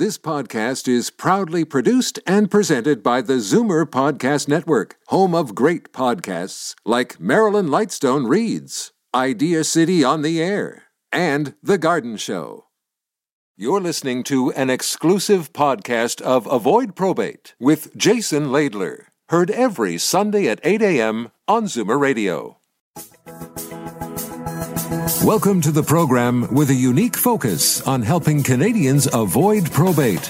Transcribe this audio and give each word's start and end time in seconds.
This 0.00 0.16
podcast 0.16 0.88
is 0.88 1.10
proudly 1.10 1.62
produced 1.62 2.20
and 2.26 2.50
presented 2.50 3.02
by 3.02 3.20
the 3.20 3.34
Zoomer 3.34 3.84
Podcast 3.84 4.48
Network, 4.48 4.96
home 5.08 5.34
of 5.34 5.54
great 5.54 5.92
podcasts 5.92 6.74
like 6.86 7.20
Marilyn 7.20 7.66
Lightstone 7.66 8.26
Reads, 8.26 8.92
Idea 9.14 9.62
City 9.62 10.02
on 10.02 10.22
the 10.22 10.40
Air, 10.40 10.84
and 11.12 11.52
The 11.62 11.76
Garden 11.76 12.16
Show. 12.16 12.68
You're 13.58 13.82
listening 13.82 14.22
to 14.22 14.50
an 14.52 14.70
exclusive 14.70 15.52
podcast 15.52 16.22
of 16.22 16.46
Avoid 16.46 16.96
Probate 16.96 17.54
with 17.60 17.94
Jason 17.94 18.46
Laidler, 18.46 19.02
heard 19.28 19.50
every 19.50 19.98
Sunday 19.98 20.48
at 20.48 20.60
8 20.64 20.80
a.m. 20.80 21.30
on 21.46 21.64
Zoomer 21.64 22.00
Radio. 22.00 22.56
Welcome 25.18 25.60
to 25.62 25.70
the 25.70 25.82
program 25.82 26.48
with 26.54 26.70
a 26.70 26.74
unique 26.74 27.14
focus 27.14 27.82
on 27.86 28.00
helping 28.00 28.42
Canadians 28.42 29.06
avoid 29.12 29.70
probate. 29.70 30.22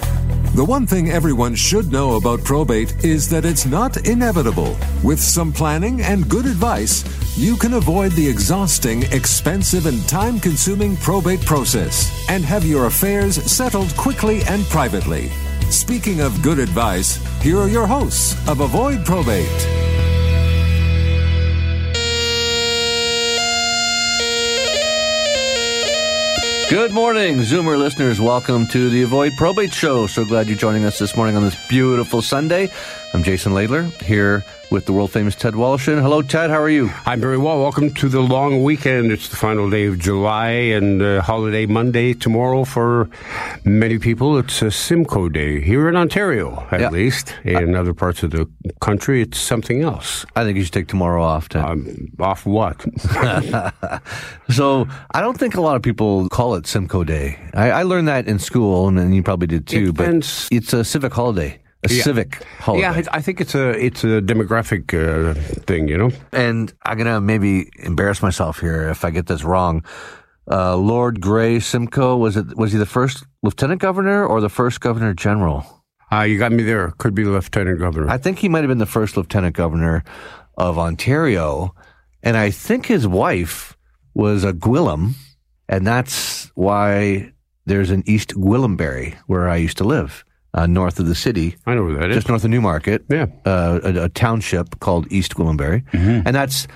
The 0.56 0.64
one 0.64 0.84
thing 0.84 1.10
everyone 1.10 1.54
should 1.54 1.92
know 1.92 2.16
about 2.16 2.42
probate 2.42 3.04
is 3.04 3.28
that 3.28 3.44
it's 3.44 3.66
not 3.66 4.04
inevitable. 4.08 4.76
With 5.04 5.20
some 5.20 5.52
planning 5.52 6.00
and 6.00 6.28
good 6.28 6.44
advice, 6.44 7.04
you 7.38 7.56
can 7.56 7.74
avoid 7.74 8.12
the 8.12 8.28
exhausting, 8.28 9.04
expensive, 9.12 9.86
and 9.86 10.08
time 10.08 10.40
consuming 10.40 10.96
probate 10.96 11.42
process 11.42 12.10
and 12.28 12.44
have 12.44 12.64
your 12.64 12.86
affairs 12.86 13.36
settled 13.48 13.96
quickly 13.96 14.42
and 14.48 14.64
privately. 14.64 15.28
Speaking 15.70 16.20
of 16.20 16.42
good 16.42 16.58
advice, 16.58 17.16
here 17.42 17.58
are 17.58 17.68
your 17.68 17.86
hosts 17.86 18.34
of 18.48 18.58
Avoid 18.58 19.04
Probate. 19.06 20.09
Good 26.70 26.92
morning, 26.92 27.38
Zoomer 27.38 27.76
listeners. 27.76 28.20
Welcome 28.20 28.68
to 28.68 28.90
the 28.90 29.02
Avoid 29.02 29.36
Probate 29.36 29.74
Show. 29.74 30.06
So 30.06 30.24
glad 30.24 30.46
you're 30.46 30.56
joining 30.56 30.84
us 30.84 31.00
this 31.00 31.16
morning 31.16 31.34
on 31.34 31.42
this 31.42 31.56
beautiful 31.66 32.22
Sunday. 32.22 32.70
I'm 33.12 33.24
Jason 33.24 33.52
Laidler 33.52 33.90
here 34.02 34.44
with 34.70 34.86
the 34.86 34.92
world 34.92 35.10
famous 35.10 35.34
Ted 35.34 35.54
Wallachin. 35.54 36.00
Hello, 36.00 36.22
Ted. 36.22 36.48
How 36.48 36.60
are 36.62 36.70
you? 36.70 36.92
I'm 37.06 37.20
very 37.20 37.38
well. 37.38 37.58
Welcome 37.60 37.92
to 37.94 38.08
the 38.08 38.20
long 38.20 38.62
weekend. 38.62 39.10
It's 39.10 39.28
the 39.28 39.34
final 39.34 39.68
day 39.68 39.86
of 39.86 39.98
July 39.98 40.50
and 40.50 41.02
uh, 41.02 41.20
holiday 41.20 41.66
Monday 41.66 42.14
tomorrow 42.14 42.62
for 42.62 43.10
many 43.64 43.98
people. 43.98 44.38
It's 44.38 44.62
a 44.62 44.70
Simcoe 44.70 45.28
Day 45.28 45.60
here 45.60 45.88
in 45.88 45.96
Ontario, 45.96 46.64
at 46.70 46.80
Yeah. 46.82 46.90
least. 46.90 47.34
In 47.42 47.74
other 47.74 47.92
parts 47.94 48.22
of 48.22 48.30
the 48.30 48.48
country, 48.80 49.22
it's 49.22 49.38
something 49.38 49.82
else. 49.82 50.24
I 50.36 50.44
think 50.44 50.56
you 50.56 50.62
should 50.62 50.72
take 50.72 50.86
tomorrow 50.86 51.20
off, 51.24 51.48
Ted. 51.48 51.64
Um, 51.64 52.12
off 52.20 52.46
what? 52.46 52.80
so 54.50 54.86
I 55.10 55.20
don't 55.20 55.36
think 55.36 55.56
a 55.56 55.60
lot 55.60 55.74
of 55.74 55.82
people 55.82 56.28
call 56.28 56.54
it 56.54 56.68
Simcoe 56.68 57.02
Day. 57.02 57.40
I, 57.54 57.70
I 57.72 57.82
learned 57.82 58.06
that 58.06 58.28
in 58.28 58.38
school, 58.38 58.86
and, 58.86 59.00
and 59.00 59.16
you 59.16 59.24
probably 59.24 59.48
did 59.48 59.66
too. 59.66 59.88
It 59.88 59.96
but 59.96 60.04
depends. 60.04 60.48
it's 60.52 60.72
a 60.72 60.84
civic 60.84 61.12
holiday. 61.12 61.58
A 61.82 61.92
Yeah. 61.92 62.02
civic 62.02 62.44
holiday. 62.58 62.82
yeah, 62.82 62.92
I 62.92 63.18
I 63.18 63.20
think 63.22 63.40
it's 63.40 63.54
a 63.54 63.70
it's 63.70 64.04
a 64.04 64.20
demographic 64.20 64.92
uh, 64.92 65.34
thing. 65.66 65.88
You 65.88 65.96
know. 65.98 66.10
and 66.32 66.72
I'm 66.84 66.98
gonna 66.98 67.20
maybe 67.20 67.70
embarrass 67.78 68.22
myself 68.22 68.60
here 68.60 68.88
if 68.90 69.04
I 69.04 69.10
get 69.10 69.26
this 69.26 69.44
wrong. 69.44 69.82
Uh, 70.50 70.76
Lord 70.76 71.20
Grey 71.20 71.60
Simcoe 71.60 72.16
was 72.16 72.36
it? 72.36 72.56
Was 72.56 72.72
he 72.72 72.78
the 72.78 72.86
first 72.86 73.24
lieutenant 73.42 73.80
governor 73.80 74.26
or 74.26 74.40
the 74.40 74.48
first 74.50 74.80
governor 74.80 75.14
general? 75.14 75.64
Uh, 76.12 76.22
you 76.22 76.38
got 76.38 76.50
me 76.52 76.62
there. 76.64 76.90
Could 76.98 77.14
be 77.14 77.22
the 77.22 77.30
lieutenant 77.30 77.78
governor. 77.78 78.10
I 78.10 78.18
think 78.18 78.38
he 78.40 78.48
might 78.48 78.60
have 78.64 78.68
been 78.68 78.78
the 78.78 78.86
first 78.98 79.16
lieutenant 79.16 79.54
governor 79.56 80.02
of 80.58 80.76
Ontario, 80.76 81.72
and 82.22 82.36
I 82.36 82.50
think 82.50 82.86
his 82.86 83.06
wife 83.06 83.76
was 84.12 84.44
a 84.44 84.52
Gwillim, 84.52 85.12
and 85.68 85.86
that's 85.86 86.50
why 86.56 87.32
there's 87.64 87.90
an 87.90 88.02
East 88.06 88.34
Gwillimbury 88.34 89.14
where 89.28 89.48
I 89.48 89.56
used 89.56 89.78
to 89.78 89.84
live, 89.84 90.24
uh, 90.54 90.66
north 90.66 90.98
of 90.98 91.06
the 91.06 91.14
city, 91.14 91.56
I 91.66 91.74
know 91.74 91.84
where 91.84 91.94
that 91.96 92.10
is. 92.10 92.16
just 92.16 92.28
north 92.28 92.44
of 92.44 92.50
Newmarket. 92.50 93.04
Yeah. 93.08 93.26
uh, 93.44 93.80
a, 93.82 94.04
a 94.04 94.08
township 94.08 94.80
called 94.80 95.06
East 95.12 95.34
Gwillimbury, 95.34 95.84
and 95.92 96.34
that's 96.34 96.66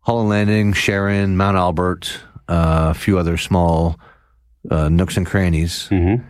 Holland 0.00 0.28
Landing, 0.28 0.72
Sharon, 0.72 1.36
Mount 1.36 1.56
Albert, 1.56 2.18
uh, 2.48 2.88
a 2.90 2.94
few 2.94 3.18
other 3.18 3.36
small 3.36 3.98
uh, 4.70 4.88
nooks 4.88 5.16
and 5.16 5.26
crannies. 5.26 5.88
Mhm. 5.90 6.24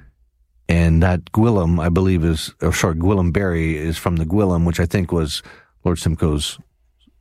And 0.68 1.02
that 1.02 1.26
Gwillim, 1.32 1.78
I 1.78 1.90
believe, 1.90 2.24
is 2.24 2.54
or 2.62 2.72
sorry, 2.72 2.94
Gwillimbury 2.94 3.74
is 3.74 3.98
from 3.98 4.16
the 4.16 4.24
Gwillim, 4.24 4.64
which 4.64 4.80
I 4.80 4.86
think 4.86 5.12
was 5.12 5.42
Lord 5.84 5.98
Simcoe's 5.98 6.58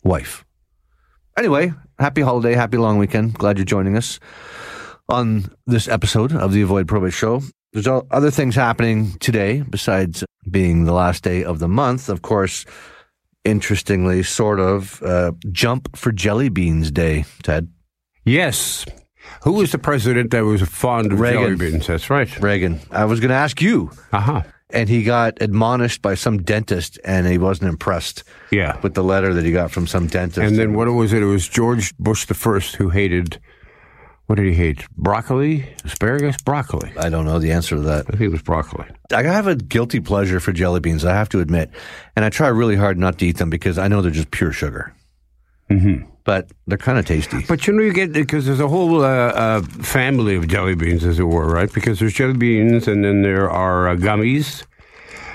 wife. 0.03 0.45
Anyway, 1.37 1.73
happy 1.99 2.21
holiday, 2.21 2.53
happy 2.53 2.77
long 2.77 2.97
weekend. 2.99 3.33
Glad 3.33 3.57
you're 3.57 3.65
joining 3.65 3.97
us 3.97 4.19
on 5.09 5.51
this 5.67 5.87
episode 5.89 6.31
of 6.33 6.53
the 6.53 6.61
Avoid 6.61 6.87
Probate 6.87 7.11
Show. 7.13 7.41
There's 7.73 7.87
other 7.87 8.29
things 8.31 8.55
happening 8.55 9.13
today 9.19 9.63
besides 9.67 10.23
being 10.49 10.85
the 10.85 10.93
last 10.93 11.23
day 11.23 11.43
of 11.43 11.59
the 11.59 11.67
month. 11.67 12.07
Of 12.07 12.21
course, 12.21 12.65
interestingly, 13.43 14.23
sort 14.23 14.59
of, 14.59 15.01
uh, 15.03 15.31
Jump 15.51 15.95
for 15.97 16.11
Jelly 16.11 16.49
Beans 16.49 16.91
Day, 16.91 17.25
Ted. 17.41 17.67
Yes. 18.25 18.85
Who 19.43 19.53
was 19.53 19.71
the 19.71 19.77
president 19.79 20.31
that 20.31 20.41
was 20.45 20.61
fond 20.61 21.11
of 21.11 21.19
Reagan. 21.19 21.41
jelly 21.57 21.71
beans? 21.71 21.87
That's 21.87 22.09
right. 22.09 22.39
Reagan. 22.39 22.79
I 22.91 23.05
was 23.05 23.19
going 23.19 23.29
to 23.29 23.35
ask 23.35 23.61
you. 23.61 23.91
Aha. 24.11 24.43
And 24.69 24.89
he 24.89 25.03
got 25.03 25.41
admonished 25.41 26.01
by 26.01 26.15
some 26.15 26.41
dentist 26.41 26.99
and 27.05 27.27
he 27.27 27.37
wasn't 27.37 27.69
impressed 27.69 28.23
Yeah. 28.51 28.77
with 28.81 28.93
the 28.95 29.03
letter 29.03 29.33
that 29.33 29.45
he 29.45 29.51
got 29.51 29.71
from 29.71 29.87
some 29.87 30.07
dentist. 30.07 30.39
And 30.39 30.57
then 30.57 30.73
what 30.73 30.87
was 30.89 31.13
it? 31.13 31.21
It 31.21 31.25
was 31.25 31.47
George 31.47 31.95
Bush 31.97 32.25
the 32.25 32.33
first 32.33 32.75
who 32.77 32.89
hated. 32.89 33.39
What 34.27 34.35
did 34.35 34.45
he 34.45 34.53
hate? 34.53 34.87
Broccoli, 34.97 35.65
asparagus, 35.83 36.37
broccoli. 36.43 36.91
I 36.97 37.09
don't 37.09 37.25
know 37.25 37.39
the 37.39 37.51
answer 37.51 37.75
to 37.75 37.81
that. 37.81 38.05
I 38.07 38.11
think 38.11 38.21
it 38.21 38.29
was 38.29 38.41
broccoli. 38.41 38.85
I 39.13 39.21
have 39.23 39.47
a 39.47 39.55
guilty 39.55 39.99
pleasure 39.99 40.39
for 40.39 40.53
jelly 40.53 40.79
beans, 40.79 41.03
I 41.03 41.13
have 41.13 41.27
to 41.29 41.41
admit. 41.41 41.69
And 42.15 42.23
I 42.23 42.29
try 42.29 42.47
really 42.47 42.77
hard 42.77 42.97
not 42.97 43.19
to 43.19 43.25
eat 43.25 43.37
them 43.37 43.49
because 43.49 43.77
I 43.77 43.89
know 43.89 44.01
they're 44.01 44.11
just 44.11 44.31
pure 44.31 44.53
sugar. 44.53 44.95
Mm-hmm. 45.69 46.05
But 46.23 46.49
they're 46.67 46.77
kind 46.77 46.97
of 46.97 47.05
tasty. 47.05 47.43
But 47.49 47.67
you 47.67 47.73
know, 47.73 47.83
you 47.83 47.91
get 47.91 48.13
because 48.13 48.45
there's 48.45 48.61
a 48.61 48.67
whole 48.69 49.03
uh, 49.03 49.07
uh, 49.07 49.61
family 49.61 50.35
of 50.35 50.47
jelly 50.47 50.75
beans, 50.75 51.03
as 51.03 51.19
it 51.19 51.23
were, 51.23 51.47
right? 51.47 51.71
Because 51.73 51.99
there's 51.99 52.13
jelly 52.13 52.33
beans, 52.33 52.87
and 52.87 53.03
then 53.03 53.23
there 53.23 53.49
are 53.49 53.89
uh, 53.89 53.95
gummies, 53.97 54.63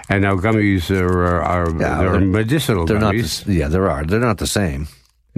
and 0.08 0.22
now 0.22 0.34
gummies 0.36 0.90
are 0.90 1.42
are, 1.42 1.70
Yeah, 1.78 1.98
they're 1.98 2.10
they're- 2.12 2.20
medicinal 2.20 2.86
They're 2.86 2.98
not, 2.98 3.14
the, 3.14 3.52
yeah, 3.52 3.68
there 3.68 3.90
are. 3.90 4.04
They're 4.06 4.18
not 4.18 4.38
the 4.38 4.46
same. 4.46 4.88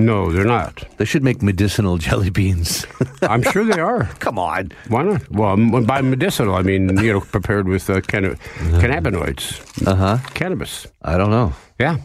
No, 0.06 0.30
they're 0.32 0.44
not. 0.44 0.84
They 0.98 1.04
should 1.04 1.22
make 1.22 1.42
medicinal 1.42 1.98
jelly 1.98 2.30
beans. 2.30 2.86
I'm 3.22 3.42
sure 3.42 3.64
they 3.64 3.80
are. 3.80 4.04
Come 4.18 4.38
on. 4.38 4.72
Why 4.88 5.02
not? 5.02 5.30
Well, 5.30 5.52
m- 5.52 5.84
by 5.84 6.00
medicinal, 6.02 6.54
I 6.54 6.62
mean 6.62 6.88
you 6.98 7.12
know 7.12 7.20
prepared 7.20 7.68
with 7.68 7.88
uh, 7.90 8.00
canna- 8.00 8.36
cannabinoids, 8.80 9.86
Uh 9.86 9.94
huh. 9.94 10.18
cannabis. 10.34 10.86
I 11.02 11.16
don't 11.16 11.30
know. 11.30 11.52
Yeah, 11.78 11.98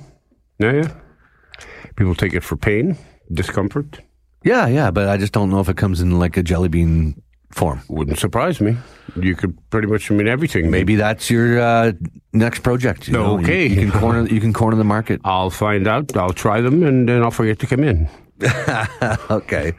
yeah, 0.59 0.71
yeah. 0.73 0.91
People 1.95 2.15
take 2.15 2.33
it 2.33 2.43
for 2.43 2.55
pain, 2.57 2.97
discomfort. 3.31 3.99
Yeah, 4.43 4.67
yeah, 4.67 4.91
but 4.91 5.09
I 5.09 5.17
just 5.17 5.33
don't 5.33 5.49
know 5.49 5.59
if 5.59 5.69
it 5.69 5.77
comes 5.77 6.01
in 6.01 6.19
like 6.19 6.37
a 6.37 6.43
jelly 6.43 6.69
bean 6.69 7.21
form. 7.51 7.81
Wouldn't 7.89 8.19
surprise 8.19 8.61
me. 8.61 8.77
You 9.15 9.35
could 9.35 9.57
pretty 9.69 9.87
much 9.87 10.09
mean 10.11 10.27
everything. 10.27 10.69
Maybe 10.69 10.95
that's 10.95 11.29
your 11.29 11.59
uh, 11.59 11.93
next 12.33 12.59
project. 12.63 13.07
You 13.07 13.13
know? 13.13 13.39
Okay. 13.39 13.67
you, 13.67 13.89
can 13.89 13.99
corner 13.99 14.27
you 14.27 14.39
can 14.41 14.53
corner 14.53 14.75
the 14.75 14.83
market. 14.83 15.21
I'll 15.25 15.49
find 15.49 15.87
out. 15.87 16.15
I'll 16.17 16.33
try 16.33 16.61
them, 16.61 16.83
and 16.83 17.07
then 17.07 17.23
I'll 17.23 17.31
forget 17.31 17.59
to 17.59 17.67
come 17.67 17.83
in. 17.83 18.09
Okay. 19.29 19.73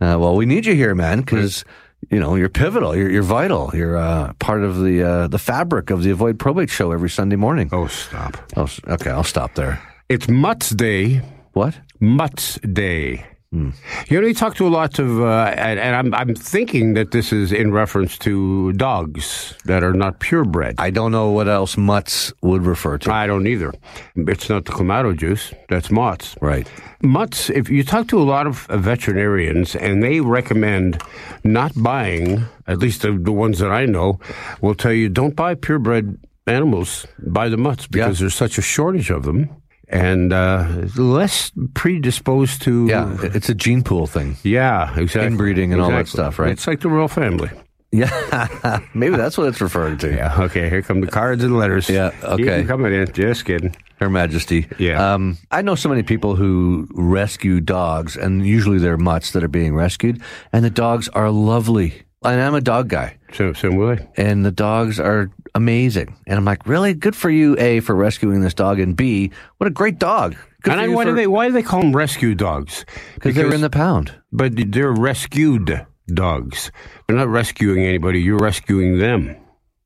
Uh, 0.00 0.16
well, 0.18 0.36
we 0.36 0.46
need 0.46 0.64
you 0.64 0.74
here, 0.74 0.94
man, 0.94 1.20
because 1.20 1.64
you 2.10 2.20
know 2.20 2.36
you're 2.36 2.48
pivotal. 2.48 2.96
You're, 2.96 3.10
you're 3.10 3.22
vital. 3.22 3.70
You're 3.74 3.96
uh, 3.96 4.32
part 4.38 4.62
of 4.62 4.80
the 4.80 5.02
uh, 5.02 5.28
the 5.28 5.38
fabric 5.38 5.90
of 5.90 6.02
the 6.02 6.10
Avoid 6.10 6.38
Probate 6.38 6.70
show 6.70 6.92
every 6.92 7.10
Sunday 7.10 7.36
morning. 7.36 7.68
Oh, 7.72 7.88
stop! 7.88 8.36
Oh, 8.56 8.68
okay. 8.86 9.10
I'll 9.10 9.24
stop 9.24 9.54
there. 9.54 9.80
It's 10.08 10.28
Mutt's 10.28 10.70
Day. 10.70 11.22
What? 11.52 11.74
Mutt's 12.00 12.58
Day. 12.60 13.26
You 13.50 13.72
know, 14.20 14.26
you 14.26 14.34
talk 14.34 14.56
to 14.56 14.66
a 14.66 14.68
lot 14.68 14.98
of, 14.98 15.22
uh, 15.22 15.54
and, 15.56 15.80
and 15.80 15.96
I'm 15.96 16.14
I'm 16.14 16.34
thinking 16.34 16.92
that 16.94 17.12
this 17.12 17.32
is 17.32 17.50
in 17.50 17.72
reference 17.72 18.18
to 18.18 18.74
dogs 18.74 19.54
that 19.64 19.82
are 19.82 19.94
not 19.94 20.20
purebred. 20.20 20.74
I 20.78 20.90
don't 20.90 21.12
know 21.12 21.30
what 21.30 21.48
else 21.48 21.78
mutts 21.78 22.30
would 22.42 22.66
refer 22.66 22.98
to. 22.98 23.12
I 23.12 23.26
don't 23.26 23.46
either. 23.46 23.72
It's 24.16 24.50
not 24.50 24.66
the 24.66 24.72
clamato 24.72 25.16
juice. 25.16 25.54
That's 25.70 25.90
mutts. 25.90 26.36
Right. 26.42 26.70
Mutts, 27.02 27.48
if 27.48 27.70
you 27.70 27.84
talk 27.84 28.08
to 28.08 28.18
a 28.20 28.24
lot 28.24 28.46
of 28.46 28.68
uh, 28.68 28.76
veterinarians 28.76 29.74
and 29.74 30.02
they 30.02 30.20
recommend 30.20 31.02
not 31.42 31.72
buying, 31.74 32.44
at 32.66 32.78
least 32.78 33.00
the, 33.00 33.12
the 33.12 33.32
ones 33.32 33.60
that 33.60 33.70
I 33.70 33.86
know, 33.86 34.20
will 34.60 34.74
tell 34.74 34.92
you 34.92 35.08
don't 35.08 35.34
buy 35.34 35.54
purebred 35.54 36.18
animals, 36.46 37.06
buy 37.26 37.48
the 37.48 37.56
mutts 37.56 37.86
because 37.86 38.18
Yeah. 38.20 38.24
there's 38.24 38.34
such 38.34 38.58
a 38.58 38.62
shortage 38.62 39.10
of 39.10 39.22
them 39.22 39.48
and 39.88 40.32
uh, 40.32 40.66
less 40.96 41.52
predisposed 41.74 42.62
to. 42.62 42.86
Yeah, 42.86 43.16
it's 43.22 43.48
a 43.48 43.54
gene 43.54 43.82
pool 43.82 44.06
thing. 44.06 44.36
Yeah, 44.42 44.98
exactly. 44.98 45.26
Inbreeding 45.26 45.72
and 45.72 45.80
all 45.82 45.90
that 45.90 46.08
stuff, 46.08 46.38
right? 46.38 46.50
It's 46.50 46.66
like 46.66 46.80
the 46.80 46.88
royal 46.88 47.08
family. 47.08 47.50
Yeah, 47.90 48.80
maybe 48.94 49.16
that's 49.16 49.38
what 49.38 49.48
it's 49.48 49.62
referring 49.62 49.96
to. 49.98 50.14
Yeah, 50.14 50.42
okay, 50.42 50.68
here 50.68 50.82
come 50.82 51.00
the 51.00 51.06
cards 51.06 51.42
and 51.42 51.56
letters. 51.56 51.88
Yeah, 51.88 52.10
okay. 52.22 52.64
coming 52.64 52.92
in. 52.92 53.10
Just 53.12 53.44
kidding. 53.46 53.74
Her 53.98 54.08
Majesty. 54.10 54.68
Yeah. 54.78 55.14
Um, 55.14 55.38
I 55.50 55.62
know 55.62 55.74
so 55.74 55.88
many 55.88 56.02
people 56.04 56.36
who 56.36 56.86
rescue 56.92 57.60
dogs, 57.60 58.16
and 58.16 58.46
usually 58.46 58.78
they're 58.78 58.98
mutts 58.98 59.32
that 59.32 59.42
are 59.42 59.48
being 59.48 59.74
rescued, 59.74 60.22
and 60.52 60.64
the 60.64 60.70
dogs 60.70 61.08
are 61.08 61.30
lovely. 61.30 62.02
And 62.24 62.40
I'm 62.40 62.54
a 62.54 62.60
dog 62.60 62.88
guy, 62.88 63.16
So, 63.32 63.52
so 63.52 63.70
will 63.70 63.90
I? 63.90 64.08
and 64.16 64.44
the 64.44 64.50
dogs 64.50 64.98
are 65.00 65.30
amazing. 65.54 66.16
And 66.26 66.38
I'm 66.38 66.44
like, 66.44 66.66
really? 66.66 66.94
Good 66.94 67.16
for 67.16 67.30
you, 67.30 67.56
A, 67.58 67.80
for 67.80 67.94
rescuing 67.94 68.40
this 68.40 68.54
dog, 68.54 68.78
and 68.80 68.96
B, 68.96 69.30
what 69.58 69.66
a 69.66 69.70
great 69.70 69.98
dog. 69.98 70.36
Good 70.62 70.72
and 70.72 70.80
I, 70.80 70.88
why, 70.88 71.04
for- 71.04 71.10
do 71.10 71.16
they, 71.16 71.26
why 71.26 71.46
do 71.46 71.52
they 71.52 71.62
call 71.62 71.80
them 71.80 71.94
rescue 71.94 72.34
dogs? 72.34 72.84
Because 73.14 73.34
they're 73.34 73.52
in 73.54 73.60
the 73.60 73.70
pound. 73.70 74.12
But 74.32 74.52
they're 74.72 74.92
rescued 74.92 75.86
dogs. 76.12 76.70
They're 77.06 77.16
not 77.16 77.28
rescuing 77.28 77.84
anybody. 77.84 78.20
You're 78.20 78.38
rescuing 78.38 78.98
them. 78.98 79.36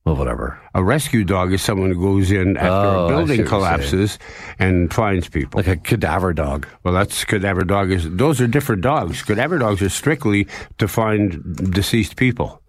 Well, 0.05 0.17
whatever. 0.17 0.61
A 0.75 0.83
rescue 0.83 1.23
dog 1.23 1.53
is 1.53 1.63
someone 1.63 1.93
who 1.93 2.01
goes 2.01 2.33
in 2.33 2.57
after 2.57 2.71
Oh, 2.71 3.05
a 3.05 3.09
building 3.09 3.45
collapses 3.47 4.19
and 4.59 4.93
finds 4.93 5.29
people. 5.29 5.59
Like 5.59 5.69
a 5.69 5.77
cadaver 5.77 6.33
dog. 6.33 6.67
well, 6.83 6.93
that's 6.93 7.25
cadaver 7.25 7.63
dog. 7.63 7.93
Is 7.93 8.11
those 8.11 8.41
are 8.41 8.49
different 8.49 8.83
dogs. 8.83 9.23
Cadaver 9.23 9.59
dogs 9.59 9.81
are 9.81 9.89
strictly 9.89 10.49
to 10.79 10.89
find 10.89 11.41
deceased 11.73 12.17
people. 12.17 12.61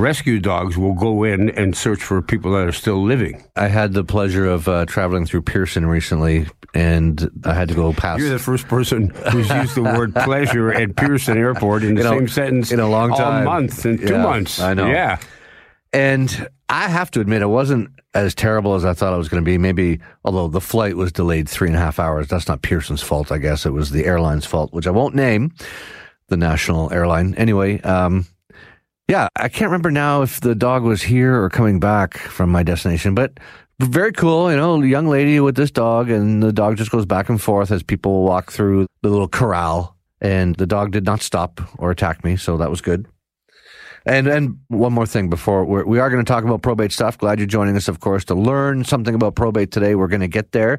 Rescue 0.00 0.40
dogs 0.40 0.76
will 0.78 0.94
go 0.94 1.24
in 1.24 1.50
and 1.50 1.76
search 1.76 2.02
for 2.02 2.22
people 2.22 2.52
that 2.52 2.66
are 2.66 2.72
still 2.72 3.02
living. 3.02 3.44
I 3.56 3.68
had 3.68 3.92
the 3.92 4.02
pleasure 4.04 4.46
of 4.46 4.66
uh, 4.66 4.86
traveling 4.86 5.26
through 5.26 5.42
Pearson 5.42 5.86
recently, 5.86 6.46
and 6.74 7.30
I 7.44 7.52
had 7.54 7.68
to 7.68 7.74
go 7.74 7.92
past. 7.92 8.20
You're 8.20 8.30
the 8.30 8.38
first 8.38 8.66
person 8.68 9.10
who's 9.30 9.48
used 9.50 9.74
the 9.74 9.82
word 9.82 10.14
pleasure 10.24 10.72
at 10.72 10.96
Pearson 10.96 11.36
Airport 11.36 11.82
in 11.84 11.94
the 11.96 12.00
In 12.00 12.06
a- 12.06 12.10
same 12.10 12.28
sentence 12.28 12.72
in 12.72 12.80
a 12.80 12.88
long 12.88 13.10
all 13.12 13.18
time. 13.18 13.44
month 13.44 13.84
in 13.84 13.98
two 13.98 14.18
months. 14.18 14.58
I 14.60 14.74
know. 14.74 14.86
Yeah. 14.86 15.18
And 15.92 16.48
I 16.68 16.88
have 16.88 17.10
to 17.12 17.20
admit, 17.20 17.42
it 17.42 17.46
wasn't 17.48 17.90
as 18.14 18.34
terrible 18.34 18.74
as 18.74 18.84
I 18.84 18.94
thought 18.94 19.12
it 19.12 19.18
was 19.18 19.28
going 19.28 19.42
to 19.42 19.48
be. 19.48 19.58
Maybe, 19.58 20.00
although 20.24 20.48
the 20.48 20.60
flight 20.60 20.96
was 20.96 21.12
delayed 21.12 21.48
three 21.48 21.68
and 21.68 21.76
a 21.76 21.80
half 21.80 21.98
hours, 21.98 22.28
that's 22.28 22.48
not 22.48 22.62
Pearson's 22.62 23.02
fault. 23.02 23.30
I 23.32 23.38
guess 23.38 23.66
it 23.66 23.70
was 23.70 23.90
the 23.90 24.04
airline's 24.06 24.46
fault, 24.46 24.72
which 24.72 24.86
I 24.86 24.90
won't 24.90 25.14
name, 25.14 25.52
the 26.28 26.36
national 26.36 26.92
airline. 26.92 27.34
Anyway, 27.34 27.80
um, 27.82 28.24
yeah, 29.10 29.26
I 29.34 29.48
can't 29.48 29.70
remember 29.70 29.90
now 29.90 30.22
if 30.22 30.40
the 30.40 30.54
dog 30.54 30.84
was 30.84 31.02
here 31.02 31.42
or 31.42 31.50
coming 31.50 31.80
back 31.80 32.16
from 32.16 32.48
my 32.48 32.62
destination, 32.62 33.12
but 33.12 33.40
very 33.80 34.12
cool. 34.12 34.50
You 34.52 34.56
know, 34.56 34.80
young 34.82 35.08
lady 35.08 35.40
with 35.40 35.56
this 35.56 35.72
dog, 35.72 36.10
and 36.10 36.40
the 36.40 36.52
dog 36.52 36.76
just 36.76 36.92
goes 36.92 37.06
back 37.06 37.28
and 37.28 37.42
forth 37.42 37.72
as 37.72 37.82
people 37.82 38.22
walk 38.22 38.52
through 38.52 38.86
the 39.02 39.08
little 39.08 39.26
corral. 39.26 39.96
And 40.20 40.54
the 40.56 40.66
dog 40.66 40.92
did 40.92 41.04
not 41.04 41.22
stop 41.22 41.60
or 41.78 41.90
attack 41.90 42.22
me, 42.22 42.36
so 42.36 42.56
that 42.58 42.70
was 42.70 42.80
good. 42.80 43.08
And 44.06 44.28
and 44.28 44.58
one 44.68 44.92
more 44.92 45.06
thing 45.06 45.28
before 45.28 45.64
we're, 45.64 45.84
we 45.84 45.98
are 45.98 46.08
going 46.08 46.24
to 46.24 46.30
talk 46.30 46.44
about 46.44 46.62
probate 46.62 46.92
stuff. 46.92 47.18
Glad 47.18 47.40
you're 47.40 47.46
joining 47.48 47.76
us, 47.76 47.88
of 47.88 47.98
course, 47.98 48.24
to 48.26 48.34
learn 48.36 48.84
something 48.84 49.14
about 49.14 49.34
probate 49.34 49.72
today. 49.72 49.96
We're 49.96 50.08
going 50.08 50.20
to 50.20 50.28
get 50.28 50.52
there 50.52 50.78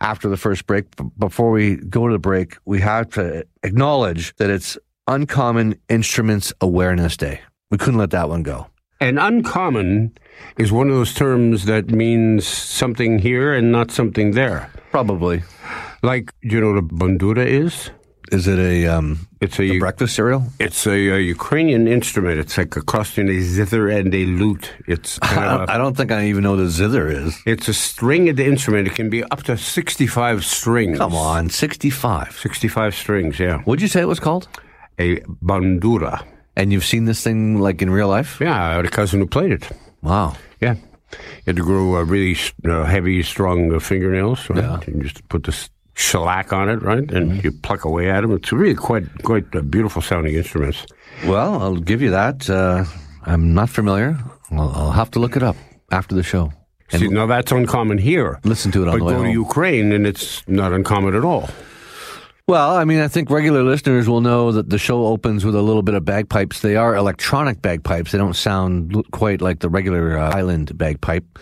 after 0.00 0.28
the 0.28 0.36
first 0.36 0.66
break. 0.66 0.84
Before 1.16 1.50
we 1.50 1.76
go 1.76 2.06
to 2.06 2.12
the 2.12 2.18
break, 2.18 2.58
we 2.66 2.80
have 2.80 3.08
to 3.10 3.46
acknowledge 3.62 4.36
that 4.36 4.50
it's 4.50 4.76
Uncommon 5.06 5.76
Instruments 5.88 6.52
Awareness 6.60 7.16
Day. 7.16 7.40
We 7.72 7.78
couldn't 7.78 7.98
let 7.98 8.10
that 8.10 8.28
one 8.28 8.44
go. 8.44 8.66
And 9.00 9.18
uncommon 9.18 10.12
is 10.58 10.70
one 10.70 10.88
of 10.88 10.94
those 10.94 11.12
terms 11.14 11.64
that 11.64 11.88
means 11.90 12.46
something 12.46 13.18
here 13.18 13.52
and 13.52 13.72
not 13.72 13.90
something 13.90 14.30
there. 14.32 14.70
Probably. 14.92 15.42
Like, 16.04 16.30
do 16.42 16.48
you 16.54 16.60
know 16.60 16.70
what 16.72 16.78
a 16.78 16.82
bandura 16.82 17.44
is? 17.44 17.90
Is 18.30 18.46
it 18.46 18.58
a, 18.58 18.86
um, 18.86 19.26
It's 19.40 19.58
a, 19.58 19.64
a 19.64 19.78
breakfast 19.78 20.14
cereal? 20.14 20.44
it's 20.60 20.86
a, 20.86 21.14
uh 21.14 21.16
Ukrainian 21.16 21.88
instrument. 21.88 22.38
It's 22.38 22.56
like 22.56 22.76
a 22.76 22.82
crossing 22.82 23.28
a 23.28 23.40
zither 23.40 23.88
and 23.88 24.14
a 24.14 24.24
lute. 24.24 24.72
It's 24.86 25.18
kind 25.34 25.40
I 25.40 25.52
of 25.52 25.58
don't, 25.60 25.68
a, 25.68 25.72
I 25.74 25.78
don't 25.78 25.96
think 25.96 26.12
I 26.12 26.26
even 26.26 26.42
know 26.44 26.52
what 26.52 26.60
a 26.60 26.70
zither 26.70 27.08
is. 27.10 27.36
it's 27.44 27.68
a 27.68 27.74
stringed 27.74 28.38
instrument. 28.40 28.86
It 28.88 28.94
can 28.94 29.10
be 29.10 29.22
up 29.24 29.42
to 29.44 29.56
sixty-five 29.58 30.44
strings. 30.44 30.98
Come 30.98 31.14
on, 31.14 31.50
65. 31.50 32.38
sixty-five 32.38 32.94
strings. 32.94 33.38
Yeah, 33.40 33.58
What'd 33.64 33.82
you 33.82 33.88
say 33.88 34.00
it 34.00 34.08
was 34.08 34.20
called? 34.20 34.48
a 34.98 35.16
bandura. 35.44 36.22
And 36.56 36.72
you've 36.72 36.84
seen 36.84 37.06
this 37.06 37.22
thing 37.22 37.60
like 37.60 37.80
in 37.82 37.90
real 37.90 38.08
life? 38.08 38.38
Yeah, 38.40 38.62
I 38.62 38.74
had 38.74 38.84
a 38.84 38.90
cousin 38.90 39.20
who 39.20 39.26
played 39.26 39.52
it. 39.52 39.68
Wow. 40.02 40.34
Yeah. 40.60 40.74
You 40.74 41.18
had 41.46 41.56
to 41.56 41.62
grow 41.62 41.96
uh, 41.96 42.04
really 42.04 42.36
uh, 42.64 42.84
heavy, 42.84 43.22
strong 43.22 43.74
uh, 43.74 43.78
fingernails, 43.80 44.48
right? 44.50 44.62
Yeah. 44.62 44.80
And 44.86 45.02
just 45.02 45.26
put 45.28 45.44
this 45.44 45.70
shellac 45.94 46.52
on 46.52 46.68
it, 46.68 46.82
right? 46.82 47.10
And 47.10 47.42
you 47.44 47.52
pluck 47.52 47.84
away 47.84 48.10
at 48.10 48.20
them. 48.22 48.32
It's 48.32 48.52
really 48.52 48.74
quite 48.74 49.04
quite 49.22 49.54
uh, 49.54 49.60
beautiful 49.60 50.02
sounding 50.02 50.34
instruments. 50.34 50.86
Well, 51.26 51.60
I'll 51.62 51.76
give 51.76 52.00
you 52.02 52.10
that. 52.10 52.48
Uh, 52.48 52.84
I'm 53.24 53.54
not 53.54 53.68
familiar. 53.70 54.18
I'll, 54.50 54.72
I'll 54.74 54.92
have 54.92 55.10
to 55.12 55.18
look 55.18 55.36
it 55.36 55.42
up 55.42 55.56
after 55.90 56.14
the 56.14 56.22
show. 56.22 56.52
See, 56.90 57.08
now 57.08 57.24
that's 57.26 57.50
uncommon 57.52 57.96
here. 57.98 58.38
listen 58.44 58.70
to 58.72 58.82
it 58.82 58.88
on 58.88 58.98
But 58.98 59.06
the 59.06 59.12
way 59.12 59.12
go 59.14 59.24
to. 59.24 59.30
Ukraine 59.30 59.92
and 59.92 60.06
it's 60.06 60.46
not 60.46 60.72
uncommon 60.72 61.14
at 61.14 61.24
all. 61.24 61.48
Well, 62.48 62.74
I 62.76 62.84
mean, 62.84 63.00
I 63.00 63.08
think 63.08 63.30
regular 63.30 63.62
listeners 63.62 64.08
will 64.08 64.20
know 64.20 64.52
that 64.52 64.68
the 64.68 64.78
show 64.78 65.06
opens 65.06 65.44
with 65.44 65.54
a 65.54 65.62
little 65.62 65.82
bit 65.82 65.94
of 65.94 66.04
bagpipes. 66.04 66.60
They 66.60 66.76
are 66.76 66.96
electronic 66.96 67.62
bagpipes. 67.62 68.12
They 68.12 68.18
don't 68.18 68.34
sound 68.36 68.94
quite 69.12 69.40
like 69.40 69.60
the 69.60 69.68
regular 69.70 70.18
uh, 70.18 70.30
island 70.34 70.76
bagpipe. 70.76 71.38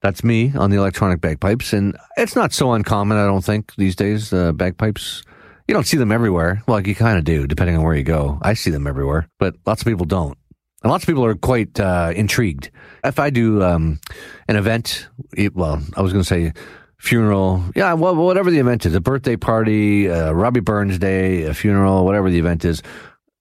That's 0.00 0.22
me 0.22 0.52
on 0.54 0.70
the 0.70 0.76
electronic 0.76 1.20
bagpipes, 1.20 1.72
and 1.72 1.96
it's 2.16 2.36
not 2.36 2.52
so 2.52 2.72
uncommon, 2.72 3.16
I 3.18 3.26
don't 3.26 3.44
think, 3.44 3.74
these 3.76 3.96
days. 3.96 4.32
Uh, 4.32 4.52
bagpipes, 4.52 5.22
you 5.66 5.74
don't 5.74 5.86
see 5.86 5.96
them 5.96 6.12
everywhere. 6.12 6.62
Well, 6.68 6.86
you 6.86 6.94
kind 6.94 7.18
of 7.18 7.24
do, 7.24 7.46
depending 7.46 7.76
on 7.76 7.82
where 7.82 7.94
you 7.96 8.02
go. 8.04 8.38
I 8.42 8.52
see 8.54 8.70
them 8.70 8.86
everywhere, 8.86 9.28
but 9.38 9.56
lots 9.66 9.80
of 9.82 9.86
people 9.86 10.06
don't. 10.06 10.36
And 10.82 10.90
lots 10.92 11.04
of 11.04 11.06
people 11.08 11.24
are 11.24 11.34
quite 11.34 11.80
uh, 11.80 12.12
intrigued. 12.14 12.70
If 13.02 13.18
I 13.18 13.30
do 13.30 13.62
um, 13.62 13.98
an 14.46 14.56
event, 14.56 15.08
it- 15.36 15.54
well, 15.56 15.82
I 15.96 16.02
was 16.02 16.12
going 16.12 16.22
to 16.22 16.28
say 16.28 16.52
funeral, 16.98 17.64
yeah, 17.74 17.92
whatever 17.92 18.50
the 18.50 18.58
event 18.58 18.86
is, 18.86 18.94
a 18.94 19.00
birthday 19.00 19.36
party, 19.36 20.10
uh, 20.10 20.32
Robbie 20.32 20.60
Burns 20.60 20.98
Day, 20.98 21.44
a 21.44 21.54
funeral, 21.54 22.04
whatever 22.04 22.30
the 22.30 22.38
event 22.38 22.64
is, 22.64 22.82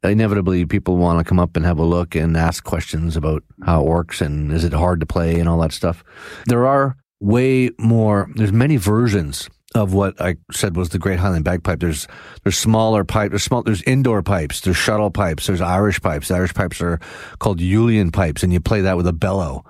inevitably 0.03 0.65
people 0.65 0.97
want 0.97 1.19
to 1.19 1.23
come 1.23 1.39
up 1.39 1.55
and 1.55 1.65
have 1.65 1.79
a 1.79 1.83
look 1.83 2.15
and 2.15 2.35
ask 2.35 2.63
questions 2.63 3.15
about 3.15 3.43
how 3.65 3.81
it 3.81 3.87
works 3.87 4.21
and 4.21 4.51
is 4.51 4.63
it 4.63 4.73
hard 4.73 4.99
to 4.99 5.05
play 5.05 5.39
and 5.39 5.47
all 5.47 5.59
that 5.59 5.71
stuff. 5.71 6.03
There 6.45 6.65
are 6.65 6.97
way 7.19 7.69
more, 7.79 8.29
there's 8.35 8.51
many 8.51 8.75
versions 8.77 9.49
of 9.75 9.93
what 9.93 10.19
I 10.21 10.35
said 10.51 10.75
was 10.75 10.89
the 10.89 10.99
Great 10.99 11.19
Highland 11.19 11.45
Bagpipe. 11.45 11.79
There's 11.79 12.07
there's 12.43 12.57
smaller 12.57 13.03
pipes. 13.03 13.31
there's 13.31 13.43
small, 13.43 13.63
there's 13.63 13.81
indoor 13.83 14.21
pipes, 14.21 14.61
there's 14.61 14.77
shuttle 14.77 15.09
pipes, 15.09 15.47
there's 15.47 15.61
Irish 15.61 15.99
pipes. 16.01 16.27
The 16.27 16.35
Irish 16.35 16.53
pipes 16.53 16.81
are 16.81 16.99
called 17.39 17.59
uilleann 17.59 18.13
pipes, 18.13 18.43
and 18.43 18.53
you 18.53 18.59
play 18.59 18.81
that 18.81 18.97
with 18.97 19.07
a 19.07 19.13
bellow. 19.13 19.65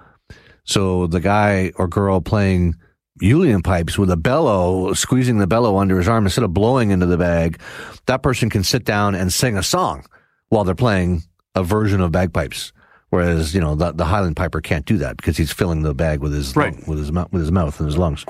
So 0.65 1.07
the 1.07 1.19
guy 1.19 1.71
or 1.75 1.87
girl 1.87 2.21
playing 2.21 2.75
uilleann 3.23 3.63
pipes 3.63 3.97
with 3.97 4.11
a 4.11 4.17
bellow, 4.17 4.93
squeezing 4.93 5.37
the 5.37 5.47
bellow 5.47 5.77
under 5.77 5.97
his 5.97 6.07
arm 6.07 6.25
instead 6.25 6.43
of 6.43 6.53
blowing 6.53 6.91
into 6.91 7.05
the 7.05 7.17
bag, 7.17 7.59
that 8.07 8.21
person 8.21 8.49
can 8.49 8.63
sit 8.63 8.83
down 8.85 9.15
and 9.15 9.31
sing 9.31 9.57
a 9.57 9.63
song 9.63 10.05
while 10.49 10.63
they're 10.63 10.75
playing 10.75 11.23
a 11.55 11.63
version 11.63 12.01
of 12.01 12.11
bagpipes. 12.11 12.73
Whereas 13.09 13.53
you 13.53 13.61
know 13.61 13.75
the, 13.75 13.91
the 13.91 14.05
Highland 14.05 14.35
piper 14.35 14.59
can't 14.59 14.85
do 14.85 14.97
that 14.97 15.17
because 15.17 15.37
he's 15.37 15.51
filling 15.51 15.83
the 15.83 15.93
bag 15.93 16.19
with 16.19 16.33
his 16.33 16.55
Right. 16.55 16.73
lung- 16.73 16.83
with 16.87 16.97
his 16.99 17.11
mou- 17.11 17.27
with 17.31 17.41
his 17.41 17.51
mouth 17.51 17.79
and 17.79 17.87
his 17.87 17.97
lungs. 17.97 18.25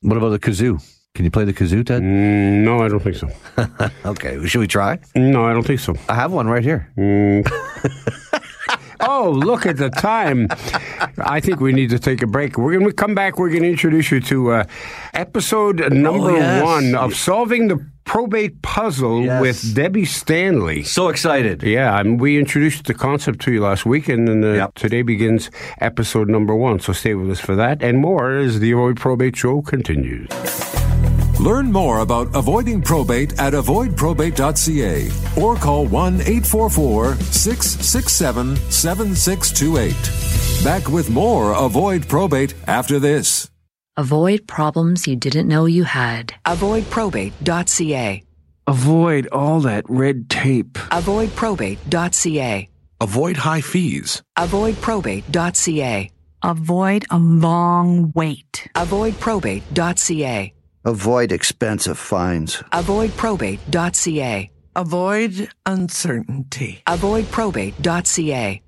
What 0.00 0.16
about 0.16 0.30
the 0.30 0.38
kazoo? 0.38 0.82
Can 1.14 1.26
you 1.26 1.30
play 1.30 1.44
the 1.44 1.52
kazoo, 1.52 1.84
Ted? 1.84 2.00
Mm, 2.02 2.64
no, 2.64 2.78
I 2.80 2.88
don't 2.88 3.00
think 3.02 3.16
so. 3.16 3.28
Okay, 4.06 4.42
should 4.46 4.60
we 4.60 4.66
try? 4.66 4.98
No, 5.14 5.44
I 5.44 5.52
don't 5.52 5.66
think 5.66 5.80
so. 5.80 5.94
I 6.08 6.14
have 6.14 6.32
one 6.32 6.46
right 6.48 6.64
here. 6.64 6.90
Oh, 9.04 9.30
look 9.30 9.66
at 9.66 9.76
the 9.78 9.90
time. 9.90 10.46
I 11.18 11.40
think 11.40 11.60
we 11.60 11.72
need 11.72 11.90
to 11.90 11.98
take 11.98 12.22
a 12.22 12.26
break. 12.26 12.56
We're 12.56 12.72
going 12.78 12.86
to 12.86 12.92
come 12.92 13.14
back. 13.14 13.38
We're 13.38 13.50
going 13.50 13.62
to 13.62 13.68
introduce 13.70 14.10
you 14.10 14.20
to 14.20 14.50
uh, 14.52 14.64
episode 15.14 15.80
number 15.92 16.30
Oh, 16.32 16.36
yes. 16.36 16.62
one 16.62 16.94
of 16.94 17.14
Solving 17.16 17.68
the 17.68 17.84
Probate 18.04 18.60
Puzzle 18.62 19.24
Yes. 19.24 19.40
with 19.40 19.74
Debbie 19.74 20.04
Stanley. 20.04 20.82
So 20.82 21.08
excited! 21.08 21.62
Yeah, 21.62 21.98
and 22.00 22.20
we 22.20 22.36
introduced 22.38 22.84
the 22.86 22.94
concept 22.94 23.40
to 23.42 23.52
you 23.52 23.60
last 23.60 23.86
week, 23.86 24.08
and 24.08 24.26
then 24.26 24.42
uh, 24.44 24.52
Yep. 24.54 24.74
today 24.74 25.02
begins 25.02 25.50
episode 25.80 26.28
number 26.28 26.54
one. 26.54 26.80
So 26.80 26.92
stay 26.92 27.14
with 27.14 27.30
us 27.30 27.40
for 27.40 27.54
that 27.56 27.80
and 27.82 27.98
more 27.98 28.32
as 28.36 28.58
the 28.60 28.72
Avoid 28.72 28.96
Probate 28.98 29.36
Show 29.36 29.62
continues. 29.62 30.28
Learn 31.42 31.72
more 31.72 31.98
about 31.98 32.28
avoiding 32.36 32.80
probate 32.80 33.36
at 33.40 33.52
avoidprobate.ca 33.52 35.10
or 35.42 35.56
call 35.56 35.86
1 35.86 36.20
844 36.20 37.16
667 37.16 38.54
7628. 38.70 40.64
Back 40.64 40.88
with 40.88 41.10
more 41.10 41.50
Avoid 41.52 42.06
Probate 42.06 42.54
after 42.68 43.00
this. 43.00 43.50
Avoid 43.96 44.46
problems 44.46 45.08
you 45.08 45.16
didn't 45.16 45.48
know 45.48 45.66
you 45.66 45.82
had. 45.82 46.32
Avoidprobate.ca. 46.46 48.22
Avoid 48.68 49.26
all 49.32 49.60
that 49.62 49.84
red 49.88 50.30
tape. 50.30 50.74
Avoidprobate.ca. 50.74 52.68
Avoid 53.00 53.36
high 53.38 53.60
fees. 53.60 54.22
Avoidprobate.ca. 54.38 56.10
Avoid 56.44 57.04
a 57.10 57.18
long 57.18 58.12
wait. 58.14 58.68
Avoidprobate.ca. 58.76 60.52
Avoid 60.84 61.32
expensive 61.32 61.98
fines. 61.98 62.56
Avoidprobate.ca. 62.72 64.50
Avoid 64.74 65.48
uncertainty. 65.66 66.82
Avoidprobate.ca. 66.86 68.62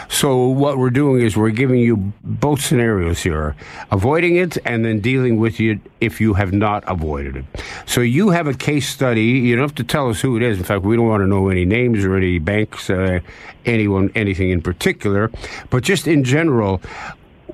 So 0.07 0.47
what 0.47 0.77
we're 0.77 0.89
doing 0.89 1.21
is 1.23 1.35
we're 1.35 1.49
giving 1.49 1.81
you 1.81 2.13
both 2.23 2.61
scenarios 2.61 3.21
here, 3.21 3.57
avoiding 3.91 4.37
it 4.37 4.57
and 4.63 4.85
then 4.85 5.01
dealing 5.01 5.37
with 5.37 5.59
it 5.59 5.79
if 5.99 6.21
you 6.21 6.35
have 6.35 6.53
not 6.53 6.85
avoided 6.87 7.35
it. 7.35 7.45
So 7.85 7.99
you 7.99 8.29
have 8.29 8.47
a 8.47 8.53
case 8.53 8.87
study. 8.87 9.23
You 9.23 9.57
don't 9.57 9.63
have 9.63 9.75
to 9.75 9.83
tell 9.83 10.09
us 10.09 10.21
who 10.21 10.37
it 10.37 10.43
is. 10.43 10.57
In 10.57 10.63
fact, 10.63 10.83
we 10.85 10.95
don't 10.95 11.07
want 11.07 11.21
to 11.21 11.27
know 11.27 11.48
any 11.49 11.65
names 11.65 12.03
or 12.03 12.15
any 12.15 12.39
banks, 12.39 12.89
uh, 12.89 13.19
anyone, 13.65 14.11
anything 14.15 14.49
in 14.49 14.61
particular. 14.61 15.31
But 15.69 15.83
just 15.83 16.07
in 16.07 16.23
general, 16.23 16.81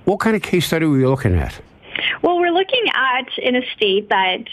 what 0.06 0.20
kind 0.20 0.36
of 0.36 0.42
case 0.42 0.68
study 0.68 0.86
were 0.86 0.98
you 0.98 1.10
looking 1.10 1.36
at? 1.36 1.60
Well, 2.22 2.38
we're 2.38 2.52
looking 2.52 2.86
at 2.94 3.28
an 3.44 3.56
estate 3.56 4.10
that 4.10 4.44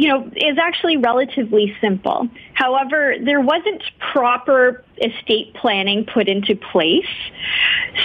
you 0.00 0.08
know 0.08 0.30
is 0.34 0.56
actually 0.56 0.96
relatively 0.96 1.76
simple. 1.78 2.26
However, 2.54 3.16
there 3.22 3.40
wasn't 3.40 3.82
proper 3.98 4.82
estate 4.96 5.52
planning 5.54 6.06
put 6.06 6.26
into 6.26 6.56
place. 6.56 7.04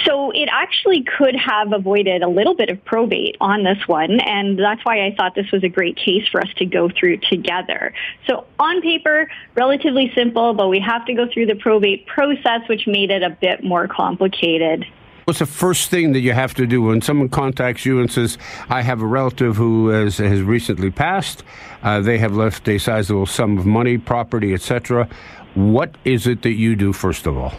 So 0.04 0.30
it 0.30 0.50
actually 0.52 1.04
could 1.04 1.34
have 1.36 1.72
avoided 1.72 2.22
a 2.22 2.28
little 2.28 2.54
bit 2.54 2.68
of 2.68 2.84
probate 2.84 3.36
on 3.40 3.62
this 3.62 3.78
one, 3.86 4.20
and 4.20 4.58
that's 4.58 4.84
why 4.84 5.06
I 5.06 5.14
thought 5.14 5.34
this 5.34 5.50
was 5.50 5.64
a 5.64 5.68
great 5.68 5.96
case 5.96 6.28
for 6.28 6.40
us 6.42 6.52
to 6.56 6.66
go 6.66 6.90
through 6.90 7.18
together. 7.18 7.94
So 8.26 8.44
on 8.58 8.82
paper, 8.82 9.30
relatively 9.54 10.12
simple, 10.14 10.52
but 10.52 10.68
we 10.68 10.80
have 10.80 11.06
to 11.06 11.14
go 11.14 11.26
through 11.32 11.46
the 11.46 11.54
probate 11.54 12.06
process, 12.06 12.60
which 12.68 12.86
made 12.86 13.10
it 13.10 13.22
a 13.22 13.30
bit 13.30 13.64
more 13.64 13.88
complicated. 13.88 14.84
What's 15.26 15.40
the 15.40 15.46
first 15.46 15.90
thing 15.90 16.12
that 16.12 16.20
you 16.20 16.32
have 16.34 16.54
to 16.54 16.68
do 16.68 16.82
when 16.82 17.02
someone 17.02 17.28
contacts 17.28 17.84
you 17.84 17.98
and 17.98 18.08
says, 18.08 18.38
"I 18.70 18.82
have 18.82 19.02
a 19.02 19.06
relative 19.06 19.56
who 19.56 19.88
has, 19.88 20.18
has 20.18 20.40
recently 20.40 20.92
passed. 20.92 21.42
Uh, 21.82 22.00
they 22.00 22.18
have 22.18 22.36
left 22.36 22.68
a 22.68 22.78
sizable 22.78 23.26
sum 23.26 23.58
of 23.58 23.66
money, 23.66 23.98
property, 23.98 24.54
etc." 24.54 25.08
What 25.54 25.96
is 26.04 26.28
it 26.28 26.42
that 26.42 26.52
you 26.52 26.76
do 26.76 26.92
first 26.92 27.26
of 27.26 27.36
all? 27.36 27.52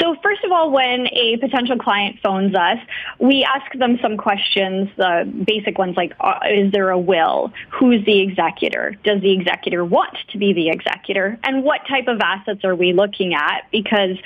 So 0.00 0.16
all, 0.54 0.70
when 0.70 1.08
a 1.08 1.36
potential 1.38 1.76
client 1.78 2.18
phones 2.22 2.54
us, 2.54 2.78
we 3.18 3.44
ask 3.44 3.70
them 3.78 3.98
some 4.00 4.16
questions, 4.16 4.88
the 4.96 5.30
basic 5.46 5.78
ones 5.78 5.96
like, 5.96 6.14
uh, 6.20 6.38
is 6.50 6.72
there 6.72 6.90
a 6.90 6.98
will? 6.98 7.52
Who's 7.70 8.04
the 8.04 8.20
executor? 8.20 8.96
Does 9.04 9.20
the 9.20 9.32
executor 9.32 9.84
want 9.84 10.16
to 10.28 10.38
be 10.38 10.52
the 10.52 10.68
executor? 10.70 11.38
And 11.42 11.64
what 11.64 11.80
type 11.88 12.08
of 12.08 12.20
assets 12.20 12.64
are 12.64 12.74
we 12.74 12.92
looking 12.92 13.34
at? 13.34 13.66
Because 13.72 14.16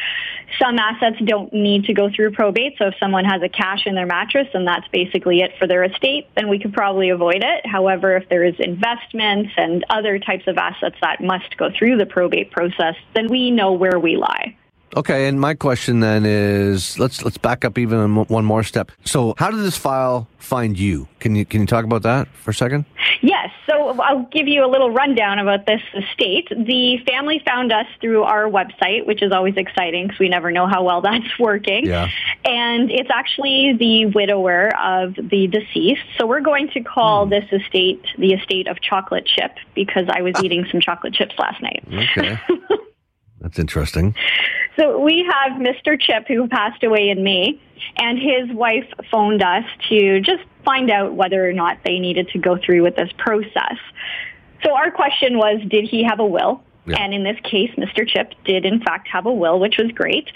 some 0.60 0.78
assets 0.78 1.16
don't 1.24 1.52
need 1.52 1.84
to 1.84 1.94
go 1.94 2.10
through 2.14 2.32
probate. 2.32 2.76
So 2.78 2.88
if 2.88 2.94
someone 3.00 3.24
has 3.24 3.42
a 3.42 3.48
cash 3.48 3.86
in 3.86 3.94
their 3.94 4.06
mattress 4.06 4.48
and 4.54 4.66
that's 4.66 4.86
basically 4.88 5.40
it 5.40 5.52
for 5.58 5.66
their 5.66 5.84
estate, 5.84 6.28
then 6.36 6.48
we 6.48 6.58
could 6.58 6.74
probably 6.74 7.10
avoid 7.10 7.42
it. 7.42 7.66
However, 7.66 8.16
if 8.16 8.28
there 8.28 8.44
is 8.44 8.54
investments 8.58 9.52
and 9.56 9.84
other 9.88 10.18
types 10.18 10.46
of 10.46 10.58
assets 10.58 10.96
that 11.00 11.22
must 11.22 11.56
go 11.56 11.70
through 11.70 11.96
the 11.96 12.06
probate 12.06 12.50
process, 12.50 12.96
then 13.14 13.28
we 13.28 13.50
know 13.50 13.72
where 13.72 13.98
we 13.98 14.16
lie. 14.16 14.56
Okay, 14.96 15.28
and 15.28 15.40
my 15.40 15.54
question 15.54 16.00
then 16.00 16.24
is 16.24 16.98
let's 16.98 17.24
let's 17.24 17.38
back 17.38 17.64
up 17.64 17.78
even 17.78 18.14
one 18.24 18.44
more 18.44 18.62
step. 18.62 18.90
So, 19.04 19.34
how 19.38 19.50
did 19.50 19.60
this 19.60 19.76
file 19.76 20.28
find 20.38 20.78
you? 20.78 21.08
Can 21.20 21.34
you 21.34 21.44
can 21.44 21.60
you 21.60 21.66
talk 21.66 21.84
about 21.84 22.02
that 22.02 22.28
for 22.28 22.50
a 22.50 22.54
second? 22.54 22.86
Yes, 23.20 23.50
so 23.68 24.00
I'll 24.00 24.22
give 24.24 24.46
you 24.46 24.64
a 24.64 24.70
little 24.70 24.90
rundown 24.90 25.38
about 25.38 25.66
this 25.66 25.82
estate. 25.94 26.48
The 26.50 26.98
family 27.06 27.42
found 27.44 27.72
us 27.72 27.86
through 28.00 28.22
our 28.22 28.44
website, 28.44 29.06
which 29.06 29.22
is 29.22 29.32
always 29.32 29.56
exciting 29.56 30.06
because 30.06 30.20
we 30.20 30.28
never 30.28 30.50
know 30.52 30.66
how 30.66 30.84
well 30.84 31.00
that's 31.02 31.38
working. 31.38 31.86
Yeah. 31.86 32.08
And 32.44 32.90
it's 32.90 33.10
actually 33.12 33.74
the 33.78 34.06
widower 34.06 34.74
of 34.78 35.14
the 35.16 35.48
deceased. 35.48 36.02
So 36.16 36.26
we're 36.26 36.40
going 36.40 36.70
to 36.70 36.80
call 36.80 37.24
hmm. 37.24 37.30
this 37.30 37.44
estate 37.52 38.04
the 38.16 38.32
estate 38.32 38.68
of 38.68 38.80
chocolate 38.80 39.26
chip 39.26 39.56
because 39.74 40.06
I 40.08 40.22
was 40.22 40.34
ah. 40.36 40.42
eating 40.44 40.66
some 40.70 40.80
chocolate 40.80 41.14
chips 41.14 41.34
last 41.38 41.60
night. 41.60 41.84
Okay. 41.92 42.38
That's 43.40 43.58
interesting. 43.58 44.14
So 44.78 45.00
we 45.00 45.24
have 45.30 45.60
Mr. 45.60 46.00
Chip 46.00 46.26
who 46.28 46.48
passed 46.48 46.82
away 46.84 47.08
in 47.08 47.22
May, 47.22 47.60
and 47.96 48.18
his 48.18 48.50
wife 48.56 48.86
phoned 49.10 49.42
us 49.42 49.64
to 49.88 50.20
just 50.20 50.42
find 50.64 50.90
out 50.90 51.14
whether 51.14 51.48
or 51.48 51.52
not 51.52 51.78
they 51.84 51.98
needed 51.98 52.28
to 52.30 52.38
go 52.38 52.56
through 52.56 52.82
with 52.82 52.96
this 52.96 53.10
process. 53.18 53.76
So 54.64 54.74
our 54.74 54.90
question 54.90 55.38
was, 55.38 55.60
did 55.68 55.84
he 55.88 56.02
have 56.04 56.20
a 56.20 56.26
will? 56.26 56.62
Yeah. 56.86 56.96
And 57.02 57.12
in 57.12 57.22
this 57.22 57.38
case, 57.42 57.70
Mr. 57.76 58.06
Chip 58.08 58.34
did 58.44 58.64
in 58.64 58.80
fact 58.80 59.08
have 59.08 59.26
a 59.26 59.32
will, 59.32 59.58
which 59.60 59.76
was 59.78 59.90
great. 59.92 60.30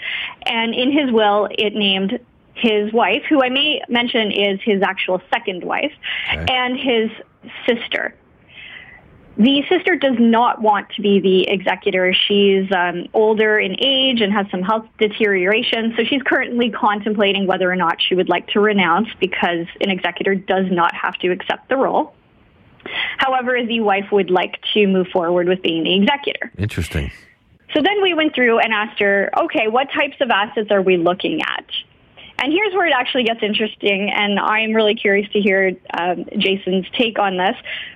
And 0.45 0.73
in 0.75 0.91
his 0.91 1.11
will, 1.11 1.47
it 1.51 1.73
named 1.73 2.19
his 2.55 2.93
wife, 2.93 3.23
who 3.27 3.43
I 3.43 3.49
may 3.49 3.81
mention 3.89 4.31
is 4.31 4.59
his 4.63 4.81
actual 4.83 5.21
second 5.33 5.63
wife, 5.63 5.91
Okay. 6.31 6.45
and 6.49 6.77
his 6.77 7.09
sister. 7.65 8.15
The 9.35 9.63
sister 9.67 9.95
does 9.95 10.15
not 10.19 10.61
want 10.61 10.89
to 10.91 11.01
be 11.01 11.19
the 11.19 11.49
executor. 11.49 12.13
She's 12.13 12.71
um, 12.71 13.07
older 13.13 13.57
in 13.57 13.75
age 13.83 14.21
and 14.21 14.31
has 14.31 14.45
some 14.51 14.61
health 14.61 14.85
deterioration, 14.99 15.95
so 15.97 16.03
she's 16.03 16.21
currently 16.21 16.69
contemplating 16.69 17.47
whether 17.47 17.71
or 17.71 17.75
not 17.75 17.97
she 17.99 18.13
would 18.13 18.29
like 18.29 18.47
to 18.49 18.59
renounce 18.59 19.07
because 19.19 19.65
an 19.81 19.89
executor 19.89 20.35
does 20.35 20.67
not 20.69 20.93
have 20.93 21.15
to 21.15 21.31
accept 21.31 21.67
the 21.69 21.77
role. 21.77 22.13
However, 23.17 23.57
the 23.65 23.79
wife 23.79 24.11
would 24.11 24.29
like 24.29 24.59
to 24.75 24.85
move 24.85 25.07
forward 25.07 25.47
with 25.47 25.63
being 25.63 25.83
the 25.83 25.95
executor. 25.95 26.51
Interesting. 26.57 27.11
So 27.73 27.81
then 27.81 28.03
we 28.03 28.13
went 28.13 28.35
through 28.35 28.59
and 28.59 28.71
asked 28.71 28.99
her, 28.99 29.31
okay, 29.45 29.67
what 29.67 29.87
types 29.91 30.17
of 30.21 30.29
assets 30.29 30.69
are 30.69 30.81
we 30.81 30.97
looking 30.97 31.41
at? 31.41 31.65
And 32.43 32.51
here's 32.51 32.73
where 32.73 32.85
it 32.85 32.91
actually 32.93 33.23
gets 33.23 33.41
interesting, 33.41 34.11
and 34.11 34.37
I'm 34.37 34.73
really 34.73 34.95
curious 34.95 35.31
to 35.31 35.39
hear 35.39 35.77
um, 35.97 36.25
Jason's 36.37 36.85
take 36.91 37.17
on 37.17 37.37
this. 37.37 37.55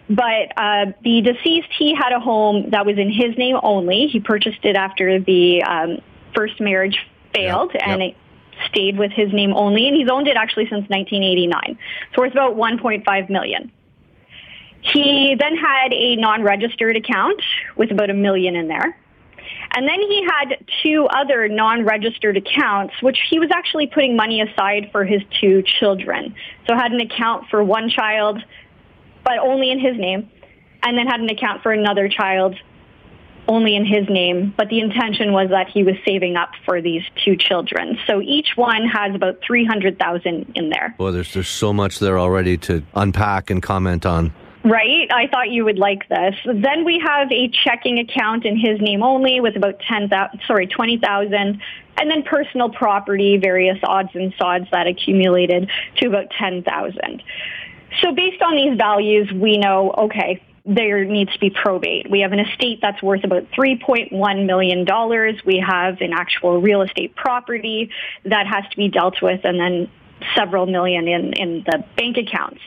But 0.10 0.54
uh, 0.56 0.86
the 1.04 1.20
deceased, 1.20 1.68
he 1.78 1.94
had 1.94 2.14
a 2.14 2.20
home 2.22 2.70
that 2.70 2.86
was 2.86 2.98
in 2.98 3.12
his 3.12 3.38
name 3.38 3.58
only. 3.62 4.08
He 4.08 4.22
purchased 4.22 4.64
it 4.64 4.78
after 4.78 5.20
the 5.20 5.64
um, 5.64 5.98
first 6.34 6.62
marriage 6.62 6.98
failed, 7.36 7.72
Yep, 7.74 7.84
and 7.86 8.02
yep. 8.02 8.12
it 8.12 8.70
stayed 8.70 8.98
with 8.98 9.12
his 9.12 9.34
name 9.34 9.52
only. 9.54 9.86
And 9.86 9.98
he's 9.98 10.08
owned 10.10 10.30
it 10.30 10.38
actually 10.38 10.70
since 10.70 10.88
1989. 10.88 11.62
So 11.68 11.76
It's 12.08 12.18
worth 12.18 12.32
about 12.32 12.56
1.5 12.56 13.30
million. 13.30 13.70
He 14.80 15.36
then 15.38 15.58
had 15.58 15.92
a 15.92 16.16
non-registered 16.16 16.96
account 16.96 17.42
with 17.76 17.92
about 17.92 18.10
a 18.10 18.14
million 18.14 18.56
in 18.56 18.70
there. 18.70 18.98
And 19.78 19.88
then 19.88 20.02
he 20.02 20.26
had 20.26 20.58
two 20.84 21.06
other 21.06 21.48
non-registered 21.48 22.36
accounts, 22.36 22.96
which 23.04 23.20
he 23.30 23.38
was 23.38 23.50
actually 23.54 23.86
putting 23.86 24.16
money 24.16 24.42
aside 24.42 24.90
for 24.92 25.06
his 25.06 25.22
two 25.40 25.62
children. 25.62 26.34
So 26.68 26.76
had 26.76 26.92
an 26.92 27.00
account 27.00 27.46
for 27.52 27.64
one 27.64 27.88
child, 27.88 28.44
but 29.24 29.38
only 29.38 29.70
in 29.70 29.80
his 29.80 29.96
name, 29.96 30.32
and 30.82 30.98
then 30.98 31.06
had 31.06 31.20
an 31.20 31.30
account 31.30 31.62
for 31.62 31.72
another 31.72 32.10
child, 32.10 32.56
only 33.48 33.76
in 33.76 33.86
his 33.86 34.10
name, 34.10 34.52
but 34.58 34.68
the 34.70 34.80
intention 34.80 35.32
was 35.32 35.50
that 35.52 35.70
he 35.70 35.84
was 35.84 35.94
saving 36.08 36.38
up 36.38 36.50
for 36.66 36.82
these 36.82 37.04
two 37.24 37.36
children. 37.38 38.00
So 38.08 38.20
each 38.20 38.54
one 38.56 38.84
has 38.88 39.14
about 39.14 39.42
300,000 39.46 40.54
in 40.56 40.70
there. 40.70 40.96
Well, 40.98 41.12
there's 41.12 41.32
there's 41.36 41.50
so 41.50 41.72
much 41.72 42.00
there 42.00 42.18
already 42.18 42.58
to 42.58 42.84
unpack 42.96 43.52
and 43.52 43.62
comment 43.62 44.08
on. 44.08 44.34
Right? 44.68 45.08
I 45.14 45.28
thought 45.28 45.50
you 45.50 45.64
would 45.64 45.78
like 45.78 46.10
this. 46.10 46.36
Then 46.44 46.84
we 46.84 47.00
have 47.00 47.32
a 47.32 47.48
checking 47.48 48.00
account 48.00 48.46
in 48.46 48.58
his 48.58 48.82
name 48.82 49.02
only 49.02 49.40
with 49.40 49.56
about 49.56 49.80
10,000 49.80 50.42
sorry, 50.46 50.68
20,000 50.68 51.62
and 52.00 52.12
then 52.12 52.24
personal 52.24 52.70
property, 52.70 53.38
various 53.38 53.78
odds 53.84 54.10
and 54.14 54.34
sods 54.38 54.66
that 54.72 54.86
accumulated 54.86 55.70
to 55.98 56.08
about 56.08 56.30
10,000. 56.32 57.24
So 58.02 58.14
based 58.14 58.42
on 58.42 58.56
these 58.56 58.78
values, 58.78 59.32
we 59.32 59.58
know 59.58 59.94
okay, 59.98 60.44
there 60.66 61.06
needs 61.06 61.32
to 61.32 61.40
be 61.40 61.50
probate. 61.50 62.12
We 62.12 62.20
have 62.20 62.34
an 62.34 62.40
estate 62.40 62.80
that's 62.82 63.02
worth 63.02 63.24
about 63.24 63.50
$3.1 63.52 64.46
million. 64.46 64.86
We 65.46 65.64
have 65.66 66.02
an 66.02 66.12
actual 66.12 66.62
real 66.62 66.82
estate 66.82 67.16
property 67.16 67.90
that 68.26 68.48
has 68.48 68.70
to 68.72 68.76
be 68.76 68.90
dealt 68.90 69.22
with 69.22 69.46
and 69.46 69.58
then 69.58 69.90
several 70.36 70.66
million 70.66 71.08
in, 71.08 71.34
in 71.34 71.64
the 71.66 71.84
bank 71.96 72.18
accounts. 72.18 72.60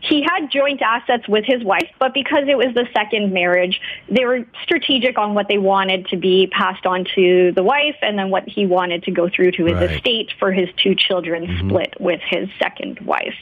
He 0.00 0.22
had 0.22 0.50
joint 0.50 0.82
assets 0.82 1.28
with 1.28 1.44
his 1.44 1.62
wife, 1.64 1.88
but 1.98 2.14
because 2.14 2.44
it 2.48 2.56
was 2.56 2.74
the 2.74 2.86
second 2.92 3.32
marriage, 3.32 3.80
they 4.08 4.24
were 4.24 4.46
strategic 4.62 5.18
on 5.18 5.34
what 5.34 5.48
they 5.48 5.58
wanted 5.58 6.06
to 6.08 6.16
be 6.16 6.48
passed 6.48 6.86
on 6.86 7.06
to 7.14 7.52
the 7.52 7.62
wife 7.62 7.96
and 8.02 8.18
then 8.18 8.30
what 8.30 8.48
he 8.48 8.66
wanted 8.66 9.04
to 9.04 9.10
go 9.10 9.28
through 9.28 9.52
to 9.52 9.66
his 9.66 9.74
Right. 9.74 9.90
estate 9.92 10.32
for 10.38 10.52
his 10.52 10.68
two 10.76 10.94
children 10.94 11.46
mm-hmm. 11.46 11.68
split 11.68 11.94
with 11.98 12.20
his 12.28 12.48
second 12.58 13.00
wife. 13.00 13.34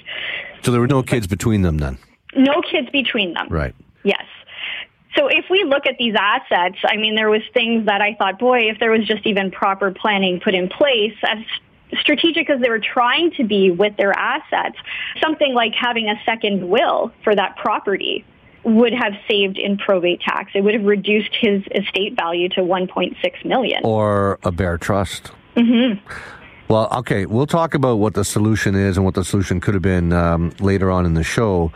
So 0.63 0.71
there 0.71 0.81
were 0.81 0.87
no 0.87 1.03
kids 1.03 1.27
between 1.27 1.63
them 1.63 1.79
then. 1.79 1.99
No 2.37 2.63
kids 2.63 2.89
between 2.91 3.35
them. 3.35 3.49
Right. 3.49 3.75
Yes. 4.05 4.25
So 5.17 5.27
if 5.27 5.47
we 5.51 5.65
look 5.65 5.87
at 5.87 5.97
these 5.99 6.15
assets, 6.17 6.77
I 6.85 6.97
mean, 6.97 7.17
there 7.17 7.31
was 7.31 7.43
things 7.53 7.87
that 7.87 8.01
I 8.01 8.15
thought, 8.15 8.39
boy, 8.39 8.71
if 8.71 8.79
there 8.79 8.93
was 8.93 9.07
just 9.07 9.27
even 9.27 9.51
proper 9.51 9.91
planning 9.91 10.41
put 10.41 10.55
in 10.55 10.69
place, 10.69 11.17
as 11.25 11.39
strategic 12.01 12.49
as 12.51 12.61
they 12.61 12.69
were 12.69 12.81
trying 12.81 13.33
to 13.33 13.45
be 13.45 13.71
with 13.71 13.97
their 13.97 14.13
assets, 14.17 14.77
something 15.23 15.55
like 15.55 15.73
having 15.75 16.09
a 16.09 16.15
second 16.25 16.69
will 16.69 17.13
for 17.25 17.35
that 17.35 17.57
property 17.57 18.25
would 18.65 18.93
have 18.93 19.15
saved 19.29 19.59
in 19.59 19.79
probate 19.79 20.21
tax. 20.21 20.53
It 20.55 20.63
would 20.63 20.75
have 20.75 20.85
reduced 20.85 21.35
his 21.41 21.63
estate 21.75 22.15
value 22.17 22.49
to 22.51 22.61
1.6 22.61 23.45
million. 23.45 23.81
Or 23.85 24.39
a 24.43 24.53
bare 24.53 24.79
trust. 24.79 25.29
hmm 25.57 25.95
Well, 26.69 26.89
okay, 26.99 27.27
we'll 27.27 27.47
talk 27.47 27.75
about 27.75 27.97
what 27.97 28.15
the 28.15 28.25
solution 28.25 28.75
is 28.75 28.97
and 28.97 29.05
what 29.05 29.15
the 29.15 29.25
solution 29.25 29.61
could 29.61 29.75
have 29.75 29.83
been 29.83 30.13
um, 30.13 30.53
later 30.61 30.91
on 30.91 31.07
in 31.07 31.15
the 31.15 31.25
show. 31.25 31.73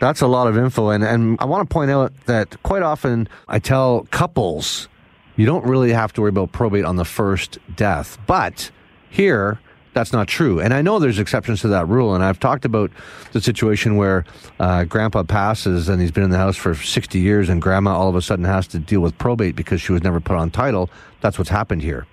That's 0.00 0.20
a 0.20 0.26
lot 0.26 0.48
of 0.48 0.58
info, 0.58 0.90
and, 0.90 1.04
and 1.04 1.38
I 1.40 1.44
want 1.44 1.68
to 1.68 1.72
point 1.72 1.90
out 1.90 2.12
that 2.26 2.60
quite 2.62 2.82
often 2.82 3.28
I 3.48 3.60
tell 3.60 4.06
couples 4.10 4.88
you 5.36 5.46
don't 5.46 5.64
really 5.64 5.92
have 5.92 6.12
to 6.14 6.20
worry 6.20 6.28
about 6.28 6.52
probate 6.52 6.84
on 6.84 6.96
the 6.96 7.04
first 7.04 7.58
death, 7.74 8.18
but 8.26 8.70
here 9.14 9.60
that's 9.92 10.12
not 10.12 10.26
true. 10.26 10.58
And 10.58 10.74
I 10.74 10.82
know 10.82 10.98
there's 10.98 11.20
exceptions 11.20 11.60
to 11.60 11.68
that 11.68 11.86
rule, 11.86 12.16
and 12.16 12.24
I've 12.24 12.40
talked 12.40 12.64
about 12.64 12.90
the 13.30 13.40
situation 13.40 13.94
where 13.94 14.24
uh, 14.58 14.82
grandpa 14.82 15.22
passes 15.22 15.88
and 15.88 16.00
he's 16.00 16.10
been 16.10 16.24
in 16.24 16.30
the 16.30 16.36
house 16.36 16.56
for 16.56 16.74
60 16.74 17.20
years, 17.20 17.48
and 17.48 17.62
grandma 17.62 17.96
all 17.96 18.08
of 18.08 18.16
a 18.16 18.22
sudden 18.22 18.44
has 18.44 18.66
to 18.68 18.80
deal 18.80 18.98
with 18.98 19.16
probate 19.18 19.54
because 19.54 19.80
she 19.80 19.92
was 19.92 20.02
never 20.02 20.18
put 20.18 20.36
on 20.36 20.50
title. 20.50 20.90
That's 21.20 21.38
what's 21.38 21.50
happened 21.50 21.82
here 21.82 22.08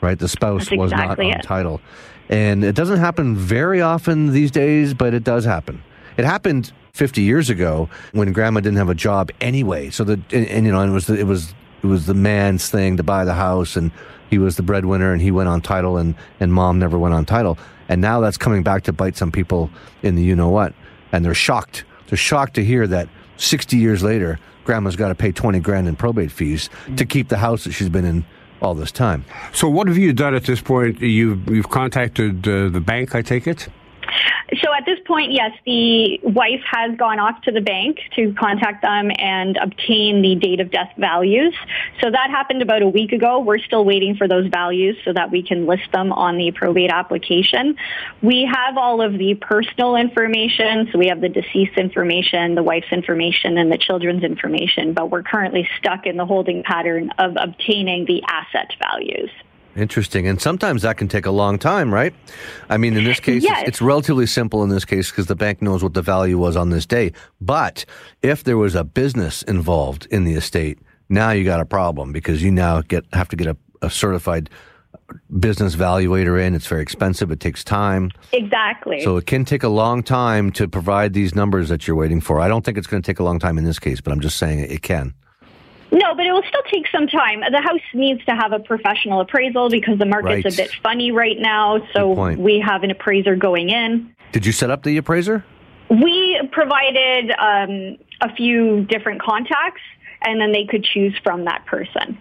right? 0.00 0.18
The 0.18 0.28
spouse 0.28 0.68
That's 0.68 0.78
was 0.78 0.92
exactly 0.92 1.26
not 1.26 1.34
on 1.34 1.40
it. 1.40 1.44
title. 1.44 1.80
And 2.28 2.64
it 2.64 2.74
doesn't 2.74 2.98
happen 2.98 3.36
very 3.36 3.80
often 3.80 4.32
these 4.32 4.50
days, 4.50 4.94
but 4.94 5.14
it 5.14 5.24
does 5.24 5.44
happen. 5.44 5.82
It 6.16 6.24
happened 6.24 6.72
50 6.92 7.22
years 7.22 7.50
ago 7.50 7.88
when 8.12 8.32
grandma 8.32 8.60
didn't 8.60 8.78
have 8.78 8.88
a 8.88 8.94
job 8.94 9.30
anyway. 9.40 9.90
So 9.90 10.04
the 10.04 10.14
and, 10.32 10.46
and, 10.48 10.66
you 10.66 10.72
know, 10.72 10.80
it 10.82 10.90
was 10.90 11.06
the, 11.06 11.18
it 11.18 11.26
was 11.26 11.54
it 11.82 11.86
was 11.86 12.06
the 12.06 12.14
man's 12.14 12.68
thing 12.68 12.96
to 12.96 13.02
buy 13.02 13.24
the 13.24 13.34
house 13.34 13.76
and 13.76 13.92
he 14.30 14.38
was 14.38 14.56
the 14.56 14.62
breadwinner 14.62 15.12
and 15.12 15.22
he 15.22 15.30
went 15.30 15.48
on 15.48 15.60
title 15.60 15.96
and 15.96 16.14
and 16.40 16.52
mom 16.52 16.78
never 16.78 16.98
went 16.98 17.14
on 17.14 17.24
title. 17.24 17.58
And 17.88 18.00
now 18.00 18.20
that's 18.20 18.36
coming 18.36 18.62
back 18.62 18.82
to 18.84 18.92
bite 18.92 19.16
some 19.16 19.30
people 19.30 19.70
in 20.02 20.16
the 20.16 20.22
you 20.22 20.34
know 20.34 20.48
what. 20.48 20.74
And 21.12 21.24
they're 21.24 21.34
shocked. 21.34 21.84
They're 22.08 22.16
shocked 22.16 22.54
to 22.54 22.64
hear 22.64 22.86
that 22.88 23.08
60 23.36 23.76
years 23.76 24.02
later 24.02 24.38
grandma's 24.64 24.96
got 24.96 25.08
to 25.08 25.14
pay 25.14 25.32
20 25.32 25.60
grand 25.60 25.88
in 25.88 25.96
probate 25.96 26.30
fees 26.30 26.68
to 26.96 27.06
keep 27.06 27.28
the 27.28 27.38
house 27.38 27.64
that 27.64 27.72
she's 27.72 27.88
been 27.88 28.04
in 28.04 28.24
all 28.60 28.74
this 28.74 28.90
time. 28.90 29.24
So 29.52 29.68
what 29.68 29.86
have 29.86 29.96
you 29.96 30.12
done 30.12 30.34
at 30.34 30.44
this 30.44 30.60
point? 30.60 31.00
You've 31.00 31.48
you've 31.48 31.70
contacted 31.70 32.46
uh, 32.46 32.68
the 32.68 32.80
bank, 32.80 33.14
I 33.14 33.22
take 33.22 33.46
it. 33.46 33.68
So 34.62 34.72
at 34.72 34.84
this 34.86 34.98
point, 35.06 35.32
yes, 35.32 35.52
the 35.64 36.20
wife 36.22 36.62
has 36.70 36.96
gone 36.96 37.18
off 37.18 37.42
to 37.42 37.52
the 37.52 37.60
bank 37.60 37.98
to 38.14 38.32
contact 38.34 38.82
them 38.82 39.10
and 39.18 39.56
obtain 39.56 40.22
the 40.22 40.34
date 40.36 40.60
of 40.60 40.70
death 40.70 40.92
values. 40.96 41.54
So 42.00 42.10
that 42.10 42.30
happened 42.30 42.62
about 42.62 42.82
a 42.82 42.88
week 42.88 43.12
ago. 43.12 43.40
We're 43.40 43.58
still 43.58 43.84
waiting 43.84 44.16
for 44.16 44.28
those 44.28 44.46
values 44.48 44.96
so 45.04 45.12
that 45.12 45.30
we 45.30 45.42
can 45.42 45.66
list 45.66 45.90
them 45.92 46.12
on 46.12 46.36
the 46.36 46.52
probate 46.52 46.90
application. 46.90 47.76
We 48.22 48.48
have 48.52 48.76
all 48.76 49.02
of 49.02 49.18
the 49.18 49.34
personal 49.34 49.96
information. 49.96 50.88
So 50.92 50.98
we 50.98 51.08
have 51.08 51.20
the 51.20 51.28
deceased 51.28 51.76
information, 51.76 52.54
the 52.54 52.62
wife's 52.62 52.92
information, 52.92 53.58
and 53.58 53.70
the 53.70 53.78
children's 53.78 54.22
information, 54.22 54.92
but 54.92 55.10
we're 55.10 55.22
currently 55.22 55.68
stuck 55.78 56.06
in 56.06 56.16
the 56.16 56.26
holding 56.26 56.62
pattern 56.62 57.10
of 57.18 57.36
obtaining 57.36 58.04
the 58.06 58.22
asset 58.28 58.72
values. 58.78 59.30
Interesting. 59.76 60.26
And 60.26 60.40
sometimes 60.40 60.82
that 60.82 60.96
can 60.96 61.06
take 61.06 61.26
a 61.26 61.30
long 61.30 61.58
time, 61.58 61.92
right? 61.92 62.14
I 62.70 62.78
mean, 62.78 62.96
in 62.96 63.04
this 63.04 63.20
case, 63.20 63.42
Yes. 63.42 63.60
it's, 63.60 63.68
it's 63.68 63.82
relatively 63.82 64.26
simple 64.26 64.62
in 64.62 64.70
this 64.70 64.84
case 64.86 65.10
because 65.10 65.26
the 65.26 65.36
bank 65.36 65.60
knows 65.60 65.82
what 65.82 65.92
the 65.94 66.02
value 66.02 66.38
was 66.38 66.56
on 66.56 66.70
this 66.70 66.86
day. 66.86 67.12
But 67.40 67.84
if 68.22 68.44
there 68.44 68.56
was 68.56 68.74
a 68.74 68.84
business 68.84 69.42
involved 69.42 70.06
in 70.10 70.24
the 70.24 70.34
estate, 70.34 70.78
now 71.08 71.30
you 71.30 71.44
got 71.44 71.60
a 71.60 71.66
problem 71.66 72.12
because 72.12 72.42
you 72.42 72.50
now 72.50 72.80
get 72.80 73.04
have 73.12 73.28
to 73.28 73.36
get 73.36 73.46
a, 73.48 73.56
a 73.82 73.90
certified 73.90 74.48
business 75.38 75.76
valuator 75.76 76.42
in. 76.42 76.54
It's 76.54 76.66
very 76.66 76.82
expensive. 76.82 77.30
It 77.30 77.38
takes 77.38 77.62
time. 77.62 78.10
Exactly. 78.32 79.02
So 79.02 79.16
it 79.18 79.26
can 79.26 79.44
take 79.44 79.62
a 79.62 79.68
long 79.68 80.02
time 80.02 80.50
to 80.52 80.66
provide 80.66 81.12
these 81.12 81.34
numbers 81.34 81.68
that 81.68 81.86
you're 81.86 81.96
waiting 81.96 82.20
for. 82.20 82.40
I 82.40 82.48
don't 82.48 82.64
think 82.64 82.78
it's 82.78 82.86
going 82.86 83.02
to 83.02 83.06
take 83.06 83.18
a 83.20 83.22
long 83.24 83.38
time 83.38 83.58
in 83.58 83.64
this 83.64 83.78
case, 83.78 84.00
but 84.00 84.12
I'm 84.12 84.20
just 84.20 84.38
saying 84.38 84.60
it 84.60 84.82
can. 84.82 85.14
No, 85.92 86.14
but 86.14 86.26
it 86.26 86.32
will 86.32 86.42
still 86.48 86.62
take 86.70 86.86
some 86.88 87.06
time. 87.06 87.40
The 87.50 87.60
house 87.60 87.80
needs 87.94 88.24
to 88.26 88.32
have 88.34 88.52
a 88.52 88.58
professional 88.58 89.20
appraisal 89.20 89.70
because 89.70 89.98
the 89.98 90.06
market's 90.06 90.44
Right. 90.44 90.52
a 90.52 90.56
bit 90.56 90.70
funny 90.82 91.12
right 91.12 91.38
now. 91.38 91.86
So 91.94 92.34
we 92.34 92.58
have 92.58 92.82
an 92.82 92.90
appraiser 92.90 93.36
going 93.36 93.70
in. 93.70 94.12
Did 94.32 94.44
you 94.44 94.52
set 94.52 94.70
up 94.70 94.82
the 94.82 94.96
appraiser? 94.96 95.44
We 95.88 96.40
provided 96.50 97.30
um, 97.38 97.96
a 98.20 98.34
few 98.34 98.84
different 98.86 99.22
contacts, 99.22 99.80
and 100.22 100.40
then 100.40 100.50
they 100.52 100.64
could 100.64 100.82
choose 100.82 101.14
from 101.22 101.44
that 101.44 101.64
person. 101.66 102.18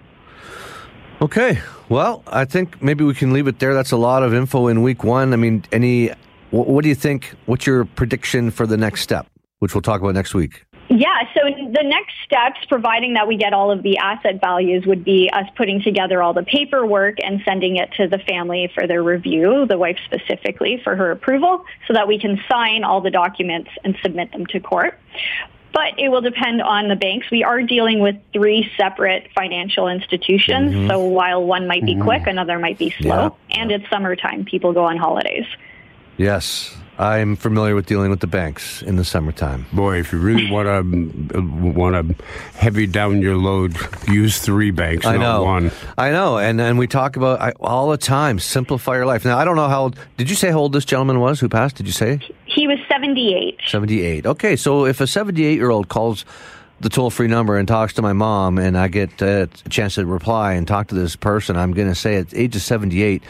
Okay. 1.21 1.59
Well, 1.89 2.23
I 2.27 2.45
think 2.45 2.81
maybe 2.81 3.03
we 3.03 3.13
can 3.13 3.33
leave 3.33 3.47
it 3.47 3.59
there. 3.59 3.73
That's 3.73 3.91
a 3.91 3.97
lot 3.97 4.21
of 4.21 4.33
info 4.33 4.67
in 4.67 4.81
week 4.83 5.03
one. 5.03 5.33
I 5.33 5.37
mean, 5.37 5.63
any, 5.71 6.09
what, 6.51 6.67
what 6.67 6.83
do 6.83 6.89
you 6.89 6.95
think? 6.95 7.33
What's 7.45 7.65
your 7.65 7.85
prediction 7.85 8.51
for 8.51 8.67
the 8.67 8.77
next 8.77 9.01
step, 9.01 9.25
which 9.59 9.73
we'll 9.73 9.81
talk 9.81 10.01
about 10.01 10.13
next 10.13 10.35
week? 10.35 10.64
Yeah, 10.87 11.23
so 11.33 11.41
the 11.43 11.83
next 11.83 12.13
steps, 12.25 12.59
providing 12.69 13.13
that 13.15 13.27
we 13.27 13.37
get 13.37 13.53
all 13.53 13.71
of 13.71 13.81
the 13.81 13.97
asset 13.97 14.39
values, 14.39 14.85
would 14.85 15.03
be 15.03 15.31
us 15.33 15.47
putting 15.55 15.81
together 15.81 16.21
all 16.21 16.33
the 16.33 16.43
paperwork 16.43 17.17
and 17.23 17.41
sending 17.43 17.77
it 17.77 17.91
to 17.93 18.07
the 18.07 18.19
family 18.19 18.71
for 18.73 18.85
their 18.85 19.01
review, 19.01 19.65
the 19.65 19.79
wife 19.79 19.97
specifically 20.05 20.79
for 20.83 20.95
her 20.95 21.09
approval, 21.09 21.65
so 21.87 21.93
that 21.93 22.07
we 22.07 22.19
can 22.19 22.39
sign 22.49 22.83
all 22.83 23.01
the 23.01 23.09
documents 23.09 23.71
and 23.83 23.97
submit 24.03 24.31
them 24.31 24.45
to 24.47 24.59
court. 24.59 24.99
But 25.73 25.99
it 25.99 26.09
will 26.09 26.21
depend 26.21 26.61
on 26.61 26.87
the 26.87 26.95
banks. 26.95 27.31
We 27.31 27.43
are 27.43 27.63
dealing 27.63 27.99
with 27.99 28.15
three 28.31 28.71
separate 28.77 29.29
financial 29.35 29.87
institutions, 29.87 30.73
Mhm. 30.73 30.87
so 30.87 30.99
while 31.03 31.43
one 31.43 31.67
might 31.67 31.83
be 31.83 31.95
Mhm. 31.95 32.03
quick, 32.03 32.27
another 32.27 32.59
might 32.59 32.77
be 32.77 32.91
slow. 32.91 33.35
And 33.51 33.71
it's 33.71 33.89
summertime, 33.89 34.45
people 34.45 34.71
go 34.71 34.85
on 34.85 34.97
holidays. 34.97 35.45
Yes. 36.17 36.77
I'm 36.97 37.35
familiar 37.35 37.75
with 37.75 37.87
dealing 37.87 38.09
with 38.09 38.21
the 38.21 38.27
banks 38.27 38.81
in 38.81 38.95
the 38.95 39.03
summertime. 39.03 39.65
Boy, 39.73 39.99
if 39.99 40.13
you 40.13 40.19
really 40.19 40.49
want 40.49 40.67
to 40.67 41.41
want 41.41 42.17
to 42.17 42.23
heavy 42.57 42.87
down 42.87 43.21
your 43.21 43.35
load, 43.35 43.75
use 44.07 44.39
three 44.39 44.71
banks, 44.71 45.05
I 45.05 45.17
not 45.17 45.39
know. 45.39 45.43
one. 45.43 45.71
I 45.97 46.11
know. 46.11 46.37
And 46.37 46.61
and 46.61 46.79
we 46.79 46.87
talk 46.87 47.17
about 47.17 47.41
I, 47.41 47.51
all 47.59 47.89
the 47.89 47.97
time, 47.97 48.39
simplify 48.39 48.95
your 48.95 49.05
life. 49.05 49.25
Now, 49.25 49.37
I 49.37 49.43
don't 49.43 49.57
know 49.57 49.67
how 49.67 49.83
old, 49.83 49.97
did 50.15 50.29
you 50.29 50.35
say 50.35 50.51
how 50.51 50.59
old 50.59 50.73
this 50.73 50.85
gentleman 50.85 51.19
was 51.19 51.39
who 51.39 51.49
passed? 51.49 51.75
Did 51.75 51.85
you 51.85 51.93
say? 51.93 52.19
He 52.45 52.67
was 52.67 52.79
78. 52.87 53.59
78. 53.67 54.25
Okay, 54.25 54.55
so 54.55 54.85
if 54.85 55.01
a 55.01 55.07
78 55.07 55.55
year 55.55 55.69
old 55.69 55.89
calls 55.89 56.23
the 56.79 56.89
toll 56.89 57.09
free 57.09 57.27
number 57.27 57.57
and 57.57 57.67
talks 57.67 57.93
to 57.93 58.01
my 58.01 58.13
mom, 58.13 58.57
and 58.57 58.77
I 58.77 58.87
get 58.87 59.21
uh, 59.21 59.47
a 59.65 59.69
chance 59.69 59.95
to 59.95 60.05
reply 60.05 60.53
and 60.53 60.65
talk 60.65 60.87
to 60.87 60.95
this 60.95 61.15
person, 61.15 61.57
I'm 61.57 61.73
going 61.73 61.89
to 61.89 61.95
say 61.95 62.15
at 62.15 62.33
age 62.33 62.55
of 62.55 62.61
78, 62.61 63.23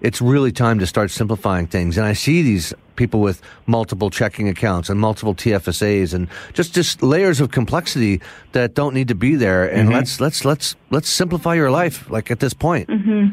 it's 0.00 0.20
really 0.20 0.52
time 0.52 0.78
to 0.78 0.86
start 0.86 1.10
simplifying 1.10 1.66
things. 1.66 1.96
And 1.98 2.06
I 2.06 2.12
see 2.12 2.42
these 2.42 2.74
people 2.98 3.20
with 3.20 3.40
multiple 3.66 4.10
checking 4.10 4.48
accounts 4.48 4.90
and 4.90 5.00
multiple 5.00 5.34
TFSAs 5.34 6.12
and 6.12 6.28
just, 6.52 6.74
just 6.74 7.02
layers 7.02 7.40
of 7.40 7.50
complexity 7.50 8.20
that 8.52 8.74
don't 8.74 8.92
need 8.92 9.08
to 9.08 9.14
be 9.14 9.36
there. 9.36 9.64
And 9.72 9.88
Mhm. 9.88 9.92
let's 9.94 10.20
let's 10.20 10.44
let's 10.44 10.76
let's 10.90 11.08
simplify 11.08 11.54
your 11.54 11.70
life. 11.70 12.10
Like 12.10 12.30
at 12.30 12.40
this 12.40 12.52
point, 12.52 12.90
hmm 12.90 13.28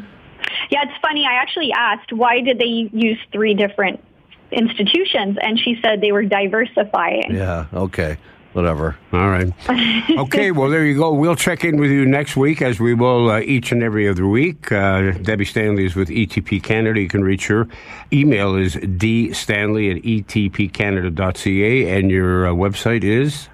Yeah, 0.70 0.84
it's 0.86 0.98
funny. 1.02 1.26
I 1.26 1.34
actually 1.44 1.72
asked 1.74 2.14
why 2.14 2.40
did 2.42 2.60
they 2.60 2.90
use 2.94 3.20
three 3.34 3.56
different 3.56 4.00
institutions, 4.52 5.38
and 5.42 5.60
she 5.60 5.78
said 5.82 6.00
they 6.02 6.12
were 6.12 6.24
diversifying. 6.24 7.30
yeah, 7.36 7.66
okay. 7.74 8.18
Whatever. 8.56 8.96
All 9.14 9.30
right. 9.30 9.52
Okay, 10.16 10.52
well, 10.52 10.70
there 10.70 10.86
you 10.86 10.98
go. 10.98 11.12
We'll 11.14 11.36
check 11.36 11.66
in 11.66 11.78
with 11.78 11.92
you 11.92 12.06
next 12.06 12.38
week, 12.38 12.62
as 12.62 12.80
we 12.80 12.94
will 12.94 13.30
uh, 13.30 13.40
each 13.42 13.74
and 13.74 13.84
every 13.84 14.08
other 14.08 14.26
week. 14.26 14.72
Uh, 14.72 15.12
Debbie 15.12 15.44
Stanley 15.44 15.86
is 15.86 15.94
with 15.94 16.08
ETP 16.08 16.64
Canada. 16.64 17.02
You 17.02 17.10
can 17.10 17.24
reach 17.24 17.48
her. 17.48 17.68
Email 18.14 18.56
is 18.56 18.76
dstanley 18.76 19.92
at 19.96 20.02
etpcanada.ca, 20.04 21.98
and 21.98 22.10
your 22.10 22.48
uh, 22.48 22.52
website 22.52 23.04
is? 23.04 23.50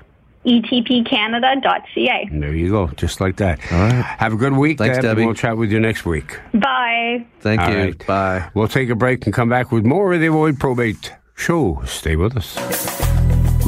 etpcanada.ca. 0.45 2.27
And 2.31 2.43
there 2.43 2.53
you 2.53 2.69
go, 2.69 2.87
just 2.89 3.21
like 3.21 3.37
that. 3.37 3.59
All 3.71 3.79
right. 3.79 4.03
Have 4.19 4.33
a 4.33 4.37
good 4.37 4.53
week. 4.53 4.77
Thanks, 4.77 4.97
Deb, 4.97 5.05
and 5.05 5.17
Debbie. 5.17 5.25
We'll 5.25 5.35
chat 5.35 5.57
with 5.57 5.71
you 5.71 5.79
next 5.79 6.05
week. 6.05 6.39
Bye. 6.53 7.25
Thank 7.39 7.61
All 7.61 7.71
you. 7.71 7.77
right. 7.77 8.07
Bye. 8.07 8.49
We'll 8.53 8.67
take 8.67 8.89
a 8.89 8.95
break 8.95 9.25
and 9.25 9.33
come 9.33 9.49
back 9.49 9.71
with 9.71 9.85
more 9.85 10.13
of 10.13 10.19
the 10.19 10.27
Avoid 10.27 10.59
Probate 10.59 11.13
show. 11.35 11.81
Stay 11.85 12.15
with 12.15 12.37
us. 12.37 12.57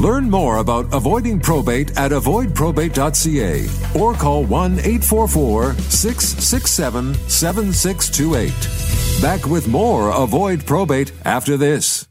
Learn 0.03 0.29
more 0.29 0.57
about 0.57 0.93
avoiding 0.93 1.39
probate 1.39 1.97
at 1.97 2.11
avoidprobate.ca 2.11 3.69
or 3.97 4.13
call 4.13 4.43
1 4.43 4.79
844 4.79 5.75
667 5.75 7.13
7628. 7.29 9.21
Back 9.21 9.45
with 9.45 9.69
more 9.69 10.09
Avoid 10.09 10.65
Probate 10.65 11.13
after 11.23 11.55
this. 11.55 12.05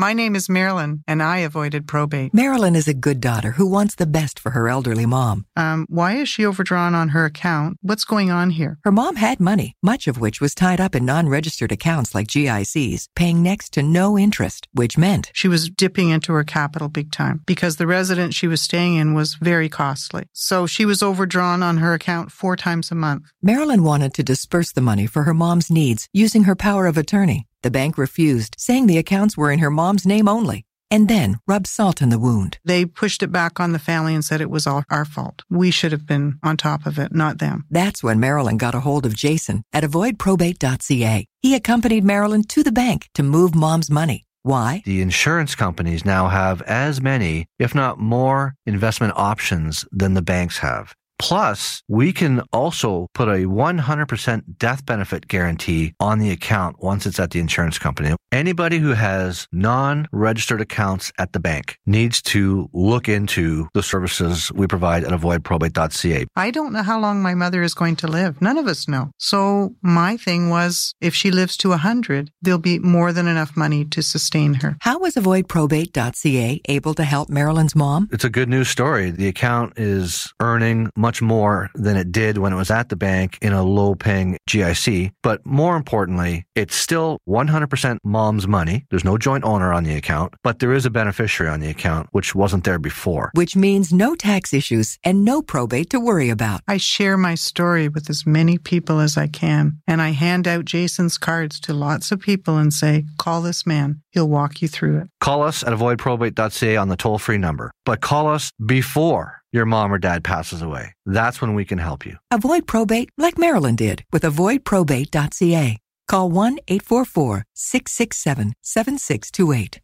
My 0.00 0.12
name 0.12 0.36
is 0.36 0.48
Marilyn, 0.48 1.02
and 1.08 1.20
I 1.20 1.38
avoided 1.38 1.88
probate. 1.88 2.32
Marilyn 2.32 2.76
is 2.76 2.86
a 2.86 2.94
good 2.94 3.20
daughter 3.20 3.50
who 3.50 3.66
wants 3.66 3.96
the 3.96 4.06
best 4.06 4.38
for 4.38 4.50
her 4.50 4.68
elderly 4.68 5.06
mom. 5.06 5.44
Um, 5.56 5.86
why 5.88 6.12
is 6.12 6.28
she 6.28 6.46
overdrawn 6.46 6.94
on 6.94 7.08
her 7.08 7.24
account? 7.24 7.78
What's 7.82 8.04
going 8.04 8.30
on 8.30 8.50
here? 8.50 8.78
Her 8.84 8.92
mom 8.92 9.16
had 9.16 9.40
money, 9.40 9.74
much 9.82 10.06
of 10.06 10.20
which 10.20 10.40
was 10.40 10.54
tied 10.54 10.80
up 10.80 10.94
in 10.94 11.04
non 11.04 11.28
registered 11.28 11.72
accounts 11.72 12.14
like 12.14 12.28
GICs, 12.28 13.08
paying 13.16 13.42
next 13.42 13.72
to 13.72 13.82
no 13.82 14.16
interest, 14.16 14.68
which 14.72 14.96
meant 14.96 15.32
She 15.34 15.48
was 15.48 15.68
dipping 15.68 16.10
into 16.10 16.32
her 16.32 16.44
capital 16.44 16.88
big 16.88 17.10
time 17.10 17.42
because 17.44 17.74
the 17.74 17.88
residence 17.88 18.36
she 18.36 18.46
was 18.46 18.62
staying 18.62 18.94
in 18.94 19.14
was 19.14 19.34
very 19.34 19.68
costly. 19.68 20.26
So 20.32 20.68
she 20.68 20.84
was 20.84 21.02
overdrawn 21.02 21.60
on 21.60 21.78
her 21.78 21.92
account 21.92 22.30
four 22.30 22.54
times 22.54 22.92
a 22.92 22.94
month. 22.94 23.24
Marilyn 23.42 23.82
wanted 23.82 24.14
to 24.14 24.22
disperse 24.22 24.70
the 24.70 24.80
money 24.80 25.08
for 25.08 25.24
her 25.24 25.34
mom's 25.34 25.72
needs 25.72 26.08
using 26.12 26.44
her 26.44 26.54
power 26.54 26.86
of 26.86 26.96
attorney. 26.96 27.48
The 27.62 27.70
bank 27.70 27.98
refused, 27.98 28.54
saying 28.58 28.86
the 28.86 28.98
accounts 28.98 29.36
were 29.36 29.50
in 29.50 29.58
her 29.58 29.70
mom's 29.70 30.06
name 30.06 30.28
only, 30.28 30.64
and 30.90 31.08
then 31.08 31.38
rubbed 31.46 31.66
salt 31.66 32.00
in 32.00 32.08
the 32.08 32.18
wound. 32.18 32.58
They 32.64 32.84
pushed 32.84 33.22
it 33.22 33.32
back 33.32 33.58
on 33.58 33.72
the 33.72 33.78
family 33.78 34.14
and 34.14 34.24
said 34.24 34.40
it 34.40 34.50
was 34.50 34.66
all 34.66 34.84
our 34.90 35.04
fault. 35.04 35.42
We 35.50 35.70
should 35.70 35.92
have 35.92 36.06
been 36.06 36.38
on 36.42 36.56
top 36.56 36.86
of 36.86 36.98
it, 36.98 37.12
not 37.12 37.38
them. 37.38 37.64
That's 37.68 38.02
when 38.02 38.20
Marilyn 38.20 38.58
got 38.58 38.74
a 38.74 38.80
hold 38.80 39.04
of 39.04 39.16
Jason 39.16 39.64
at 39.72 39.82
avoidprobate.ca. 39.82 41.26
He 41.42 41.54
accompanied 41.54 42.04
Marilyn 42.04 42.44
to 42.44 42.62
the 42.62 42.72
bank 42.72 43.08
to 43.14 43.22
move 43.22 43.54
mom's 43.54 43.90
money. 43.90 44.24
Why? 44.42 44.82
The 44.86 45.02
insurance 45.02 45.54
companies 45.54 46.04
now 46.04 46.28
have 46.28 46.62
as 46.62 47.00
many, 47.00 47.46
if 47.58 47.74
not 47.74 47.98
more, 47.98 48.54
investment 48.64 49.14
options 49.16 49.84
than 49.90 50.14
the 50.14 50.22
banks 50.22 50.58
have. 50.58 50.94
Plus, 51.18 51.82
we 51.88 52.12
can 52.12 52.42
also 52.52 53.08
put 53.14 53.28
a 53.28 53.46
100% 53.46 54.42
death 54.58 54.86
benefit 54.86 55.28
guarantee 55.28 55.94
on 56.00 56.18
the 56.18 56.30
account 56.30 56.76
once 56.82 57.06
it's 57.06 57.18
at 57.18 57.30
the 57.30 57.40
insurance 57.40 57.78
company. 57.78 58.14
Anybody 58.30 58.78
who 58.78 58.90
has 58.90 59.46
non-registered 59.52 60.60
accounts 60.60 61.10
at 61.18 61.32
the 61.32 61.40
bank 61.40 61.78
needs 61.86 62.20
to 62.22 62.68
look 62.72 63.08
into 63.08 63.68
the 63.74 63.82
services 63.82 64.52
we 64.52 64.66
provide 64.66 65.04
at 65.04 65.10
avoidprobate.ca. 65.10 66.26
I 66.36 66.50
don't 66.50 66.72
know 66.72 66.82
how 66.82 67.00
long 67.00 67.22
my 67.22 67.34
mother 67.34 67.62
is 67.62 67.74
going 67.74 67.96
to 67.96 68.06
live. 68.06 68.40
None 68.42 68.58
of 68.58 68.66
us 68.66 68.86
know. 68.86 69.10
So 69.18 69.74
my 69.82 70.16
thing 70.16 70.50
was 70.50 70.94
if 71.00 71.14
she 71.14 71.30
lives 71.30 71.56
to 71.58 71.70
100, 71.70 72.30
there'll 72.42 72.58
be 72.58 72.78
more 72.78 73.12
than 73.12 73.26
enough 73.26 73.56
money 73.56 73.84
to 73.86 74.02
sustain 74.02 74.54
her. 74.54 74.76
How 74.82 74.98
was 74.98 75.14
avoidprobate.ca 75.14 76.60
able 76.68 76.94
to 76.94 77.04
help 77.04 77.28
Marilyn's 77.28 77.74
mom? 77.74 78.08
It's 78.12 78.24
a 78.24 78.30
good 78.30 78.48
news 78.48 78.68
story. 78.68 79.10
The 79.10 79.28
account 79.28 79.78
is 79.78 80.32
earning 80.40 80.90
much 81.08 81.22
more 81.22 81.70
than 81.74 81.96
it 81.96 82.12
did 82.12 82.36
when 82.36 82.52
it 82.52 82.56
was 82.56 82.70
at 82.70 82.90
the 82.90 82.96
bank 82.96 83.38
in 83.40 83.54
a 83.54 83.62
low 83.62 83.94
paying 83.94 84.36
GIC. 84.46 85.10
But 85.22 85.40
more 85.46 85.74
importantly, 85.74 86.44
it's 86.54 86.76
still 86.76 87.18
100% 87.26 87.96
mom's 88.04 88.46
money. 88.46 88.84
There's 88.90 89.06
no 89.06 89.16
joint 89.16 89.42
owner 89.42 89.72
on 89.72 89.84
the 89.84 89.96
account, 89.96 90.34
but 90.42 90.58
there 90.58 90.74
is 90.74 90.84
a 90.84 90.90
beneficiary 90.90 91.50
on 91.50 91.60
the 91.60 91.70
account, 91.70 92.08
which 92.12 92.34
wasn't 92.34 92.64
there 92.64 92.78
before. 92.78 93.30
Which 93.32 93.56
means 93.56 93.90
no 93.90 94.14
tax 94.14 94.52
issues 94.52 94.98
and 95.02 95.24
no 95.24 95.40
probate 95.40 95.88
to 95.90 95.98
worry 95.98 96.28
about. 96.28 96.60
I 96.68 96.76
share 96.76 97.16
my 97.16 97.36
story 97.36 97.88
with 97.88 98.10
as 98.10 98.26
many 98.26 98.58
people 98.58 99.00
as 99.00 99.16
I 99.16 99.28
can, 99.28 99.80
and 99.86 100.02
I 100.02 100.10
hand 100.10 100.46
out 100.46 100.66
Jason's 100.66 101.16
cards 101.16 101.58
to 101.60 101.72
lots 101.72 102.12
of 102.12 102.20
people 102.20 102.58
and 102.58 102.70
say, 102.70 103.06
call 103.16 103.40
this 103.40 103.64
man. 103.64 104.02
He'll 104.10 104.28
walk 104.28 104.60
you 104.60 104.68
through 104.68 104.98
it. 104.98 105.08
Call 105.20 105.42
us 105.42 105.62
at 105.62 105.72
avoidprobate.ca 105.72 106.76
on 106.76 106.88
the 106.88 106.96
toll 106.96 107.18
free 107.18 107.38
number, 107.38 107.70
but 107.86 108.02
call 108.02 108.28
us 108.28 108.52
before 108.66 109.37
your 109.52 109.66
mom 109.66 109.92
or 109.92 109.98
dad 109.98 110.24
passes 110.24 110.62
away. 110.62 110.94
That's 111.06 111.40
when 111.40 111.54
we 111.54 111.64
can 111.64 111.78
help 111.78 112.04
you. 112.06 112.16
Avoid 112.30 112.66
probate 112.66 113.10
like 113.16 113.38
Marilyn 113.38 113.76
did 113.76 114.04
with 114.12 114.22
avoidprobate.ca. 114.22 115.78
Call 116.08 116.30
1 116.30 116.58
844 116.68 117.44
667 117.54 118.54
7628. 118.62 119.80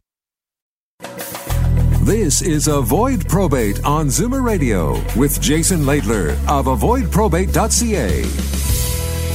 This 2.05 2.41
is 2.43 2.67
Avoid 2.67 3.27
Probate 3.27 3.83
on 3.83 4.07
Zoomer 4.07 4.43
Radio 4.43 5.01
with 5.15 5.41
Jason 5.41 5.79
Laidler 5.79 6.33
of 6.47 6.67
avoidprobate.ca. 6.67 8.64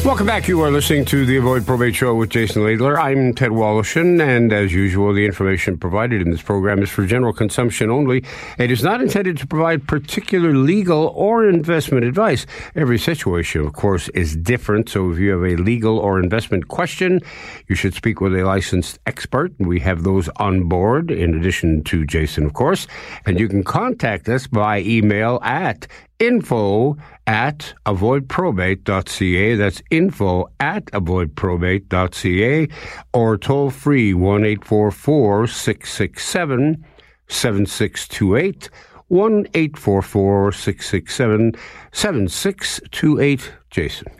Welcome 0.02 0.26
back. 0.26 0.48
You 0.48 0.60
are 0.62 0.70
listening 0.70 1.04
to 1.06 1.26
the 1.26 1.36
Avoid 1.36 1.66
Probate 1.66 1.94
Show 1.94 2.14
with 2.14 2.30
Jason 2.30 2.62
Laidler. 2.62 2.98
I'm 2.98 3.34
Ted 3.34 3.50
Wallachin, 3.50 4.18
and 4.20 4.50
as 4.50 4.72
usual, 4.72 5.12
the 5.12 5.26
information 5.26 5.76
provided 5.76 6.22
in 6.22 6.30
this 6.30 6.40
program 6.40 6.82
is 6.82 6.88
for 6.88 7.04
general 7.04 7.34
consumption 7.34 7.90
only. 7.90 8.24
It 8.58 8.70
is 8.70 8.82
not 8.82 9.02
intended 9.02 9.36
to 9.38 9.46
provide 9.46 9.86
particular 9.86 10.54
legal 10.54 11.08
or 11.08 11.46
investment 11.46 12.06
advice. 12.06 12.46
Every 12.74 12.98
situation, 12.98 13.60
of 13.60 13.74
course, 13.74 14.08
is 14.08 14.36
different. 14.36 14.88
So 14.88 15.12
if 15.12 15.18
you 15.18 15.32
have 15.32 15.42
a 15.42 15.62
legal 15.62 15.98
or 15.98 16.18
investment 16.18 16.68
question, 16.68 17.20
you 17.68 17.76
should 17.76 17.92
speak 17.92 18.22
with 18.22 18.34
a 18.34 18.42
licensed 18.42 18.98
expert. 19.04 19.52
We 19.58 19.80
have 19.80 20.02
those 20.02 20.30
on 20.36 20.64
board, 20.64 21.10
in 21.10 21.34
addition 21.34 21.84
to 21.84 22.06
Jason, 22.06 22.46
of 22.46 22.54
course. 22.54 22.86
And 23.26 23.38
you 23.38 23.48
can 23.48 23.62
contact 23.62 24.30
us 24.30 24.46
by 24.46 24.80
email 24.80 25.40
at 25.42 25.86
info 26.20 26.96
at 27.26 27.74
avoidprobate.ca. 27.86 29.54
That's 29.56 29.82
info 29.90 30.46
at 30.60 30.84
avoidprobate.ca 30.86 32.68
or 33.12 33.36
toll 33.38 33.70
free 33.70 34.14
1 34.14 34.44
844 34.44 35.46
667 35.48 36.84
7628. 37.28 38.70
1 39.08 39.46
844 39.54 40.52
667 40.52 41.52
7628. 41.92 43.52
Jason. 43.70 44.19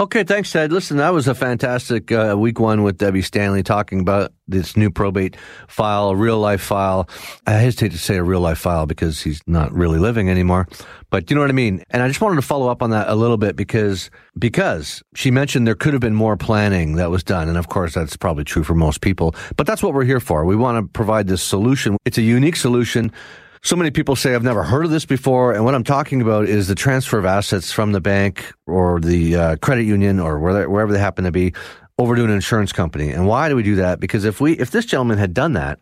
Okay, 0.00 0.24
thanks, 0.24 0.50
Ted. 0.50 0.72
Listen, 0.72 0.96
that 0.96 1.12
was 1.12 1.28
a 1.28 1.34
fantastic 1.34 2.10
uh, 2.10 2.34
week 2.34 2.58
one 2.58 2.82
with 2.82 2.96
Debbie 2.96 3.20
Stanley 3.20 3.62
talking 3.62 4.00
about 4.00 4.32
this 4.48 4.74
new 4.74 4.90
probate 4.90 5.36
file, 5.68 6.16
real 6.16 6.38
life 6.38 6.62
file. 6.62 7.06
I 7.46 7.50
hesitate 7.50 7.92
to 7.92 7.98
say 7.98 8.16
a 8.16 8.22
real 8.22 8.40
life 8.40 8.56
file 8.56 8.86
because 8.86 9.20
he's 9.20 9.42
not 9.46 9.70
really 9.74 9.98
living 9.98 10.30
anymore, 10.30 10.66
but 11.10 11.28
you 11.28 11.34
know 11.34 11.42
what 11.42 11.50
I 11.50 11.52
mean. 11.52 11.84
And 11.90 12.02
I 12.02 12.08
just 12.08 12.22
wanted 12.22 12.36
to 12.36 12.42
follow 12.42 12.68
up 12.68 12.82
on 12.82 12.88
that 12.90 13.10
a 13.10 13.14
little 13.14 13.36
bit 13.36 13.56
because 13.56 14.10
because 14.38 15.02
she 15.14 15.30
mentioned 15.30 15.66
there 15.66 15.74
could 15.74 15.92
have 15.92 16.00
been 16.00 16.14
more 16.14 16.38
planning 16.38 16.94
that 16.96 17.10
was 17.10 17.22
done, 17.22 17.50
and 17.50 17.58
of 17.58 17.68
course 17.68 17.92
that's 17.92 18.16
probably 18.16 18.44
true 18.44 18.64
for 18.64 18.74
most 18.74 19.02
people. 19.02 19.34
But 19.58 19.66
that's 19.66 19.82
what 19.82 19.92
we're 19.92 20.04
here 20.04 20.18
for. 20.18 20.46
We 20.46 20.56
want 20.56 20.82
to 20.82 20.90
provide 20.90 21.26
this 21.26 21.42
solution. 21.42 21.98
It's 22.06 22.16
a 22.16 22.22
unique 22.22 22.56
solution. 22.56 23.12
So 23.62 23.76
many 23.76 23.90
people 23.90 24.16
say, 24.16 24.34
I've 24.34 24.42
never 24.42 24.62
heard 24.62 24.86
of 24.86 24.90
this 24.90 25.04
before. 25.04 25.52
And 25.52 25.66
what 25.66 25.74
I'm 25.74 25.84
talking 25.84 26.22
about 26.22 26.46
is 26.46 26.66
the 26.66 26.74
transfer 26.74 27.18
of 27.18 27.26
assets 27.26 27.70
from 27.70 27.92
the 27.92 28.00
bank 28.00 28.50
or 28.66 29.00
the 29.00 29.36
uh, 29.36 29.56
credit 29.56 29.84
union 29.84 30.18
or 30.18 30.38
wherever, 30.38 30.70
wherever 30.70 30.92
they 30.92 30.98
happen 30.98 31.24
to 31.24 31.30
be 31.30 31.52
over 31.98 32.16
to 32.16 32.24
an 32.24 32.30
insurance 32.30 32.72
company. 32.72 33.10
And 33.10 33.26
why 33.26 33.50
do 33.50 33.56
we 33.56 33.62
do 33.62 33.74
that? 33.76 34.00
Because 34.00 34.24
if 34.24 34.40
we, 34.40 34.58
if 34.58 34.70
this 34.70 34.86
gentleman 34.86 35.18
had 35.18 35.34
done 35.34 35.52
that 35.52 35.78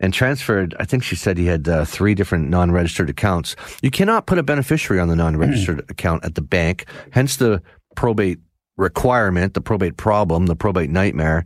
and 0.00 0.14
transferred, 0.14 0.74
I 0.80 0.86
think 0.86 1.02
she 1.02 1.16
said 1.16 1.36
he 1.36 1.44
had 1.44 1.68
uh, 1.68 1.84
three 1.84 2.14
different 2.14 2.48
non-registered 2.48 3.10
accounts. 3.10 3.56
You 3.82 3.90
cannot 3.90 4.26
put 4.26 4.38
a 4.38 4.42
beneficiary 4.42 4.98
on 4.98 5.08
the 5.08 5.16
non-registered 5.16 5.84
account 5.90 6.24
at 6.24 6.34
the 6.34 6.40
bank. 6.40 6.86
Hence 7.10 7.36
the 7.36 7.62
probate 7.94 8.38
requirement, 8.78 9.52
the 9.52 9.60
probate 9.60 9.96
problem, 9.96 10.46
the 10.46 10.56
probate 10.56 10.90
nightmare. 10.90 11.44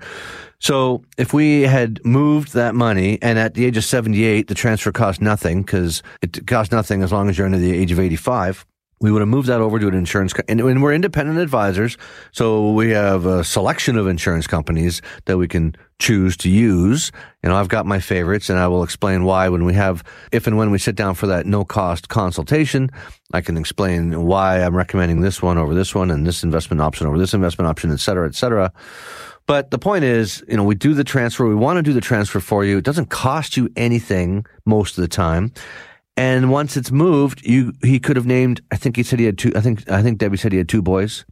So 0.60 1.02
if 1.18 1.32
we 1.32 1.62
had 1.62 2.04
moved 2.04 2.52
that 2.52 2.76
money 2.76 3.18
and 3.20 3.38
at 3.38 3.54
the 3.54 3.64
age 3.64 3.76
of 3.76 3.84
78, 3.84 4.46
the 4.46 4.54
transfer 4.54 4.92
cost 4.92 5.20
nothing 5.20 5.62
because 5.62 6.04
it 6.22 6.46
cost 6.46 6.70
nothing 6.70 7.02
as 7.02 7.10
long 7.10 7.28
as 7.28 7.36
you're 7.36 7.46
under 7.46 7.58
the 7.58 7.76
age 7.76 7.90
of 7.90 7.98
85. 7.98 8.64
We 9.02 9.10
would 9.10 9.20
have 9.20 9.28
moved 9.28 9.48
that 9.48 9.60
over 9.60 9.78
to 9.78 9.88
an 9.88 9.94
insurance, 9.94 10.32
co- 10.32 10.44
and, 10.48 10.60
and 10.60 10.82
we're 10.82 10.94
independent 10.94 11.38
advisors. 11.38 11.98
So 12.30 12.70
we 12.70 12.90
have 12.90 13.26
a 13.26 13.42
selection 13.44 13.98
of 13.98 14.06
insurance 14.06 14.46
companies 14.46 15.02
that 15.26 15.36
we 15.36 15.48
can 15.48 15.74
choose 15.98 16.36
to 16.38 16.48
use. 16.48 17.12
You 17.42 17.50
know, 17.50 17.56
I've 17.56 17.68
got 17.68 17.84
my 17.84 17.98
favorites 17.98 18.48
and 18.48 18.58
I 18.58 18.68
will 18.68 18.82
explain 18.82 19.24
why 19.24 19.48
when 19.48 19.64
we 19.64 19.74
have, 19.74 20.04
if 20.30 20.46
and 20.46 20.56
when 20.56 20.70
we 20.70 20.78
sit 20.78 20.94
down 20.94 21.14
for 21.14 21.26
that 21.26 21.46
no 21.46 21.64
cost 21.64 22.08
consultation, 22.08 22.90
I 23.34 23.40
can 23.40 23.56
explain 23.56 24.22
why 24.22 24.62
I'm 24.62 24.74
recommending 24.74 25.20
this 25.20 25.42
one 25.42 25.58
over 25.58 25.74
this 25.74 25.94
one 25.94 26.10
and 26.10 26.26
this 26.26 26.42
investment 26.44 26.80
option 26.80 27.06
over 27.06 27.18
this 27.18 27.34
investment 27.34 27.68
option, 27.68 27.90
et 27.90 28.00
cetera, 28.00 28.26
et 28.26 28.34
cetera. 28.34 28.72
But 29.46 29.72
the 29.72 29.78
point 29.78 30.04
is, 30.04 30.44
you 30.48 30.56
know, 30.56 30.62
we 30.62 30.76
do 30.76 30.94
the 30.94 31.02
transfer. 31.02 31.48
We 31.48 31.56
want 31.56 31.76
to 31.78 31.82
do 31.82 31.92
the 31.92 32.00
transfer 32.00 32.38
for 32.38 32.64
you. 32.64 32.78
It 32.78 32.84
doesn't 32.84 33.10
cost 33.10 33.56
you 33.56 33.68
anything 33.74 34.46
most 34.64 34.96
of 34.96 35.02
the 35.02 35.08
time. 35.08 35.52
And 36.16 36.50
once 36.50 36.76
it's 36.76 36.90
moved, 36.90 37.44
you 37.46 37.72
he 37.82 37.98
could 37.98 38.16
have 38.16 38.26
named. 38.26 38.60
I 38.70 38.76
think 38.76 38.96
he 38.96 39.02
said 39.02 39.18
he 39.18 39.24
had 39.24 39.38
two. 39.38 39.52
I 39.56 39.60
think 39.60 39.90
I 39.90 40.02
think 40.02 40.18
Debbie 40.18 40.36
said 40.36 40.52
he 40.52 40.58
had 40.58 40.68
two 40.68 40.82
boys. 40.82 41.24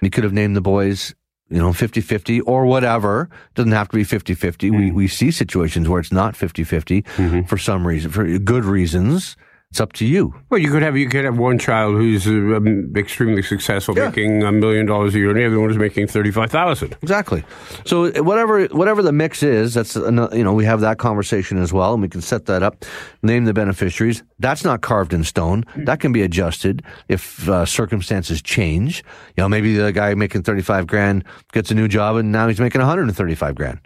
He 0.00 0.10
could 0.10 0.24
have 0.24 0.32
named 0.32 0.56
the 0.56 0.60
boys, 0.60 1.14
you 1.50 1.58
know, 1.58 1.70
50-50 1.70 2.42
or 2.46 2.64
whatever. 2.64 3.28
Doesn't 3.54 3.72
have 3.72 3.88
to 3.88 3.96
be 3.96 4.04
50-50. 4.04 4.70
We 4.70 4.88
hmm. 4.88 4.94
we 4.94 5.08
see 5.08 5.30
situations 5.30 5.88
where 5.88 6.00
it's 6.00 6.12
not 6.12 6.34
50-50 6.34 7.04
mm-hmm. 7.04 7.42
for 7.42 7.58
some 7.58 7.86
reason, 7.86 8.10
for 8.10 8.38
good 8.38 8.64
reasons. 8.64 9.36
It's 9.74 9.80
up 9.80 9.92
to 9.94 10.04
you. 10.06 10.32
Well, 10.50 10.60
you 10.60 10.70
could 10.70 10.82
have 10.82 10.96
you 10.96 11.08
could 11.08 11.24
have 11.24 11.36
one 11.36 11.58
child 11.58 11.96
who's 11.96 12.28
um, 12.28 12.92
extremely 12.96 13.42
successful, 13.42 13.96
Yeah. 13.98 14.06
making 14.06 14.44
a 14.44 14.52
million 14.52 14.86
dollars 14.86 15.16
a 15.16 15.18
year, 15.18 15.30
and 15.30 15.36
the 15.40 15.46
other 15.46 15.58
one 15.58 15.68
is 15.68 15.76
making 15.76 16.06
thirty 16.06 16.30
five 16.30 16.52
thousand. 16.52 16.96
Exactly. 17.02 17.42
So 17.84 18.12
whatever 18.22 18.66
whatever 18.66 19.02
the 19.02 19.10
mix 19.10 19.42
is, 19.42 19.74
that's 19.74 19.96
you 19.96 20.44
know 20.44 20.52
we 20.54 20.64
have 20.64 20.80
that 20.82 20.98
conversation 20.98 21.58
as 21.58 21.72
well, 21.72 21.92
and 21.92 22.00
we 22.00 22.08
can 22.08 22.20
set 22.22 22.46
that 22.46 22.62
up. 22.62 22.84
Name 23.24 23.46
the 23.46 23.52
beneficiaries. 23.52 24.22
That's 24.38 24.62
not 24.62 24.80
carved 24.80 25.12
in 25.12 25.24
stone. 25.24 25.64
That 25.74 25.98
can 25.98 26.12
be 26.12 26.22
adjusted 26.22 26.84
if 27.08 27.48
uh, 27.48 27.66
circumstances 27.66 28.40
change. 28.42 29.02
You 29.36 29.42
know, 29.42 29.48
maybe 29.48 29.74
the 29.74 29.90
guy 29.90 30.14
making 30.14 30.44
thirty 30.44 30.62
five 30.62 30.86
grand 30.86 31.24
gets 31.50 31.72
a 31.72 31.74
new 31.74 31.88
job, 31.88 32.14
and 32.14 32.30
now 32.30 32.46
he's 32.46 32.60
making 32.60 32.80
one 32.80 32.88
hundred 32.88 33.08
and 33.08 33.16
thirty 33.16 33.34
five 33.34 33.56
grand. 33.56 33.80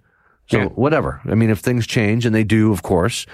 So 0.51 0.59
Yeah. 0.59 0.65
whatever. 0.67 1.21
I 1.25 1.35
mean, 1.35 1.49
if 1.49 1.61
things 1.61 1.87
change, 1.87 2.27
and 2.27 2.35
they 2.35 2.45
do, 2.45 2.73
of 2.73 2.83
course, 2.83 3.27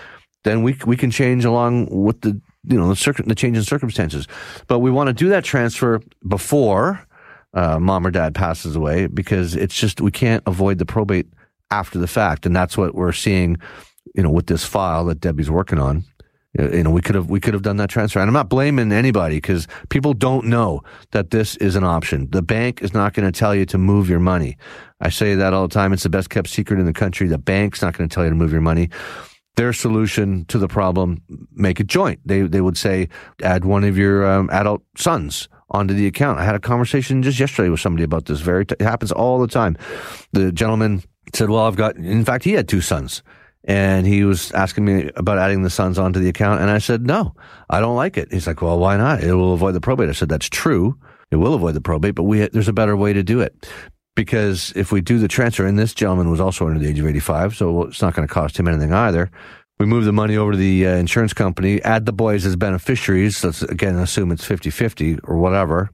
then 0.45 0.63
we 0.63 0.79
we 0.87 0.97
can 0.97 1.11
change 1.11 1.45
along 1.45 1.89
with 1.91 2.21
the 2.21 2.41
you 2.67 2.79
know 2.79 2.89
the, 2.89 2.97
circ- 2.97 3.25
the 3.25 3.35
change 3.35 3.57
in 3.57 3.65
circumstances. 3.65 4.29
But 4.69 4.79
we 4.79 4.91
want 4.91 5.09
to 5.09 5.13
do 5.13 5.29
that 5.31 5.45
transfer 5.45 6.01
before 6.27 7.05
uh, 7.55 7.79
mom 7.79 8.07
or 8.07 8.11
dad 8.11 8.35
passes 8.35 8.77
away 8.77 9.07
because 9.07 9.57
it's 9.57 9.75
just 9.75 10.01
we 10.01 10.11
can't 10.11 10.43
avoid 10.47 10.79
the 10.79 10.87
probate 10.87 11.27
after 11.71 11.99
the 11.99 12.07
fact, 12.07 12.47
and 12.47 12.55
that's 12.55 12.79
what 12.79 12.95
we're 12.95 13.13
seeing. 13.13 13.57
You 14.15 14.23
know, 14.23 14.31
with 14.31 14.47
this 14.47 14.65
file 14.65 15.07
that 15.07 15.21
Debbie's 15.21 15.51
working 15.51 15.79
on. 15.79 16.05
You 16.57 16.85
know, 16.85 16.91
we 16.91 17.01
could 17.01 17.17
have 17.17 17.29
we 17.29 17.41
could 17.41 17.53
have 17.53 17.65
done 17.65 17.79
that 17.79 17.91
transfer, 17.91 18.21
and 18.21 18.29
I'm 18.29 18.35
not 18.35 18.49
blaming 18.49 18.93
anybody 18.93 19.39
because 19.39 19.67
people 19.89 20.15
don't 20.15 20.47
know 20.47 20.83
that 21.11 21.31
this 21.31 21.57
is 21.57 21.75
an 21.75 21.83
option. 21.83 22.29
The 22.31 22.43
bank 22.43 22.81
is 22.81 22.95
not 22.95 23.13
going 23.13 23.27
to 23.27 23.37
tell 23.37 23.57
you 23.57 23.67
to 23.67 23.79
move 23.79 24.09
your 24.09 24.21
money. 24.21 24.57
I 25.01 25.09
say 25.09 25.35
that 25.35 25.53
all 25.53 25.67
the 25.67 25.75
time. 25.75 25.93
It's 25.93 26.05
the 26.05 26.11
best 26.11 26.31
kept 26.31 26.49
secret 26.49 26.79
in 26.79 26.87
the 26.87 26.93
country. 26.93 27.27
The 27.27 27.39
bank's 27.39 27.83
not 27.83 27.99
going 27.99 28.09
to 28.09 28.15
tell 28.15 28.23
you 28.23 28.31
to 28.31 28.37
move 28.37 28.53
your 28.53 28.61
money 28.61 28.89
their 29.57 29.73
solution 29.73 30.45
to 30.47 30.59
the 30.59 30.69
problem 30.69 31.23
make 31.53 31.81
it 31.81 31.87
joint. 31.87 32.21
They 32.25 32.43
they 32.43 32.61
would 32.61 32.77
say 32.77 33.09
add 33.43 33.65
one 33.65 33.85
of 33.85 33.97
your 33.97 34.31
um, 34.31 34.51
adult 34.51 34.83
sons 34.97 35.49
onto 35.71 35.95
the 35.95 36.07
account. 36.07 36.39
I 36.39 36.45
had 36.45 36.55
a 36.55 36.61
conversation 36.61 37.23
just 37.23 37.39
yesterday 37.39 37.69
with 37.69 37.81
somebody 37.81 38.05
about 38.05 38.27
this 38.27 38.41
very 38.41 38.67
t- 38.67 38.77
it 38.79 38.85
happens 38.85 39.13
all 39.13 39.41
the 39.41 39.49
time. 39.49 39.77
The 40.33 40.53
gentleman 40.53 41.03
said 41.33 41.51
well 41.51 41.65
i've 41.65 41.77
got 41.77 41.97
in 41.97 42.25
fact 42.25 42.45
he 42.45 42.53
had 42.53 42.69
two 42.69 42.81
sons. 42.81 43.23
And 43.67 44.07
he 44.07 44.25
was 44.25 44.53
asking 44.53 44.85
me 44.85 45.11
about 45.17 45.39
adding 45.39 45.63
the 45.63 45.71
sons 45.71 45.99
onto 45.99 46.21
the 46.21 46.29
account 46.29 46.61
and 46.61 46.71
i 46.71 46.79
said 46.79 47.07
no 47.07 47.35
i 47.71 47.81
don't 47.81 47.97
like 47.97 48.17
it. 48.17 48.33
He's 48.33 48.47
like 48.47 48.61
well 48.61 48.79
why 48.79 48.97
not? 48.97 49.23
It 49.23 49.35
will 49.35 49.55
avoid 49.55 49.75
the 49.75 49.81
probate. 49.81 50.09
I 50.09 50.13
said 50.13 50.29
that's 50.29 50.49
true. 50.49 50.99
It 51.31 51.37
will 51.37 51.55
avoid 51.55 51.75
the 51.75 51.81
probate 51.81 52.15
but 52.15 52.25
we 52.25 52.47
there's 52.49 52.69
a 52.69 52.73
better 52.73 52.97
way 52.97 53.13
to 53.13 53.23
do 53.23 53.41
it 53.41 53.69
because 54.15 54.73
if 54.77 54.93
we 54.93 55.01
do 55.01 55.19
the 55.19 55.29
transfer, 55.29 55.67
and 55.67 55.79
this 55.79 55.95
gentleman 55.95 56.31
was 56.31 56.41
also 56.41 56.67
under 56.67 56.79
the 56.79 56.89
age 56.89 56.99
of 56.99 57.07
85, 57.07 57.57
so 57.57 57.83
it's 57.83 58.03
not 58.03 58.15
going 58.15 58.27
to 58.27 58.33
cost 58.33 58.59
him 58.59 58.69
anything 58.69 58.93
either. 58.93 59.31
We 59.79 59.87
move 59.87 60.05
the 60.05 60.13
money 60.13 60.37
over 60.37 60.53
to 60.53 60.57
the 60.57 60.87
uh, 60.87 60.91
insurance 60.97 61.33
company, 61.33 61.83
add 61.83 62.07
the 62.07 62.13
boys 62.13 62.47
as 62.47 62.55
beneficiaries. 62.55 63.43
Let's 63.43 63.63
again 63.63 63.97
assume 63.97 64.31
it's 64.31 64.45
50 64.45 64.71
50 64.71 65.19
or 65.25 65.37
whatever. 65.39 65.91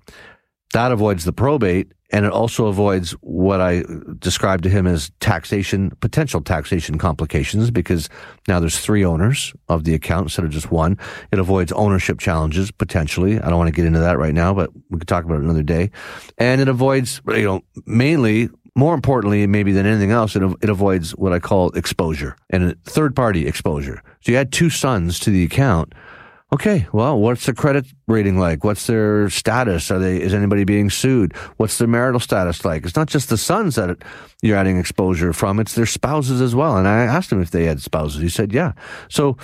That 0.73 0.93
avoids 0.93 1.25
the 1.25 1.33
probate, 1.33 1.93
and 2.13 2.25
it 2.25 2.33
also 2.33 2.67
avoids 2.67 3.13
what 3.23 3.61
I 3.61 3.83
described 4.19 4.63
to 4.65 4.69
him 4.69 4.87
as 4.87 5.11
taxation, 5.21 5.91
potential 6.01 6.41
taxation 6.41 6.99
complications, 6.99 7.71
because 7.71 8.09
now 8.47 8.61
there's 8.61 8.79
three 8.79 9.05
owners 9.05 9.53
of 9.69 9.85
the 9.85 9.95
account 9.95 10.27
instead 10.27 10.45
of 10.45 10.51
just 10.51 10.71
one. 10.71 10.99
It 11.33 11.39
avoids 11.39 11.73
ownership 11.73 12.21
challenges, 12.21 12.71
potentially. 12.71 13.41
I 13.41 13.49
don't 13.49 13.59
want 13.59 13.69
to 13.69 13.75
get 13.75 13.85
into 13.85 14.01
that 14.01 14.19
right 14.19 14.35
now, 14.35 14.55
but 14.55 14.71
we 14.91 14.99
could 14.99 15.09
talk 15.09 15.25
about 15.25 15.39
it 15.39 15.43
another 15.43 15.63
day. 15.63 15.91
And 16.39 16.61
it 16.61 16.69
avoids, 16.69 17.21
you 17.29 17.45
know, 17.45 17.63
mainly, 17.87 18.49
more 18.77 18.95
importantly, 18.95 19.47
maybe 19.49 19.73
than 19.73 19.87
anything 19.87 20.13
else, 20.13 20.37
it, 20.37 20.43
it 20.63 20.69
avoids 20.69 21.13
what 21.13 21.33
I 21.33 21.41
call 21.41 21.71
exposure 21.71 22.37
and 22.51 22.77
third 22.85 23.17
party 23.17 23.47
exposure. 23.47 24.03
So 24.21 24.33
you 24.33 24.39
add 24.39 24.53
two 24.53 24.71
sons 24.71 25.19
to 25.21 25.31
the 25.31 25.45
account. 25.45 25.95
Okay, 26.53 26.89
well, 26.93 27.17
what's 27.17 27.47
the 27.47 27.55
credit 27.55 27.87
rating 28.09 28.37
like? 28.37 28.65
What's 28.65 28.89
their 28.89 29.31
status? 29.31 29.89
Are 29.93 30.01
they 30.01 30.21
is 30.21 30.35
anybody 30.35 30.65
being 30.65 30.91
sued? 30.91 31.37
What's 31.59 31.79
their 31.79 31.87
marital 31.87 32.19
status 32.19 32.65
like? 32.65 32.85
It's 32.85 32.97
not 32.97 33.07
just 33.07 33.29
the 33.29 33.39
sons 33.39 33.77
that 33.77 33.97
you're 34.43 34.57
adding 34.57 34.77
exposure 34.77 35.33
from; 35.33 35.61
it's 35.61 35.77
their 35.77 35.87
spouses 35.87 36.41
as 36.41 36.53
well. 36.53 36.77
And 36.77 36.89
I 36.89 37.05
asked 37.05 37.31
him 37.31 37.41
if 37.41 37.53
they 37.53 37.67
had 37.67 37.81
spouses. 37.81 38.21
He 38.21 38.29
said, 38.29 38.53
"Yeah." 38.53 38.73
So, 39.09 39.37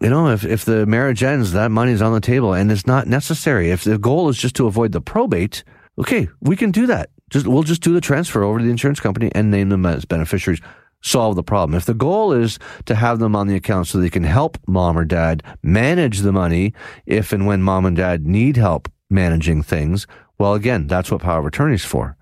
you 0.00 0.08
know, 0.08 0.28
if 0.28 0.44
if 0.44 0.64
the 0.64 0.86
marriage 0.86 1.24
ends, 1.24 1.50
that 1.50 1.72
money's 1.72 2.00
on 2.00 2.12
the 2.12 2.20
table, 2.20 2.54
and 2.54 2.70
it's 2.70 2.86
not 2.86 3.08
necessary. 3.08 3.72
If 3.72 3.82
the 3.82 3.98
goal 3.98 4.28
is 4.28 4.38
just 4.38 4.54
to 4.56 4.68
avoid 4.68 4.92
the 4.92 5.00
probate, 5.00 5.64
okay, 5.98 6.28
we 6.40 6.54
can 6.54 6.70
do 6.70 6.86
that. 6.86 7.10
Just 7.28 7.48
we'll 7.48 7.64
just 7.64 7.82
do 7.82 7.92
the 7.92 8.00
transfer 8.00 8.44
over 8.44 8.60
to 8.60 8.64
the 8.64 8.70
insurance 8.70 9.00
company 9.00 9.32
and 9.34 9.50
name 9.50 9.68
them 9.68 9.84
as 9.84 10.04
beneficiaries 10.04 10.60
solve 11.02 11.36
the 11.36 11.42
problem. 11.42 11.76
If 11.76 11.84
the 11.84 11.94
goal 11.94 12.32
is 12.32 12.58
to 12.86 12.94
have 12.94 13.18
them 13.18 13.36
on 13.36 13.46
the 13.46 13.54
account 13.54 13.86
so 13.86 13.98
they 13.98 14.10
can 14.10 14.24
help 14.24 14.58
mom 14.66 14.98
or 14.98 15.04
dad 15.04 15.42
manage 15.62 16.20
the 16.20 16.32
money 16.32 16.72
if 17.06 17.32
and 17.32 17.46
when 17.46 17.62
mom 17.62 17.86
and 17.86 17.96
dad 17.96 18.26
need 18.26 18.56
help 18.56 18.90
managing 19.08 19.62
things, 19.62 20.06
well, 20.38 20.54
again, 20.54 20.86
that's 20.86 21.10
what 21.10 21.22
power 21.22 21.40
of 21.40 21.46
attorney 21.46 21.74
is 21.74 21.84
for. 21.84 22.16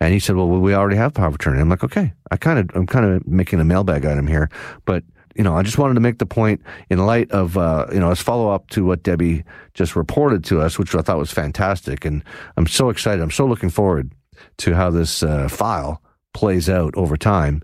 And 0.00 0.12
he 0.12 0.18
said, 0.18 0.36
well, 0.36 0.48
we 0.48 0.74
already 0.74 0.96
have 0.96 1.14
power 1.14 1.28
of 1.28 1.36
attorney. 1.36 1.60
I'm 1.60 1.70
like, 1.70 1.84
okay, 1.84 2.12
I 2.30 2.36
kind 2.36 2.58
of, 2.58 2.70
I'm 2.74 2.86
kind 2.86 3.06
of 3.06 3.26
making 3.26 3.60
a 3.60 3.64
mailbag 3.64 4.04
item 4.04 4.26
here, 4.26 4.50
but 4.84 5.04
you 5.36 5.44
know, 5.44 5.54
I 5.54 5.62
just 5.62 5.76
wanted 5.76 5.94
to 5.94 6.00
make 6.00 6.18
the 6.18 6.26
point 6.26 6.62
in 6.88 7.04
light 7.04 7.30
of, 7.30 7.58
uh, 7.58 7.86
you 7.92 8.00
know, 8.00 8.10
as 8.10 8.20
follow 8.20 8.50
up 8.50 8.70
to 8.70 8.86
what 8.86 9.02
Debbie 9.02 9.44
just 9.74 9.94
reported 9.94 10.42
to 10.44 10.62
us, 10.62 10.78
which 10.78 10.94
I 10.94 11.02
thought 11.02 11.18
was 11.18 11.30
fantastic. 11.30 12.06
And 12.06 12.24
I'm 12.56 12.66
so 12.66 12.88
excited. 12.88 13.22
I'm 13.22 13.30
so 13.30 13.46
looking 13.46 13.68
forward 13.68 14.12
to 14.58 14.74
how 14.74 14.90
this 14.90 15.22
uh, 15.22 15.48
file 15.48 16.02
plays 16.32 16.70
out 16.70 16.94
over 16.96 17.16
time 17.18 17.62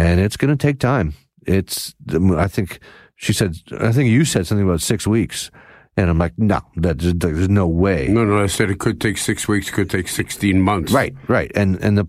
and 0.00 0.20
it's 0.20 0.36
going 0.36 0.56
to 0.56 0.56
take 0.56 0.78
time. 0.78 1.14
It's, 1.46 1.94
I 2.36 2.48
think 2.48 2.80
she 3.16 3.32
said, 3.32 3.56
I 3.78 3.92
think 3.92 4.08
you 4.08 4.24
said 4.24 4.46
something 4.46 4.66
about 4.66 4.80
six 4.80 5.06
weeks. 5.06 5.50
And 5.96 6.08
I'm 6.08 6.18
like, 6.18 6.38
no, 6.38 6.60
that, 6.76 6.98
there's 7.00 7.48
no 7.48 7.66
way. 7.66 8.08
No, 8.08 8.24
no, 8.24 8.42
I 8.42 8.46
said 8.46 8.70
it 8.70 8.78
could 8.78 9.00
take 9.00 9.18
six 9.18 9.46
weeks, 9.46 9.68
it 9.68 9.72
could 9.72 9.90
take 9.90 10.08
16 10.08 10.60
months. 10.60 10.92
Right, 10.92 11.14
right. 11.28 11.50
And, 11.54 11.76
and 11.82 11.98
the, 11.98 12.08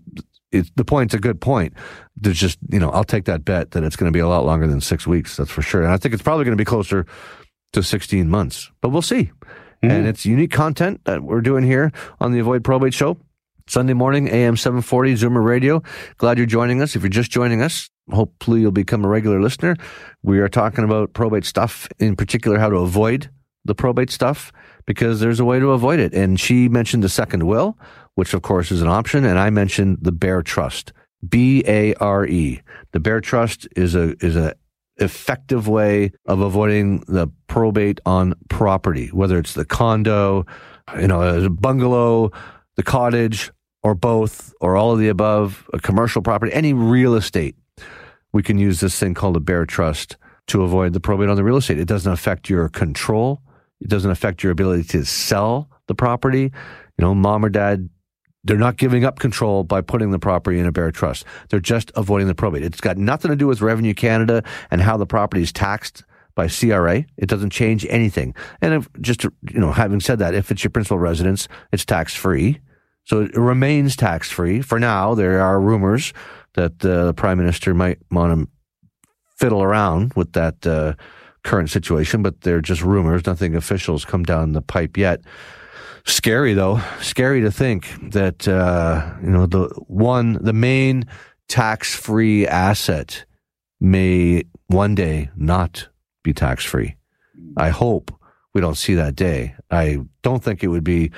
it, 0.52 0.70
the 0.76 0.84
point's 0.84 1.12
a 1.12 1.18
good 1.18 1.40
point. 1.40 1.74
There's 2.16 2.38
just, 2.38 2.58
you 2.70 2.78
know, 2.78 2.90
I'll 2.90 3.04
take 3.04 3.26
that 3.26 3.44
bet 3.44 3.72
that 3.72 3.82
it's 3.82 3.96
going 3.96 4.10
to 4.10 4.16
be 4.16 4.20
a 4.20 4.28
lot 4.28 4.46
longer 4.46 4.66
than 4.66 4.80
six 4.80 5.06
weeks. 5.06 5.36
That's 5.36 5.50
for 5.50 5.60
sure. 5.60 5.82
And 5.82 5.92
I 5.92 5.98
think 5.98 6.14
it's 6.14 6.22
probably 6.22 6.44
going 6.44 6.56
to 6.56 6.60
be 6.60 6.64
closer 6.64 7.04
to 7.72 7.82
16 7.82 8.28
months, 8.28 8.70
but 8.80 8.90
we'll 8.90 9.02
see. 9.02 9.24
Mm-hmm. 9.82 9.90
And 9.90 10.06
it's 10.06 10.24
unique 10.24 10.52
content 10.52 11.02
that 11.04 11.22
we're 11.22 11.40
doing 11.40 11.64
here 11.64 11.92
on 12.20 12.32
the 12.32 12.38
Avoid 12.38 12.64
Probate 12.64 12.94
Show. 12.94 13.18
Sunday 13.72 13.94
morning, 13.94 14.28
AM 14.28 14.54
740, 14.54 15.14
Zoomer 15.14 15.42
Radio. 15.42 15.82
Glad 16.18 16.36
you're 16.36 16.46
joining 16.46 16.82
us. 16.82 16.94
If 16.94 17.00
you're 17.00 17.08
just 17.08 17.30
joining 17.30 17.62
us, 17.62 17.88
hopefully 18.10 18.60
you'll 18.60 18.70
become 18.70 19.02
a 19.02 19.08
regular 19.08 19.40
listener. 19.40 19.78
We 20.22 20.40
are 20.40 20.48
talking 20.50 20.84
about 20.84 21.14
probate 21.14 21.46
stuff, 21.46 21.88
in 21.98 22.14
particular, 22.14 22.58
how 22.58 22.68
to 22.68 22.76
avoid 22.76 23.30
the 23.64 23.74
probate 23.74 24.10
stuff, 24.10 24.52
because 24.84 25.20
there's 25.20 25.40
a 25.40 25.46
way 25.46 25.58
to 25.58 25.70
avoid 25.70 26.00
it. 26.00 26.12
And 26.12 26.38
she 26.38 26.68
mentioned 26.68 27.02
the 27.02 27.08
second 27.08 27.46
will, 27.46 27.78
which 28.14 28.34
of 28.34 28.42
course 28.42 28.70
is 28.70 28.82
an 28.82 28.88
option. 28.88 29.24
And 29.24 29.38
I 29.38 29.48
mentioned 29.48 30.00
the 30.02 30.12
Bare 30.12 30.42
Trust, 30.42 30.92
B 31.26 31.64
A 31.66 31.94
R 31.94 32.26
E. 32.26 32.60
The 32.90 33.00
Bare 33.00 33.22
Trust 33.22 33.68
is 33.74 33.94
a, 33.94 34.14
is 34.22 34.36
a, 34.36 34.54
effective 34.98 35.66
way 35.66 36.12
of 36.26 36.40
avoiding 36.40 37.00
the 37.08 37.26
probate 37.46 38.00
on 38.04 38.34
property, 38.50 39.08
whether 39.08 39.38
it's 39.38 39.54
the 39.54 39.64
condo, 39.64 40.44
you 41.00 41.08
know, 41.08 41.22
a 41.22 41.48
bungalow, 41.48 42.30
the 42.76 42.82
cottage, 42.82 43.50
or 43.82 43.94
both, 43.94 44.54
or 44.60 44.76
all 44.76 44.92
of 44.92 44.98
the 44.98 45.08
above, 45.08 45.68
a 45.72 45.78
commercial 45.78 46.22
property, 46.22 46.52
any 46.52 46.72
real 46.72 47.14
estate. 47.14 47.56
We 48.32 48.42
can 48.42 48.58
use 48.58 48.80
this 48.80 48.98
thing 48.98 49.14
called 49.14 49.36
a 49.36 49.40
bare 49.40 49.66
trust 49.66 50.16
to 50.48 50.62
avoid 50.62 50.92
the 50.92 51.00
probate 51.00 51.28
on 51.28 51.36
the 51.36 51.44
real 51.44 51.56
estate. 51.56 51.78
It 51.78 51.88
doesn't 51.88 52.10
affect 52.10 52.48
your 52.48 52.68
control. 52.68 53.42
It 53.80 53.88
doesn't 53.88 54.10
affect 54.10 54.42
your 54.42 54.52
ability 54.52 54.84
to 54.84 55.04
sell 55.04 55.68
the 55.88 55.94
property. 55.94 56.52
You 56.98 57.04
know, 57.04 57.14
mom 57.14 57.44
or 57.44 57.48
dad, 57.48 57.88
they're 58.44 58.56
not 58.56 58.76
giving 58.76 59.04
up 59.04 59.18
control 59.18 59.64
by 59.64 59.80
putting 59.80 60.10
the 60.10 60.18
property 60.18 60.58
in 60.58 60.66
a 60.66 60.72
bare 60.72 60.90
trust. 60.90 61.24
They're 61.48 61.60
just 61.60 61.92
avoiding 61.94 62.28
the 62.28 62.34
probate. 62.34 62.62
It's 62.62 62.80
got 62.80 62.96
nothing 62.96 63.30
to 63.30 63.36
do 63.36 63.46
with 63.46 63.60
Revenue 63.60 63.94
Canada 63.94 64.42
and 64.70 64.80
how 64.80 64.96
the 64.96 65.06
property 65.06 65.42
is 65.42 65.52
taxed 65.52 66.04
by 66.34 66.48
CRA. 66.48 67.04
It 67.16 67.28
doesn't 67.28 67.50
change 67.50 67.86
anything. 67.90 68.34
And 68.60 68.74
if, 68.74 68.88
just 69.00 69.20
to, 69.20 69.32
you 69.50 69.60
know, 69.60 69.72
having 69.72 70.00
said 70.00 70.18
that, 70.20 70.34
if 70.34 70.50
it's 70.50 70.64
your 70.64 70.70
principal 70.70 70.98
residence, 70.98 71.46
it's 71.72 71.84
tax 71.84 72.14
free. 72.14 72.60
So 73.04 73.22
it 73.22 73.36
remains 73.36 73.96
tax 73.96 74.30
free. 74.30 74.62
For 74.62 74.78
now, 74.78 75.14
there 75.14 75.40
are 75.40 75.60
rumors 75.60 76.12
that 76.54 76.84
uh, 76.84 77.06
the 77.06 77.14
prime 77.14 77.38
minister 77.38 77.74
might 77.74 77.98
want 78.10 78.38
to 78.38 78.48
fiddle 79.36 79.62
around 79.62 80.12
with 80.14 80.32
that 80.34 80.66
uh, 80.66 80.94
current 81.42 81.70
situation, 81.70 82.22
but 82.22 82.42
they're 82.42 82.60
just 82.60 82.82
rumors. 82.82 83.26
Nothing 83.26 83.54
official 83.56 83.94
has 83.94 84.04
come 84.04 84.22
down 84.22 84.52
the 84.52 84.62
pipe 84.62 84.96
yet. 84.96 85.20
Scary 86.04 86.52
though, 86.54 86.80
scary 87.00 87.40
to 87.42 87.50
think 87.50 87.88
that 88.10 88.48
uh, 88.48 89.14
you 89.22 89.30
know 89.30 89.46
the 89.46 89.68
one, 89.86 90.34
the 90.40 90.52
main 90.52 91.06
tax-free 91.48 92.46
asset 92.46 93.24
may 93.80 94.42
one 94.66 94.94
day 94.94 95.30
not 95.36 95.88
be 96.24 96.32
tax-free. 96.32 96.96
I 97.56 97.68
hope 97.68 98.10
we 98.54 98.60
don't 98.60 98.76
see 98.76 98.94
that 98.94 99.14
day. 99.14 99.54
I 99.70 99.98
don't 100.22 100.42
think 100.42 100.62
it 100.62 100.68
would 100.68 100.84
be 100.84 101.10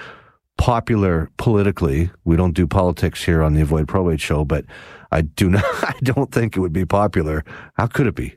popular 0.56 1.30
politically. 1.36 2.10
We 2.24 2.36
don't 2.36 2.52
do 2.52 2.66
politics 2.66 3.24
here 3.24 3.42
on 3.42 3.54
the 3.54 3.62
Avoid 3.62 3.88
Probate 3.88 4.20
show, 4.20 4.44
but 4.44 4.64
I 5.10 5.22
do 5.22 5.50
not, 5.50 5.64
I 5.82 5.94
don't 6.02 6.32
think 6.32 6.56
it 6.56 6.60
would 6.60 6.72
be 6.72 6.84
popular. 6.84 7.44
How 7.74 7.86
could 7.86 8.06
it 8.06 8.14
be? 8.14 8.36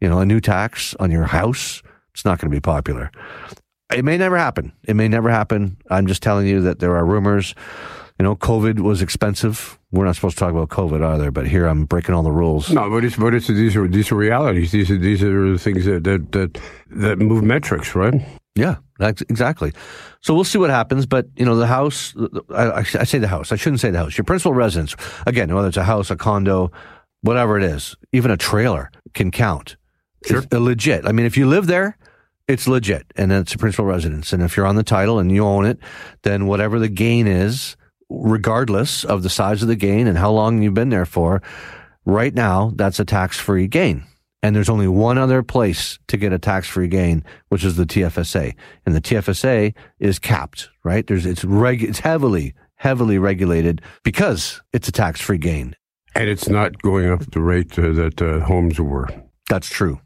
You 0.00 0.08
know, 0.08 0.20
a 0.20 0.26
new 0.26 0.40
tax 0.40 0.94
on 1.00 1.10
your 1.10 1.24
house? 1.24 1.82
It's 2.12 2.24
not 2.24 2.38
going 2.38 2.50
to 2.50 2.56
be 2.56 2.60
popular. 2.60 3.10
It 3.94 4.04
may 4.04 4.16
never 4.16 4.36
happen. 4.36 4.72
It 4.84 4.94
may 4.94 5.08
never 5.08 5.30
happen. 5.30 5.76
I'm 5.90 6.06
just 6.06 6.22
telling 6.22 6.46
you 6.46 6.60
that 6.62 6.80
there 6.80 6.96
are 6.96 7.04
rumors. 7.04 7.54
You 8.18 8.24
know, 8.24 8.34
COVID 8.34 8.80
was 8.80 9.02
expensive. 9.02 9.78
We're 9.92 10.06
not 10.06 10.16
supposed 10.16 10.38
to 10.38 10.40
talk 10.40 10.50
about 10.50 10.70
COVID 10.70 11.04
either, 11.04 11.30
but 11.30 11.46
here 11.46 11.66
I'm 11.66 11.84
breaking 11.84 12.14
all 12.14 12.22
the 12.22 12.32
rules. 12.32 12.70
No, 12.70 12.88
but 12.88 13.04
it's 13.04 13.16
but 13.16 13.34
it's 13.34 13.46
these 13.46 13.76
are 13.76 13.86
these 13.86 14.10
are 14.10 14.16
realities. 14.16 14.72
These 14.72 14.90
are 14.90 14.98
these 14.98 15.22
are 15.22 15.52
the 15.52 15.58
things 15.58 15.84
that 15.84 16.04
that 16.04 16.32
that, 16.32 16.58
that 16.90 17.18
move 17.18 17.44
metrics, 17.44 17.94
right? 17.94 18.14
Yeah, 18.56 18.76
exactly. 18.98 19.72
So 20.22 20.34
we'll 20.34 20.44
see 20.44 20.58
what 20.58 20.70
happens. 20.70 21.04
But 21.04 21.26
you 21.36 21.44
know, 21.44 21.56
the 21.56 21.66
house. 21.66 22.14
I, 22.50 22.70
I, 22.78 22.82
say 22.82 23.18
the 23.18 23.28
house. 23.28 23.52
I 23.52 23.56
shouldn't 23.56 23.80
say 23.80 23.90
the 23.90 23.98
house. 23.98 24.16
Your 24.16 24.24
principal 24.24 24.54
residence. 24.54 24.96
Again, 25.26 25.54
whether 25.54 25.68
it's 25.68 25.76
a 25.76 25.84
house, 25.84 26.10
a 26.10 26.16
condo, 26.16 26.72
whatever 27.20 27.58
it 27.58 27.62
is, 27.62 27.94
even 28.12 28.30
a 28.30 28.36
trailer 28.36 28.90
can 29.12 29.30
count. 29.30 29.76
Sure. 30.24 30.38
It's 30.38 30.52
legit. 30.52 31.06
I 31.06 31.12
mean, 31.12 31.26
if 31.26 31.36
you 31.36 31.46
live 31.46 31.66
there, 31.66 31.98
it's 32.48 32.66
legit, 32.66 33.06
and 33.14 33.30
it's 33.30 33.54
a 33.54 33.58
principal 33.58 33.84
residence. 33.84 34.32
And 34.32 34.42
if 34.42 34.56
you're 34.56 34.66
on 34.66 34.76
the 34.76 34.82
title 34.82 35.18
and 35.18 35.30
you 35.30 35.44
own 35.44 35.66
it, 35.66 35.78
then 36.22 36.46
whatever 36.46 36.78
the 36.78 36.88
gain 36.88 37.26
is, 37.26 37.76
regardless 38.08 39.04
of 39.04 39.22
the 39.22 39.30
size 39.30 39.62
of 39.62 39.68
the 39.68 39.76
gain 39.76 40.06
and 40.06 40.16
how 40.16 40.30
long 40.30 40.62
you've 40.62 40.74
been 40.74 40.88
there 40.88 41.06
for, 41.06 41.42
right 42.04 42.32
now 42.32 42.72
that's 42.74 43.00
a 43.00 43.04
tax-free 43.04 43.66
gain. 43.66 44.04
And 44.46 44.54
there's 44.54 44.68
only 44.68 44.86
one 44.86 45.18
other 45.18 45.42
place 45.42 45.98
to 46.06 46.16
get 46.16 46.32
a 46.32 46.38
tax-free 46.38 46.86
gain, 46.86 47.24
which 47.48 47.64
is 47.64 47.74
the 47.74 47.84
TFSA. 47.84 48.54
And 48.86 48.94
the 48.94 49.00
TFSA 49.00 49.74
is 49.98 50.20
capped, 50.20 50.70
right? 50.84 51.04
There's, 51.04 51.26
it's 51.26 51.44
reg, 51.44 51.82
it's 51.82 51.98
heavily, 51.98 52.54
heavily 52.76 53.18
regulated 53.18 53.82
because 54.04 54.62
it's 54.72 54.86
a 54.86 54.92
tax-free 54.92 55.38
gain. 55.38 55.74
And 56.14 56.30
it's 56.30 56.48
not 56.48 56.80
going 56.80 57.10
up 57.10 57.28
the 57.32 57.40
rate 57.40 57.76
uh, 57.76 57.90
that 57.94 58.22
uh, 58.22 58.38
homes 58.38 58.78
were. 58.78 59.08
That's 59.48 59.68
true. 59.68 59.98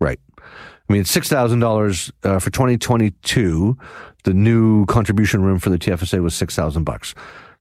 Right. 0.00 0.18
I 0.38 0.92
mean, 0.92 1.04
six 1.04 1.28
thousand 1.28 1.62
uh, 1.62 1.66
dollars 1.66 2.10
for 2.22 2.50
2022. 2.50 3.76
The 4.24 4.32
new 4.32 4.86
contribution 4.86 5.42
room 5.42 5.58
for 5.58 5.68
the 5.68 5.78
TFSA 5.78 6.22
was 6.22 6.34
six 6.34 6.56
thousand 6.56 6.84
bucks. 6.84 7.14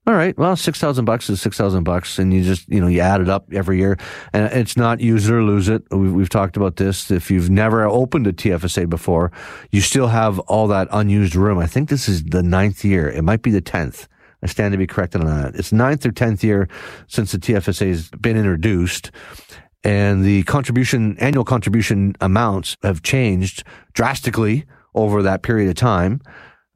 All 0.07 0.15
right. 0.15 0.35
Well, 0.35 0.55
six 0.55 0.79
thousand 0.79 1.05
bucks 1.05 1.29
is 1.29 1.39
six 1.39 1.57
thousand 1.57 1.83
bucks, 1.83 2.17
and 2.17 2.33
you 2.33 2.43
just 2.43 2.67
you 2.67 2.81
know 2.81 2.87
you 2.87 3.01
add 3.01 3.21
it 3.21 3.29
up 3.29 3.53
every 3.53 3.77
year, 3.77 3.97
and 4.33 4.51
it's 4.51 4.75
not 4.75 4.99
use 4.99 5.29
it 5.29 5.33
or 5.33 5.43
lose 5.43 5.69
it. 5.69 5.83
We've, 5.91 6.11
we've 6.11 6.29
talked 6.29 6.57
about 6.57 6.77
this. 6.77 7.11
If 7.11 7.29
you've 7.29 7.51
never 7.51 7.85
opened 7.85 8.25
a 8.25 8.33
TFSA 8.33 8.89
before, 8.89 9.31
you 9.69 9.79
still 9.79 10.07
have 10.07 10.39
all 10.39 10.67
that 10.69 10.87
unused 10.91 11.35
room. 11.35 11.59
I 11.59 11.67
think 11.67 11.89
this 11.89 12.09
is 12.09 12.23
the 12.23 12.41
ninth 12.41 12.83
year. 12.83 13.09
It 13.09 13.23
might 13.23 13.43
be 13.43 13.51
the 13.51 13.61
tenth. 13.61 14.07
I 14.41 14.47
stand 14.47 14.71
to 14.71 14.77
be 14.79 14.87
corrected 14.87 15.21
on 15.21 15.27
that. 15.27 15.53
It's 15.53 15.71
ninth 15.71 16.03
or 16.03 16.11
tenth 16.11 16.43
year 16.43 16.67
since 17.05 17.31
the 17.31 17.37
TFSA 17.37 17.87
has 17.89 18.09
been 18.09 18.37
introduced, 18.37 19.11
and 19.83 20.25
the 20.25 20.41
contribution 20.43 21.15
annual 21.19 21.43
contribution 21.43 22.15
amounts 22.21 22.75
have 22.81 23.03
changed 23.03 23.63
drastically 23.93 24.65
over 24.95 25.21
that 25.21 25.43
period 25.43 25.69
of 25.69 25.75
time. 25.75 26.21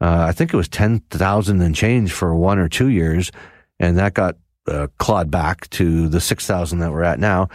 Uh, 0.02 0.26
I 0.28 0.32
think 0.32 0.54
it 0.54 0.58
was 0.58 0.68
10,000 0.68 1.62
and 1.62 1.76
change 1.76 2.12
for 2.12 2.36
one 2.36 2.60
or 2.60 2.68
two 2.68 2.90
years. 2.90 3.32
And 3.80 3.98
that 3.98 4.14
got 4.14 4.38
uh, 4.68 4.88
clawed 4.98 5.32
back 5.32 5.70
to 5.72 6.08
the 6.10 6.20
6,000 6.20 6.80
that 6.80 6.92
we're 6.92 7.04
at 7.04 7.20
now. 7.20 7.50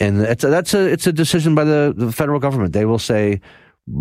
And 0.00 0.20
it's 0.20 0.44
a, 0.44 0.48
that's 0.48 0.74
a, 0.74 0.86
it's 0.86 1.06
a 1.06 1.12
decision 1.12 1.54
by 1.54 1.64
the, 1.64 1.92
the 1.96 2.12
federal 2.12 2.40
government. 2.40 2.72
They 2.72 2.84
will 2.84 2.98
say 2.98 3.40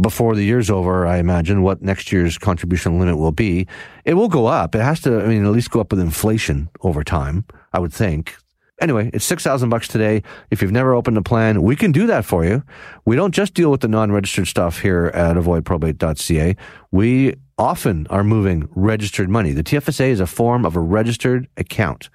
before 0.02 0.36
the 0.36 0.44
year's 0.44 0.70
over, 0.70 1.08
I 1.08 1.18
imagine 1.18 1.64
what 1.64 1.82
next 1.82 2.12
year's 2.12 2.38
contribution 2.38 3.00
limit 3.00 3.18
will 3.18 3.32
be. 3.32 3.68
It 4.06 4.14
will 4.16 4.28
go 4.28 4.46
up. 4.46 4.76
It 4.76 4.82
has 4.82 5.00
to, 5.02 5.22
I 5.22 5.28
mean, 5.28 5.46
at 5.46 5.52
least 5.52 5.72
go 5.72 5.80
up 5.80 5.92
with 5.92 6.00
inflation 6.00 6.70
over 6.82 7.04
time, 7.04 7.46
I 7.74 7.80
would 7.80 7.94
think. 7.94 8.36
Anyway, 8.80 9.10
it's 9.12 9.26
6000 9.26 9.70
bucks 9.70 9.88
today. 9.88 10.22
If 10.52 10.62
you've 10.62 10.72
never 10.72 10.94
opened 10.94 11.18
a 11.18 11.24
plan, 11.24 11.64
we 11.64 11.76
can 11.76 11.92
do 11.92 12.06
that 12.08 12.26
for 12.26 12.46
you. 12.46 12.64
We 13.06 13.16
don't 13.16 13.34
just 13.34 13.56
deal 13.56 13.72
with 13.72 13.82
the 13.82 13.88
non-registered 13.88 14.48
stuff 14.48 14.82
here 14.82 15.08
at 15.16 15.36
avoidprobate.ca. 15.36 16.56
We 16.92 17.36
often 17.58 18.08
are 18.10 18.24
moving 18.24 18.68
registered 18.72 19.30
money. 19.30 19.52
The 19.52 19.64
TFSA 19.64 20.10
is 20.10 20.20
a 20.20 20.28
form 20.28 20.66
of 20.66 20.76
a 20.76 20.80
registered 20.80 21.48
account. 21.58 22.10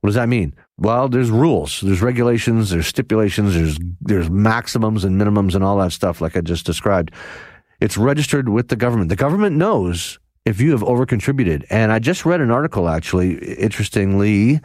What 0.00 0.08
does 0.08 0.14
that 0.16 0.28
mean? 0.28 0.54
Well, 0.76 1.08
there's 1.08 1.30
rules, 1.30 1.80
there's 1.80 2.02
regulations, 2.02 2.70
there's 2.70 2.86
stipulations, 2.86 3.54
there's 3.54 3.78
there's 4.00 4.28
maximums 4.28 5.04
and 5.04 5.20
minimums 5.20 5.54
and 5.54 5.64
all 5.64 5.78
that 5.78 5.92
stuff 5.92 6.20
like 6.20 6.36
I 6.36 6.40
just 6.40 6.66
described. 6.66 7.12
It's 7.80 7.96
registered 7.96 8.48
with 8.48 8.68
the 8.68 8.76
government. 8.76 9.08
The 9.08 9.16
government 9.16 9.56
knows 9.56 10.18
if 10.44 10.60
you 10.60 10.72
have 10.72 10.82
overcontributed. 10.82 11.64
And 11.70 11.90
I 11.90 11.98
just 11.98 12.24
read 12.24 12.40
an 12.40 12.50
article 12.50 12.88
actually, 12.88 13.36
interestingly, 13.54 14.60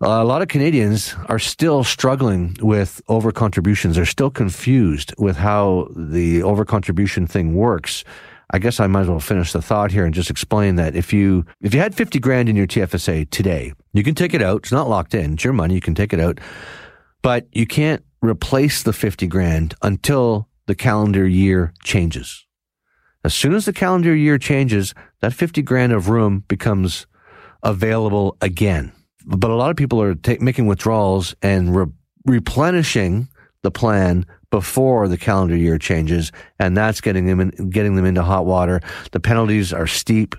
a 0.00 0.24
lot 0.24 0.42
of 0.42 0.48
Canadians 0.48 1.14
are 1.26 1.38
still 1.38 1.84
struggling 1.84 2.56
with 2.60 3.00
overcontributions. 3.08 3.94
They're 3.94 4.04
still 4.04 4.30
confused 4.30 5.14
with 5.18 5.36
how 5.36 5.88
the 5.96 6.40
overcontribution 6.40 7.28
thing 7.28 7.54
works. 7.54 8.04
I 8.50 8.58
guess 8.58 8.80
I 8.80 8.86
might 8.86 9.02
as 9.02 9.08
well 9.08 9.20
finish 9.20 9.52
the 9.52 9.62
thought 9.62 9.90
here 9.90 10.04
and 10.04 10.14
just 10.14 10.30
explain 10.30 10.76
that 10.76 10.94
if 10.94 11.12
you 11.12 11.44
if 11.60 11.74
you 11.74 11.80
had 11.80 11.94
50 11.94 12.18
grand 12.18 12.48
in 12.48 12.56
your 12.56 12.66
TFSA 12.66 13.30
today, 13.30 13.72
you 13.92 14.02
can 14.02 14.14
take 14.14 14.34
it 14.34 14.42
out. 14.42 14.58
It's 14.58 14.72
not 14.72 14.88
locked 14.88 15.14
in. 15.14 15.34
It's 15.34 15.44
your 15.44 15.52
money. 15.52 15.74
You 15.74 15.80
can 15.80 15.94
take 15.94 16.12
it 16.12 16.20
out. 16.20 16.40
But 17.22 17.46
you 17.52 17.66
can't 17.66 18.04
replace 18.20 18.82
the 18.82 18.92
50 18.92 19.26
grand 19.26 19.74
until 19.82 20.48
the 20.66 20.74
calendar 20.74 21.26
year 21.26 21.72
changes. 21.82 22.44
As 23.22 23.34
soon 23.34 23.54
as 23.54 23.64
the 23.64 23.72
calendar 23.72 24.14
year 24.14 24.38
changes, 24.38 24.94
that 25.20 25.32
50 25.32 25.62
grand 25.62 25.92
of 25.92 26.08
room 26.08 26.44
becomes 26.48 27.06
available 27.62 28.36
again 28.42 28.92
but 29.24 29.50
a 29.50 29.54
lot 29.54 29.70
of 29.70 29.76
people 29.76 30.00
are 30.00 30.14
ta- 30.14 30.36
making 30.40 30.66
withdrawals 30.66 31.34
and 31.42 31.74
re- 31.74 31.92
replenishing 32.26 33.28
the 33.62 33.70
plan 33.70 34.26
before 34.54 35.08
the 35.08 35.18
calendar 35.18 35.56
year 35.56 35.78
changes, 35.78 36.30
and 36.60 36.76
that's 36.76 37.00
getting 37.00 37.26
them 37.26 37.40
in, 37.40 37.70
getting 37.70 37.96
them 37.96 38.04
into 38.04 38.22
hot 38.22 38.46
water. 38.46 38.80
The 39.10 39.18
penalties 39.18 39.72
are 39.72 39.88
steep, 39.88 40.36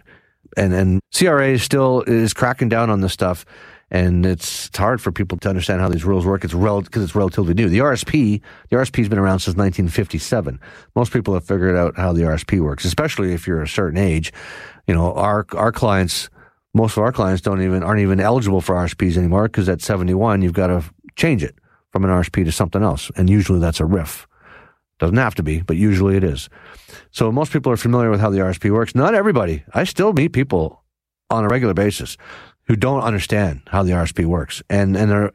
and 0.55 0.73
and 0.73 1.01
CRA 1.13 1.59
still 1.59 2.01
is 2.03 2.33
cracking 2.33 2.69
down 2.69 2.89
on 2.89 3.01
this 3.01 3.11
stuff. 3.11 3.45
And 3.91 4.25
it's, 4.25 4.67
it's 4.67 4.77
hard 4.77 5.01
for 5.01 5.11
people 5.11 5.37
to 5.39 5.49
understand 5.49 5.81
how 5.81 5.89
these 5.89 6.05
rules 6.05 6.25
work. 6.25 6.45
It's 6.45 6.53
rel- 6.53 6.81
because 6.81 7.03
it's 7.03 7.13
relatively 7.13 7.53
new. 7.53 7.67
The 7.67 7.79
RSP, 7.79 8.41
the 8.69 8.77
RSP 8.77 8.97
has 8.99 9.09
been 9.09 9.19
around 9.19 9.39
since 9.39 9.57
1957. 9.57 10.61
Most 10.95 11.11
people 11.11 11.33
have 11.33 11.43
figured 11.43 11.75
out 11.75 11.97
how 11.97 12.13
the 12.13 12.21
RSP 12.21 12.61
works, 12.61 12.85
especially 12.85 13.33
if 13.33 13.45
you're 13.45 13.61
a 13.61 13.67
certain 13.67 13.99
age. 13.99 14.31
You 14.87 14.95
know, 14.95 15.13
our 15.15 15.45
our 15.51 15.73
clients 15.73 16.29
most 16.73 16.95
of 16.95 17.03
our 17.03 17.11
clients 17.11 17.41
don't 17.41 17.61
even 17.61 17.83
aren't 17.83 17.99
even 17.99 18.21
eligible 18.21 18.61
for 18.61 18.75
RSPs 18.75 19.17
anymore 19.17 19.43
because 19.43 19.67
at 19.67 19.81
71 19.81 20.41
you've 20.41 20.53
got 20.53 20.67
to 20.67 20.85
change 21.17 21.43
it 21.43 21.55
from 21.95 22.03
an 22.03 22.09
RSP 22.09 22.43
to 22.43 22.51
something 22.51 22.83
else, 22.83 23.09
and 23.15 23.29
usually 23.29 23.61
that's 23.61 23.79
a 23.79 23.83
RRIF. 23.83 24.25
Doesn't 24.99 25.15
have 25.15 25.33
to 25.35 25.43
be, 25.43 25.61
but 25.61 25.77
usually 25.77 26.17
it 26.17 26.25
is. 26.25 26.49
So 27.11 27.31
most 27.31 27.53
people 27.53 27.71
are 27.71 27.77
familiar 27.77 28.11
with 28.11 28.19
how 28.19 28.29
the 28.29 28.39
RSP 28.39 28.69
works. 28.69 28.95
Not 28.95 29.15
everybody. 29.15 29.63
I 29.73 29.85
still 29.85 30.11
meet 30.11 30.33
people 30.33 30.83
on 31.29 31.45
a 31.45 31.47
regular 31.47 31.73
basis 31.73 32.17
who 32.67 32.75
don't 32.75 32.99
understand 32.99 33.61
how 33.67 33.81
the 33.81 33.93
RSP 33.93 34.25
works, 34.25 34.61
and 34.69 34.97
and 34.97 35.31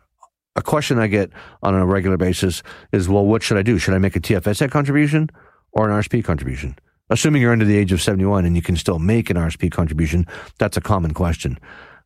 a 0.55 0.63
question 0.63 0.99
I 0.99 1.07
get 1.07 1.31
on 1.63 1.75
a 1.75 1.87
regular 1.87 2.19
basis 2.19 2.63
is, 2.93 3.09
well, 3.09 3.25
what 3.25 3.43
should 3.43 3.57
I 3.57 3.63
do? 3.63 3.79
Should 3.79 3.95
I 3.95 3.99
make 3.99 4.17
a 4.17 4.21
TFSA 4.21 4.71
contribution 4.71 5.31
or 5.73 5.89
an 5.89 5.99
RSP 5.99 6.23
contribution? 6.23 6.77
assuming 7.13 7.43
you're 7.43 7.51
under 7.51 7.65
the 7.65 7.77
age 7.77 7.91
of 7.91 8.01
71 8.01 8.45
and 8.45 8.55
you 8.55 8.63
can 8.63 8.77
still 8.77 9.01
make 9.01 9.31
an 9.31 9.37
RSP 9.37 9.73
contribution, 9.73 10.29
that's 10.61 10.77
a 10.77 10.81
common 10.81 11.13
question. 11.13 11.59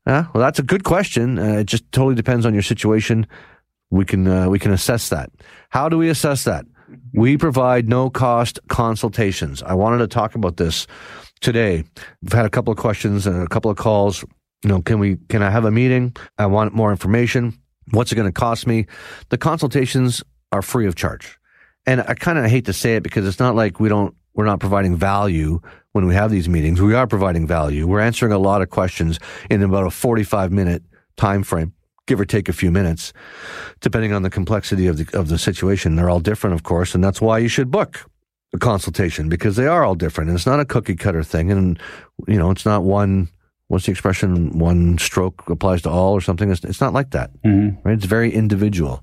Uh, 0.06 0.24
well, 0.32 0.40
that's 0.40 0.58
a 0.58 0.62
good 0.62 0.82
question. 0.82 1.38
Uh, 1.38 1.58
it 1.58 1.64
just 1.64 1.90
totally 1.92 2.14
depends 2.14 2.46
on 2.46 2.54
your 2.54 2.62
situation. 2.62 3.26
We 3.94 4.04
can 4.04 4.26
uh, 4.26 4.48
we 4.48 4.58
can 4.58 4.72
assess 4.72 5.08
that. 5.10 5.30
How 5.70 5.88
do 5.88 5.96
we 5.96 6.08
assess 6.08 6.44
that? 6.44 6.66
We 7.12 7.36
provide 7.36 7.88
no 7.88 8.10
cost 8.10 8.58
consultations. 8.68 9.62
I 9.62 9.74
wanted 9.74 9.98
to 9.98 10.08
talk 10.08 10.34
about 10.34 10.56
this 10.56 10.88
today. 11.40 11.84
We've 12.20 12.32
had 12.32 12.44
a 12.44 12.50
couple 12.50 12.72
of 12.72 12.78
questions 12.78 13.26
and 13.26 13.40
a 13.40 13.46
couple 13.46 13.70
of 13.70 13.76
calls. 13.76 14.24
You 14.64 14.70
know, 14.70 14.82
can 14.82 14.98
we 14.98 15.16
can 15.28 15.42
I 15.42 15.50
have 15.50 15.64
a 15.64 15.70
meeting? 15.70 16.16
I 16.38 16.46
want 16.46 16.74
more 16.74 16.90
information. 16.90 17.56
What's 17.92 18.10
it 18.10 18.16
going 18.16 18.28
to 18.28 18.32
cost 18.32 18.66
me? 18.66 18.86
The 19.28 19.38
consultations 19.38 20.24
are 20.50 20.62
free 20.62 20.86
of 20.86 20.96
charge. 20.96 21.38
And 21.86 22.00
I 22.00 22.14
kind 22.14 22.38
of 22.38 22.46
hate 22.46 22.64
to 22.64 22.72
say 22.72 22.96
it 22.96 23.02
because 23.02 23.26
it's 23.28 23.38
not 23.38 23.54
like 23.54 23.78
we 23.78 23.88
don't 23.88 24.14
we're 24.34 24.46
not 24.46 24.58
providing 24.58 24.96
value 24.96 25.60
when 25.92 26.06
we 26.06 26.14
have 26.14 26.32
these 26.32 26.48
meetings. 26.48 26.80
We 26.80 26.94
are 26.94 27.06
providing 27.06 27.46
value. 27.46 27.86
We're 27.86 28.00
answering 28.00 28.32
a 28.32 28.38
lot 28.38 28.60
of 28.60 28.70
questions 28.70 29.20
in 29.48 29.62
about 29.62 29.86
a 29.86 29.90
45 29.90 30.50
minute 30.50 30.82
time 31.16 31.44
frame, 31.44 31.72
give 32.06 32.20
or 32.20 32.24
take 32.24 32.48
a 32.48 32.52
few 32.52 32.70
minutes, 32.70 33.12
depending 33.80 34.12
on 34.12 34.22
the 34.22 34.30
complexity 34.30 34.86
of 34.86 34.98
the 34.98 35.18
of 35.18 35.28
the 35.28 35.38
situation. 35.38 35.96
They're 35.96 36.10
all 36.10 36.20
different, 36.20 36.54
of 36.54 36.62
course, 36.62 36.94
and 36.94 37.02
that's 37.02 37.20
why 37.20 37.38
you 37.38 37.48
should 37.48 37.70
book 37.70 38.04
a 38.52 38.58
consultation 38.58 39.28
because 39.28 39.56
they 39.56 39.66
are 39.66 39.84
all 39.84 39.94
different. 39.94 40.30
And 40.30 40.36
it's 40.36 40.46
not 40.46 40.60
a 40.60 40.64
cookie 40.64 40.96
cutter 40.96 41.22
thing, 41.22 41.50
and 41.50 41.78
you 42.28 42.38
know, 42.38 42.50
it's 42.50 42.66
not 42.66 42.82
one. 42.82 43.28
What's 43.68 43.86
the 43.86 43.92
expression? 43.92 44.58
One 44.58 44.98
stroke 44.98 45.48
applies 45.48 45.82
to 45.82 45.90
all, 45.90 46.12
or 46.12 46.20
something. 46.20 46.50
It's, 46.50 46.62
it's 46.64 46.80
not 46.80 46.92
like 46.92 47.10
that. 47.10 47.30
Mm-hmm. 47.42 47.86
Right? 47.86 47.94
It's 47.94 48.04
very 48.04 48.32
individual. 48.32 49.02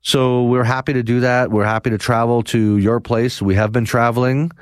So 0.00 0.44
we're 0.44 0.64
happy 0.64 0.92
to 0.92 1.02
do 1.02 1.20
that. 1.20 1.50
We're 1.50 1.64
happy 1.64 1.90
to 1.90 1.98
travel 1.98 2.42
to 2.44 2.76
your 2.78 3.00
place. 3.00 3.42
We 3.42 3.54
have 3.54 3.72
been 3.72 3.84
traveling. 3.84 4.52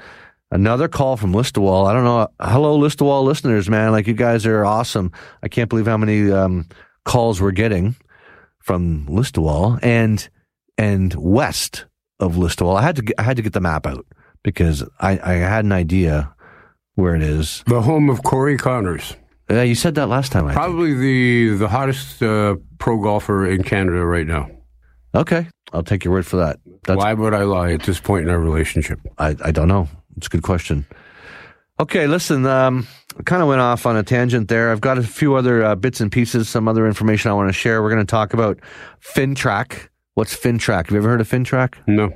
Another 0.51 0.87
call 0.87 1.17
from 1.17 1.33
Listowel. 1.33 1.89
I 1.89 1.93
don't 1.93 2.05
know. 2.05 2.29
Hello, 2.41 2.79
Listowel 2.79 3.25
listeners, 3.25 3.69
man. 3.69 3.91
Like 3.91 4.07
you 4.07 4.15
guys 4.15 4.47
are 4.47 4.65
awesome. 4.65 5.11
I 5.43 5.49
can't 5.49 5.69
believe 5.69 5.87
how 5.87 5.97
many 5.97 6.31
um, 6.31 6.67
calls 7.07 7.41
we're 7.41 7.53
getting 7.53 7.97
from 8.59 9.07
Listowel 9.07 9.79
and 9.83 10.29
and 10.77 11.15
west 11.15 11.87
of 12.21 12.35
Listowel. 12.35 12.77
I 12.77 12.83
had 12.83 12.97
to 12.97 13.03
get, 13.03 13.15
I 13.19 13.23
had 13.23 13.37
to 13.37 13.43
get 13.43 13.55
the 13.55 13.61
map 13.61 13.87
out 13.87 14.05
because 14.43 14.85
I, 15.01 15.19
I 15.23 15.35
had 15.35 15.65
an 15.65 15.73
idea 15.73 16.35
where 16.95 17.15
it 17.15 17.23
is. 17.23 17.63
The 17.67 17.81
home 17.81 18.11
of 18.11 18.23
Corey 18.23 18.59
Conners. 18.59 19.17
Yeah, 19.49 19.63
you 19.63 19.75
said 19.75 19.95
that 19.95 20.09
last 20.09 20.33
time. 20.33 20.47
I 20.47 20.53
Probably 20.53 20.93
the 20.93 21.57
the 21.57 21.69
hottest 21.69 22.23
uh, 22.23 22.57
pro 22.79 23.01
golfer 23.01 23.47
in 23.47 23.63
Canada 23.63 24.05
right 24.05 24.27
now. 24.27 24.51
Okay, 25.15 25.49
I'll 25.73 25.85
take 25.85 26.05
your 26.05 26.13
word 26.13 26.27
for 26.27 26.37
that. 26.37 26.59
That's, 26.85 26.99
Why 26.99 27.15
would 27.15 27.33
I 27.33 27.45
lie 27.45 27.73
at 27.73 27.83
this 27.83 28.01
point 28.01 28.25
in 28.25 28.31
our 28.31 28.41
relationship? 28.41 28.99
I 29.19 29.37
I 29.43 29.53
don't 29.53 29.69
know. 29.69 29.89
It's 30.17 30.27
a 30.27 30.31
good 30.31 30.43
question. 30.43 30.87
Okay, 31.79 32.07
listen. 32.07 32.45
Um, 32.47 32.87
kind 33.25 33.43
of 33.43 33.49
went 33.49 33.61
off 33.61 33.87
on 33.87 33.97
a 33.97 34.03
tangent 34.03 34.49
there. 34.49 34.71
I've 34.71 34.81
got 34.81 34.99
a 34.99 35.03
few 35.03 35.35
other 35.35 35.65
uh, 35.65 35.75
bits 35.75 36.01
and 36.01 36.13
pieces, 36.13 36.49
some 36.49 36.69
other 36.69 36.87
information 36.87 37.31
I 37.31 37.35
want 37.35 37.49
to 37.49 37.53
share. 37.53 37.83
We're 37.83 37.91
going 37.91 38.05
to 38.05 38.11
talk 38.11 38.35
about 38.35 38.59
FINTRAC. 39.01 39.89
What's 40.15 40.37
FINTRAC? 40.37 40.87
Have 40.87 40.91
you 40.91 40.99
ever 40.99 41.09
heard 41.09 41.21
of 41.21 41.29
FINTRAC? 41.29 41.75
No. 41.87 42.13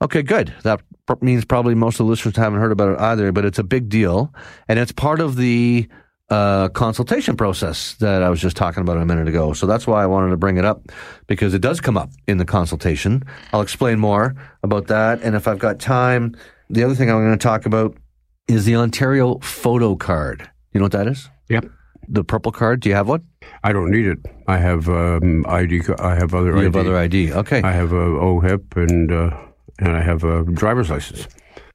Okay, 0.00 0.22
good. 0.22 0.54
That 0.62 0.80
means 1.20 1.44
probably 1.44 1.74
most 1.74 1.98
of 2.00 2.06
the 2.06 2.10
listeners 2.10 2.36
haven't 2.36 2.60
heard 2.60 2.72
about 2.72 2.94
it 2.94 3.00
either, 3.00 3.32
but 3.32 3.44
it's 3.44 3.58
a 3.58 3.64
big 3.64 3.88
deal, 3.88 4.32
and 4.68 4.78
it's 4.78 4.92
part 4.92 5.20
of 5.20 5.36
the 5.36 5.88
uh, 6.30 6.68
consultation 6.68 7.36
process 7.36 7.94
that 7.94 8.22
I 8.22 8.28
was 8.28 8.40
just 8.40 8.56
talking 8.56 8.82
about 8.82 8.98
a 8.98 9.04
minute 9.04 9.26
ago. 9.28 9.54
So 9.54 9.66
that's 9.66 9.86
why 9.86 10.02
I 10.02 10.06
wanted 10.06 10.30
to 10.30 10.36
bring 10.36 10.58
it 10.58 10.64
up 10.64 10.82
because 11.26 11.54
it 11.54 11.62
does 11.62 11.80
come 11.80 11.96
up 11.96 12.10
in 12.26 12.38
the 12.38 12.44
consultation. 12.44 13.24
I'll 13.52 13.62
explain 13.62 13.98
more 13.98 14.36
about 14.62 14.86
that, 14.88 15.22
and 15.22 15.34
if 15.34 15.48
I've 15.48 15.58
got 15.58 15.80
time, 15.80 16.36
the 16.70 16.84
other 16.84 16.94
thing 16.94 17.10
I'm 17.10 17.24
going 17.24 17.32
to 17.32 17.42
talk 17.42 17.66
about 17.66 17.96
is 18.48 18.64
the 18.64 18.76
Ontario 18.76 19.38
photo 19.38 19.94
card. 19.96 20.48
You 20.72 20.80
know 20.80 20.84
what 20.84 20.92
that 20.92 21.06
is? 21.06 21.28
Yep. 21.48 21.66
The 22.08 22.24
purple 22.24 22.52
card. 22.52 22.80
Do 22.80 22.88
you 22.88 22.94
have 22.94 23.08
one? 23.08 23.22
I 23.62 23.72
don't 23.72 23.90
need 23.90 24.06
it. 24.06 24.18
I 24.46 24.58
have 24.58 24.88
um, 24.88 25.44
ID. 25.46 25.82
I 25.98 26.14
have 26.14 26.34
other. 26.34 26.50
You 26.52 26.56
ID. 26.58 26.64
have 26.64 26.76
other 26.76 26.96
ID. 26.96 27.32
Okay. 27.32 27.62
I 27.62 27.72
have 27.72 27.92
a 27.92 27.96
OHIP 27.96 28.76
and 28.76 29.12
uh, 29.12 29.36
and 29.78 29.96
I 29.96 30.00
have 30.02 30.24
a 30.24 30.44
driver's 30.44 30.90
license. 30.90 31.28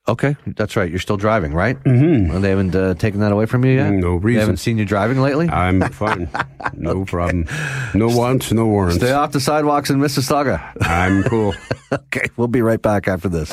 Okay, 0.05 0.35
that's 0.57 0.75
right. 0.75 0.89
You're 0.89 0.99
still 0.99 1.15
driving, 1.15 1.53
right? 1.53 1.81
Mm-hmm. 1.85 2.29
Well, 2.29 2.41
they 2.41 2.49
haven't 2.49 2.75
uh, 2.75 2.93
taken 2.95 3.21
that 3.21 3.31
away 3.31 3.45
from 3.45 3.63
you 3.63 3.71
yet. 3.75 3.89
No 3.93 4.19
They 4.19 4.25
reason. 4.25 4.39
haven't 4.41 4.57
seen 4.57 4.77
you 4.77 4.83
driving 4.83 5.21
lately. 5.21 5.47
I'm 5.47 5.79
fine. 5.93 6.27
No 6.73 7.05
problem. 7.05 7.45
No 7.93 8.07
wants, 8.09 8.51
no 8.51 8.65
warrants. 8.65 8.97
Stay 8.97 9.13
off 9.13 9.31
the 9.31 9.39
sidewalks 9.39 9.89
in 9.89 9.99
Mississauga. 9.99 10.61
I'm 10.81 11.23
cool. 11.23 11.53
okay, 11.93 12.25
we'll 12.35 12.49
be 12.49 12.61
right 12.61 12.81
back 12.81 13.07
after 13.07 13.29
this. 13.29 13.49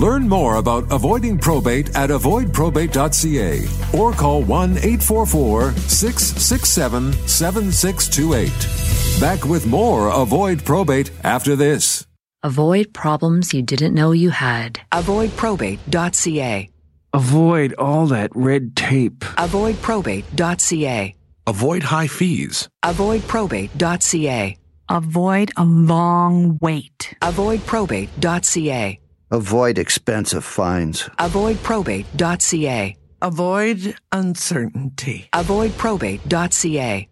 Learn 0.00 0.26
more 0.26 0.56
about 0.56 0.90
avoiding 0.90 1.36
probate 1.36 1.94
at 1.94 2.08
avoidprobate.ca 2.08 3.98
or 3.98 4.12
call 4.14 4.42
1 4.42 4.78
844 4.78 5.72
667 5.72 7.12
7628. 7.28 9.20
Back 9.20 9.44
with 9.44 9.66
more 9.66 10.08
Avoid 10.08 10.64
Probate 10.64 11.10
after 11.22 11.54
this. 11.54 12.06
Avoid 12.42 12.94
problems 12.94 13.52
you 13.52 13.60
didn't 13.60 13.92
know 13.92 14.12
you 14.12 14.30
had. 14.30 14.80
Avoidprobate.ca. 14.90 16.70
Avoid 17.12 17.74
all 17.74 18.06
that 18.06 18.30
red 18.34 18.74
tape. 18.74 19.18
Avoidprobate.ca. 19.18 21.14
Avoid 21.46 21.82
high 21.82 22.06
fees. 22.06 22.70
Avoidprobate.ca. 22.82 24.56
Avoid 24.88 25.52
a 25.58 25.64
long 25.64 26.58
wait. 26.62 27.14
Avoidprobate.ca. 27.20 28.99
Avoid 29.32 29.78
expensive 29.78 30.44
fines. 30.44 31.02
Avoidprobate.ca. 31.18 32.96
Avoid 33.22 33.94
uncertainty. 34.10 35.28
Avoidprobate.ca. 35.32 37.08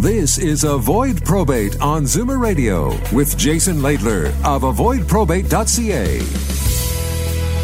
This 0.00 0.38
is 0.38 0.64
Avoid 0.64 1.24
Probate 1.24 1.80
on 1.80 2.02
Zoomer 2.04 2.38
Radio 2.38 2.88
with 3.12 3.38
Jason 3.38 3.78
Laidler 3.78 4.28
of 4.44 4.62
avoidprobate.ca. 4.62 6.20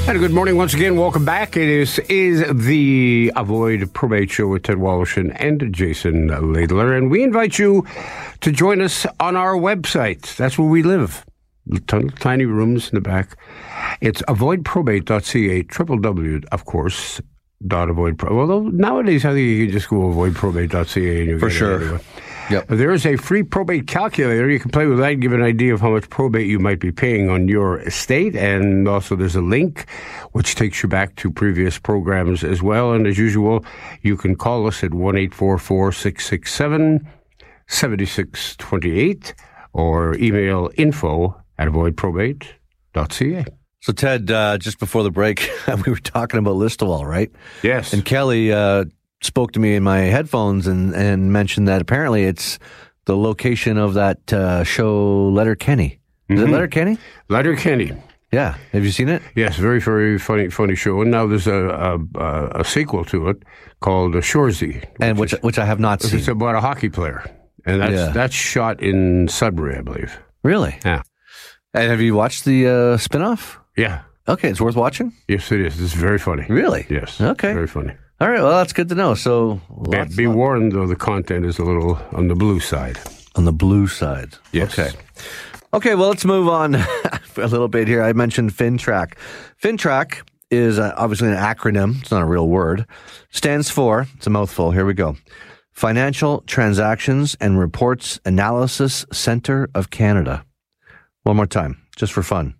And 0.08 0.18
good 0.18 0.32
morning 0.32 0.56
once 0.56 0.74
again. 0.74 0.96
Welcome 0.96 1.24
back. 1.24 1.56
It 1.56 1.68
is 1.68 1.98
is 2.08 2.44
the 2.66 3.30
Avoid 3.36 3.92
Probate 3.92 4.30
Show 4.30 4.48
with 4.48 4.64
Ted 4.64 4.78
Woloshyn 4.78 5.36
and 5.38 5.72
Jason 5.72 6.28
Laidler, 6.28 6.96
and 6.96 7.10
we 7.10 7.22
invite 7.22 7.58
you 7.58 7.86
to 8.40 8.52
join 8.52 8.80
us 8.80 9.06
on 9.20 9.36
our 9.36 9.54
website. 9.54 10.36
That's 10.36 10.58
where 10.58 10.68
we 10.68 10.82
live. 10.82 11.23
Ton- 11.86 12.10
Tiny 12.20 12.44
rooms 12.44 12.90
in 12.90 12.94
the 12.96 13.00
back. 13.00 13.36
It's 14.00 14.22
avoidprobate.ca. 14.22 15.62
Triple 15.64 15.98
W, 15.98 16.40
of 16.52 16.64
course. 16.64 17.20
Dot 17.66 17.88
avoid. 17.88 18.18
Pro- 18.18 18.38
Although 18.40 18.64
nowadays 18.64 19.24
I 19.24 19.30
think 19.32 19.46
you 19.46 19.64
can 19.66 19.72
just 19.72 19.88
go 19.88 19.96
avoidprobate.ca 19.96 21.20
and 21.20 21.30
you 21.30 21.38
For 21.38 21.48
sure. 21.48 22.00
Yep. 22.50 22.66
There 22.68 22.92
is 22.92 23.06
a 23.06 23.16
free 23.16 23.42
probate 23.42 23.86
calculator. 23.86 24.50
You 24.50 24.60
can 24.60 24.70
play 24.70 24.84
with 24.84 24.98
that 24.98 25.12
and 25.12 25.22
give 25.22 25.32
an 25.32 25.40
idea 25.42 25.72
of 25.72 25.80
how 25.80 25.92
much 25.92 26.10
probate 26.10 26.46
you 26.46 26.58
might 26.58 26.78
be 26.78 26.92
paying 26.92 27.30
on 27.30 27.48
your 27.48 27.78
estate. 27.80 28.36
And 28.36 28.86
also, 28.86 29.16
there's 29.16 29.36
a 29.36 29.40
link 29.40 29.88
which 30.32 30.56
takes 30.56 30.82
you 30.82 30.90
back 30.90 31.16
to 31.16 31.30
previous 31.30 31.78
programs 31.78 32.44
as 32.44 32.60
well. 32.62 32.92
And 32.92 33.06
as 33.06 33.16
usual, 33.16 33.64
you 34.02 34.18
can 34.18 34.36
call 34.36 34.66
us 34.66 34.84
at 34.84 34.92
1 34.92 35.16
844 35.16 35.92
667 35.92 37.08
7628 37.66 39.34
or 39.72 40.14
email 40.16 40.70
info 40.76 41.40
at 41.58 41.68
avoidprobate.ca. 41.68 43.44
So, 43.80 43.92
Ted, 43.92 44.30
uh, 44.30 44.56
just 44.58 44.78
before 44.78 45.02
the 45.02 45.10
break, 45.10 45.50
we 45.86 45.92
were 45.92 45.98
talking 45.98 46.38
about 46.38 46.54
Listowel, 46.56 47.04
right? 47.04 47.30
Yes. 47.62 47.92
And 47.92 48.04
Kelly 48.04 48.50
uh, 48.52 48.86
spoke 49.22 49.52
to 49.52 49.60
me 49.60 49.74
in 49.74 49.82
my 49.82 49.98
headphones 49.98 50.66
and, 50.66 50.94
and 50.94 51.32
mentioned 51.32 51.68
that 51.68 51.82
apparently 51.82 52.24
it's 52.24 52.58
the 53.04 53.16
location 53.16 53.76
of 53.76 53.94
that 53.94 54.32
uh, 54.32 54.64
show 54.64 55.28
Letterkenny. 55.28 56.00
Is 56.30 56.40
it 56.40 56.46
Mhm. 56.46 56.52
Letterkenny? 56.52 56.98
Letter 57.28 57.54
Kenny. 57.56 57.92
Yeah. 58.32 58.56
Have 58.72 58.82
you 58.84 58.90
seen 58.90 59.10
it? 59.10 59.20
Yes, 59.36 59.56
very, 59.58 59.78
very 59.80 60.18
funny, 60.18 60.48
funny 60.48 60.74
show. 60.74 61.02
And 61.02 61.10
now 61.10 61.26
there's 61.26 61.46
a 61.46 61.98
a, 62.16 62.60
a 62.60 62.64
sequel 62.64 63.04
to 63.04 63.28
it 63.28 63.42
called 63.80 64.14
Shoresy, 64.14 64.82
And 65.00 65.18
which 65.18 65.32
which 65.42 65.58
I 65.58 65.66
have 65.66 65.78
not 65.78 66.00
seen. 66.00 66.18
It's 66.18 66.26
about 66.28 66.54
a 66.54 66.60
hockey 66.60 66.88
player, 66.88 67.22
and 67.66 67.82
that's 67.82 67.92
Yeah. 67.92 68.08
that's 68.08 68.34
shot 68.34 68.80
in 68.82 69.28
Sudbury, 69.28 69.76
I 69.76 69.82
believe. 69.82 70.18
Really? 70.42 70.78
Yeah, 70.84 71.02
And 71.74 71.90
have 71.90 72.00
you 72.00 72.14
watched 72.14 72.44
the 72.44 72.66
uh, 72.66 72.70
spinoff? 72.98 73.56
yeah. 73.76 74.02
Okay, 74.26 74.48
it's 74.48 74.58
worth 74.60 74.74
watching. 74.76 75.12
Yes, 75.28 75.52
it 75.52 75.60
is. 75.60 75.78
It's 75.78 75.92
very 75.92 76.18
funny. 76.18 76.46
Really? 76.48 76.86
Yes. 76.88 77.20
Okay. 77.20 77.52
Very 77.52 77.66
funny. 77.66 77.92
All 78.22 78.30
right. 78.30 78.40
Well, 78.40 78.52
that's 78.56 78.72
good 78.72 78.88
to 78.88 78.94
know. 78.94 79.14
So, 79.14 79.60
Be, 79.90 79.98
lots- 79.98 80.16
be 80.16 80.26
warned, 80.26 80.72
though, 80.72 80.86
the 80.86 80.96
content 80.96 81.44
is 81.44 81.58
a 81.58 81.62
little 81.62 81.98
on 82.12 82.28
the 82.28 82.34
blue 82.34 82.58
side. 82.58 82.98
on 83.36 83.44
the 83.44 83.52
blue 83.52 83.86
side. 83.86 84.30
Yes. 84.50 84.78
Okay. 84.78 84.96
Okay, 85.74 85.94
well, 85.94 86.08
let's 86.08 86.24
move 86.24 86.48
on 86.48 86.74
a 87.36 87.48
little 87.48 87.68
bit 87.68 87.86
here. 87.86 88.02
I 88.02 88.14
mentioned 88.14 88.52
FINTRAC. 88.56 89.18
FINTRAC 89.62 90.22
is 90.50 90.78
uh, 90.78 90.94
obviously 90.96 91.28
an 91.28 91.34
acronym. 91.36 92.00
It's 92.00 92.10
not 92.10 92.22
a 92.22 92.26
real 92.26 92.48
word. 92.48 92.86
Stands 93.30 93.68
for, 93.68 94.06
it's 94.16 94.26
a 94.26 94.30
mouthful. 94.30 94.70
Here 94.70 94.86
we 94.86 94.94
go. 94.94 95.16
Financial 95.72 96.40
Transactions 96.46 97.36
and 97.42 97.58
Reports 97.58 98.20
Analysis 98.24 99.04
Center 99.12 99.68
of 99.74 99.90
Canada. 99.90 100.46
One 101.24 101.36
more 101.36 101.46
time, 101.46 101.82
just 101.96 102.12
for 102.12 102.22
fun. 102.22 102.54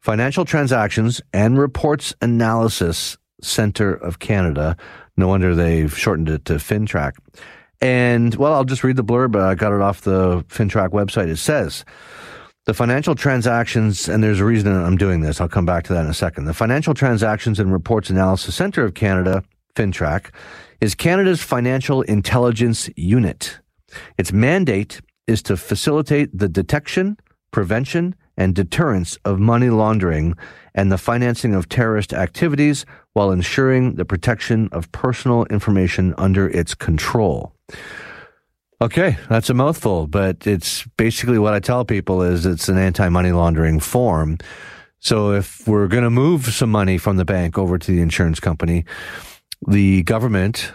Financial 0.00 0.44
Transactions 0.44 1.20
and 1.32 1.58
Reports 1.58 2.14
Analysis 2.20 3.16
Center 3.40 3.94
of 3.94 4.18
Canada. 4.18 4.76
No 5.16 5.28
wonder 5.28 5.54
they've 5.54 5.96
shortened 5.96 6.28
it 6.28 6.44
to 6.46 6.54
FINTRAC. 6.54 7.12
And 7.80 8.34
well, 8.34 8.54
I'll 8.54 8.64
just 8.64 8.84
read 8.84 8.96
the 8.96 9.04
blurb. 9.04 9.40
I 9.40 9.54
got 9.54 9.72
it 9.72 9.80
off 9.80 10.02
the 10.02 10.44
FINTRAC 10.48 10.90
website. 10.90 11.28
It 11.28 11.36
says 11.36 11.84
the 12.64 12.74
financial 12.74 13.14
transactions, 13.14 14.08
and 14.08 14.22
there's 14.22 14.40
a 14.40 14.44
reason 14.44 14.72
I'm 14.72 14.96
doing 14.96 15.20
this. 15.20 15.40
I'll 15.40 15.48
come 15.48 15.66
back 15.66 15.84
to 15.84 15.92
that 15.92 16.04
in 16.04 16.10
a 16.10 16.14
second. 16.14 16.44
The 16.44 16.54
Financial 16.54 16.94
Transactions 16.94 17.58
and 17.58 17.72
Reports 17.72 18.10
Analysis 18.10 18.54
Center 18.54 18.84
of 18.84 18.94
Canada, 18.94 19.42
FINTRAC, 19.74 20.30
is 20.80 20.94
Canada's 20.94 21.42
financial 21.42 22.02
intelligence 22.02 22.90
unit. 22.96 23.58
Its 24.18 24.32
mandate 24.32 25.00
is 25.26 25.42
to 25.42 25.56
facilitate 25.56 26.36
the 26.36 26.48
detection, 26.48 27.16
prevention, 27.52 28.16
and 28.36 28.54
deterrence 28.54 29.16
of 29.24 29.38
money 29.38 29.70
laundering 29.70 30.34
and 30.74 30.90
the 30.90 30.98
financing 30.98 31.54
of 31.54 31.68
terrorist 31.68 32.12
activities 32.12 32.84
while 33.12 33.30
ensuring 33.30 33.94
the 33.96 34.04
protection 34.04 34.68
of 34.72 34.90
personal 34.92 35.44
information 35.44 36.14
under 36.16 36.48
its 36.48 36.74
control. 36.74 37.54
Okay, 38.80 39.16
that's 39.28 39.50
a 39.50 39.54
mouthful, 39.54 40.06
but 40.06 40.46
it's 40.46 40.84
basically 40.96 41.38
what 41.38 41.54
I 41.54 41.60
tell 41.60 41.84
people 41.84 42.22
is 42.22 42.46
it's 42.46 42.68
an 42.68 42.78
anti-money 42.78 43.30
laundering 43.30 43.78
form. 43.78 44.38
So 44.98 45.32
if 45.32 45.68
we're 45.68 45.88
going 45.88 46.04
to 46.04 46.10
move 46.10 46.46
some 46.46 46.70
money 46.70 46.98
from 46.98 47.16
the 47.16 47.24
bank 47.24 47.58
over 47.58 47.78
to 47.78 47.92
the 47.92 48.00
insurance 48.00 48.40
company, 48.40 48.84
the 49.68 50.02
government, 50.02 50.72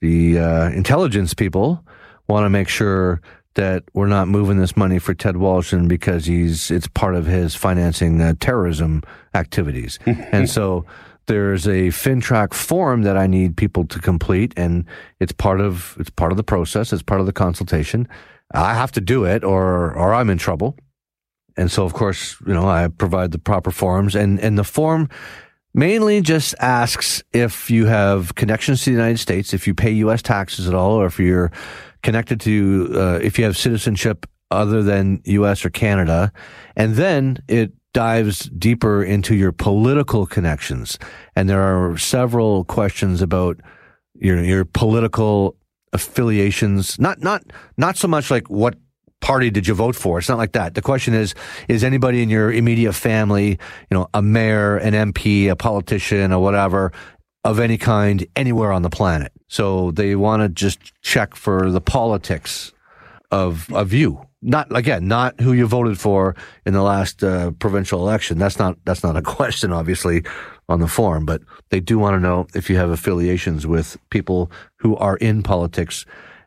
the 0.00 0.38
uh, 0.38 0.70
intelligence 0.70 1.34
people 1.34 1.84
want 2.28 2.44
to 2.44 2.50
make 2.50 2.68
sure 2.68 3.20
that 3.54 3.84
we're 3.92 4.06
not 4.06 4.28
moving 4.28 4.58
this 4.58 4.76
money 4.76 4.98
for 4.98 5.14
Ted 5.14 5.34
Woloshyn 5.34 5.88
because 5.88 6.26
he's 6.26 6.70
it's 6.70 6.88
part 6.88 7.14
of 7.14 7.26
his 7.26 7.54
financing 7.54 8.20
uh, 8.20 8.34
terrorism 8.40 9.02
activities. 9.34 9.98
and 10.06 10.48
so 10.48 10.84
there's 11.26 11.66
a 11.66 11.88
FINTRAC 11.88 12.54
form 12.54 13.02
that 13.02 13.16
I 13.16 13.26
need 13.26 13.56
people 13.56 13.86
to 13.86 13.98
complete 13.98 14.52
and 14.56 14.84
it's 15.20 15.32
part 15.32 15.60
of 15.60 15.96
it's 15.98 16.10
part 16.10 16.32
of 16.32 16.36
the 16.36 16.44
process, 16.44 16.92
it's 16.92 17.02
part 17.02 17.20
of 17.20 17.26
the 17.26 17.32
consultation. 17.32 18.08
I 18.54 18.74
have 18.74 18.92
to 18.92 19.00
do 19.00 19.24
it 19.24 19.44
or 19.44 19.92
or 19.92 20.14
I'm 20.14 20.30
in 20.30 20.38
trouble. 20.38 20.76
And 21.56 21.70
so 21.70 21.84
of 21.84 21.92
course, 21.92 22.36
you 22.46 22.54
know, 22.54 22.68
I 22.68 22.88
provide 22.88 23.32
the 23.32 23.38
proper 23.38 23.70
forms 23.70 24.14
and 24.14 24.40
and 24.40 24.58
the 24.58 24.64
form 24.64 25.08
mainly 25.74 26.20
just 26.20 26.54
asks 26.60 27.22
if 27.32 27.70
you 27.70 27.86
have 27.86 28.34
connections 28.34 28.84
to 28.84 28.90
the 28.90 28.96
United 28.96 29.18
States, 29.18 29.54
if 29.54 29.66
you 29.66 29.74
pay 29.74 29.90
US 29.92 30.22
taxes 30.22 30.68
at 30.68 30.74
all 30.74 30.92
or 30.92 31.06
if 31.06 31.18
you're 31.18 31.50
connected 32.02 32.40
to 32.40 32.90
uh, 32.94 33.18
if 33.22 33.38
you 33.38 33.44
have 33.44 33.56
citizenship 33.56 34.26
other 34.50 34.82
than 34.82 35.20
U.S. 35.24 35.64
or 35.64 35.70
Canada, 35.70 36.32
and 36.76 36.94
then 36.94 37.38
it 37.48 37.72
dives 37.92 38.44
deeper 38.50 39.02
into 39.02 39.34
your 39.34 39.52
political 39.52 40.26
connections. 40.26 40.98
And 41.36 41.48
there 41.48 41.62
are 41.62 41.96
several 41.98 42.64
questions 42.64 43.22
about 43.22 43.60
your 44.14 44.42
your 44.42 44.64
political 44.64 45.56
affiliations. 45.92 46.98
Not 46.98 47.20
not 47.20 47.42
not 47.76 47.96
so 47.96 48.08
much 48.08 48.30
like 48.30 48.48
what 48.48 48.76
party 49.20 49.50
did 49.50 49.68
you 49.68 49.74
vote 49.74 49.96
for? 49.96 50.18
It's 50.18 50.28
not 50.28 50.38
like 50.38 50.52
that. 50.52 50.74
The 50.74 50.82
question 50.82 51.14
is, 51.14 51.34
is 51.68 51.84
anybody 51.84 52.22
in 52.22 52.28
your 52.28 52.52
immediate 52.52 52.92
family, 52.92 53.50
you 53.50 53.96
know, 53.96 54.08
a 54.12 54.20
mayor, 54.20 54.76
an 54.76 55.12
MP, 55.12 55.48
a 55.48 55.56
politician, 55.56 56.32
or 56.32 56.42
whatever, 56.42 56.92
of 57.44 57.58
any 57.58 57.78
kind 57.78 58.26
anywhere 58.36 58.72
on 58.72 58.82
the 58.82 58.90
planet? 58.90 59.32
So 59.48 59.90
they 59.92 60.14
want 60.16 60.42
to 60.42 60.48
just 60.48 61.00
check 61.02 61.34
for 61.34 61.70
the 61.70 61.80
politics 61.80 62.72
of 63.30 63.72
of 63.72 63.92
you. 63.92 64.26
Not 64.42 64.76
again, 64.76 65.06
not 65.06 65.40
who 65.40 65.52
you 65.52 65.66
voted 65.66 65.98
for 65.98 66.34
in 66.66 66.74
the 66.74 66.82
last 66.82 67.22
uh, 67.22 67.52
provincial 67.52 68.00
election. 68.00 68.38
That's 68.38 68.58
not 68.58 68.76
that's 68.84 69.02
not 69.02 69.16
a 69.16 69.22
question, 69.36 69.72
obviously, 69.72 70.24
on 70.68 70.80
the 70.80 70.88
form. 70.88 71.24
But 71.24 71.42
they 71.70 71.80
do 71.80 71.98
want 71.98 72.14
to 72.14 72.20
know 72.20 72.46
if 72.54 72.68
you 72.68 72.76
have 72.76 72.90
affiliations 72.90 73.66
with 73.66 73.96
people 74.10 74.50
who 74.76 74.96
are 74.96 75.16
in 75.16 75.42
politics, 75.42 76.04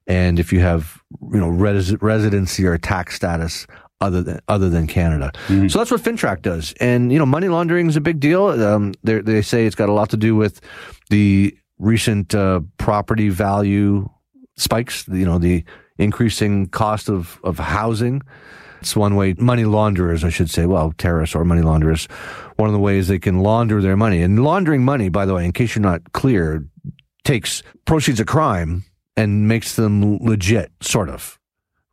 and 0.08 0.40
if 0.40 0.52
you 0.54 0.60
have 0.60 1.02
you 1.32 1.40
know 1.40 1.50
res- 1.50 2.02
residency 2.02 2.66
or 2.66 2.78
tax 2.78 3.16
status 3.16 3.66
other 4.02 4.22
than 4.22 4.40
other 4.48 4.70
than 4.70 4.88
Canada. 4.88 5.32
Mm-hmm. 5.48 5.68
So 5.68 5.80
that's 5.80 5.92
what 5.92 6.02
FINTRAC 6.02 6.42
does. 6.42 6.74
And 6.80 7.12
you 7.12 7.20
know, 7.20 7.26
money 7.26 7.48
laundering 7.48 7.88
is 7.88 7.96
a 7.96 8.02
big 8.02 8.20
deal. 8.20 8.48
Um, 8.48 8.94
they 9.04 9.42
say 9.42 9.66
it's 9.66 9.76
got 9.76 9.90
a 9.90 9.94
lot 9.94 10.10
to 10.10 10.18
do 10.18 10.36
with 10.36 10.62
the 11.10 11.58
recent 11.78 12.34
uh, 12.34 12.62
property 12.78 13.30
value 13.30 14.10
spikes, 14.58 15.08
you 15.08 15.26
know, 15.26 15.38
the 15.38 15.64
increasing 15.98 16.68
cost 16.68 17.10
of, 17.10 17.40
of 17.44 17.58
housing. 17.60 18.22
It's 18.82 18.96
one 18.96 19.16
way 19.16 19.34
money 19.38 19.66
launderers, 19.66 20.24
I 20.24 20.30
should 20.30 20.50
say, 20.50 20.66
well, 20.66 20.94
terrorists 20.98 21.36
or 21.36 21.44
money 21.44 21.62
launderers, 21.62 22.06
one 22.58 22.70
of 22.70 22.74
the 22.74 22.80
ways 22.80 23.08
they 23.08 23.20
can 23.20 23.40
launder 23.40 23.82
their 23.82 23.98
money. 23.98 24.22
And 24.22 24.44
laundering 24.44 24.84
money, 24.84 25.10
by 25.10 25.26
the 25.26 25.34
way, 25.34 25.46
in 25.46 25.54
case 25.54 25.76
you're 25.76 25.82
not 25.82 26.12
clear, 26.12 26.66
takes 27.24 27.64
proceeds 27.86 28.20
of 28.20 28.28
crime 28.28 28.84
and 29.18 29.48
makes 29.48 29.76
them 29.76 30.18
legit, 30.18 30.72
sort 30.82 31.10
of, 31.10 31.40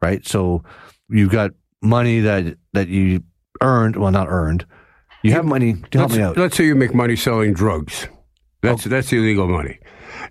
right? 0.03 0.27
So 0.27 0.65
you've 1.09 1.31
got 1.31 1.53
money 1.83 2.20
that, 2.20 2.57
that 2.72 2.89
you 2.89 3.22
earned, 3.61 3.97
well, 3.97 4.11
not 4.11 4.28
earned. 4.28 4.64
You 5.22 5.33
have 5.33 5.45
money 5.45 5.74
to 5.74 5.99
help 5.99 6.11
let's, 6.11 6.18
me 6.18 6.22
out. 6.22 6.37
Let's 6.37 6.57
say 6.57 6.64
you 6.64 6.74
make 6.74 6.95
money 6.95 7.16
selling 7.16 7.53
drugs. 7.55 8.09
That's, 8.62 8.87
oh. 8.87 8.91
that's 8.91 9.12
illegal 9.12 9.49
money. 9.49 9.78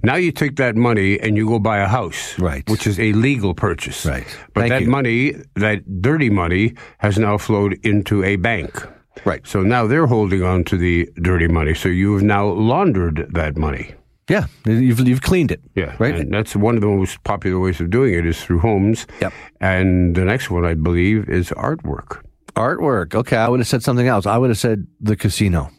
Now 0.04 0.16
you 0.16 0.32
take 0.32 0.56
that 0.56 0.76
money 0.76 1.20
and 1.20 1.38
you 1.38 1.48
go 1.48 1.60
buy 1.60 1.80
a 1.80 1.88
house, 1.88 2.38
right? 2.40 2.68
Which 2.70 2.88
is 2.88 3.00
a 3.00 3.14
legal 3.14 3.54
purchase, 3.54 4.06
right? 4.06 4.26
But 4.54 4.62
Thank 4.62 4.70
that 4.72 4.82
you. 4.84 4.90
money, 4.90 5.36
that 5.56 6.02
dirty 6.02 6.30
money, 6.30 6.76
has 7.00 7.18
now 7.18 7.38
flowed 7.38 7.74
into 7.84 8.24
a 8.24 8.36
bank, 8.38 8.88
right? 9.26 9.46
So 9.46 9.62
now 9.62 9.88
they're 9.88 10.08
holding 10.08 10.44
on 10.44 10.64
to 10.66 10.78
the 10.78 11.10
dirty 11.22 11.48
money. 11.48 11.74
So 11.74 11.90
you 11.90 12.14
have 12.14 12.24
now 12.24 12.48
laundered 12.48 13.28
that 13.34 13.58
money. 13.58 13.94
Yeah, 14.30 14.46
you've 14.66 15.00
you've 15.08 15.22
cleaned 15.22 15.52
it. 15.52 15.62
Yeah, 15.76 15.96
right. 16.00 16.16
And 16.16 16.34
that's 16.34 16.56
one 16.56 16.76
of 16.76 16.82
the 16.82 16.88
most 16.88 17.24
popular 17.24 17.60
ways 17.60 17.82
of 17.82 17.90
doing 17.90 18.14
it 18.14 18.26
is 18.26 18.42
through 18.42 18.60
homes. 18.60 19.08
Yep. 19.20 19.34
And 19.60 20.16
the 20.16 20.24
next 20.24 20.50
one, 20.50 20.66
I 20.66 20.74
believe, 20.74 21.30
is 21.30 21.50
artwork. 21.50 22.24
Artwork. 22.56 23.16
Okay, 23.16 23.38
I 23.38 23.50
would 23.50 23.60
have 23.60 23.68
said 23.68 23.84
something 23.84 24.08
else. 24.08 24.26
I 24.26 24.38
would 24.38 24.50
have 24.50 24.60
said 24.60 24.88
the 25.00 25.16
casino. 25.16 25.70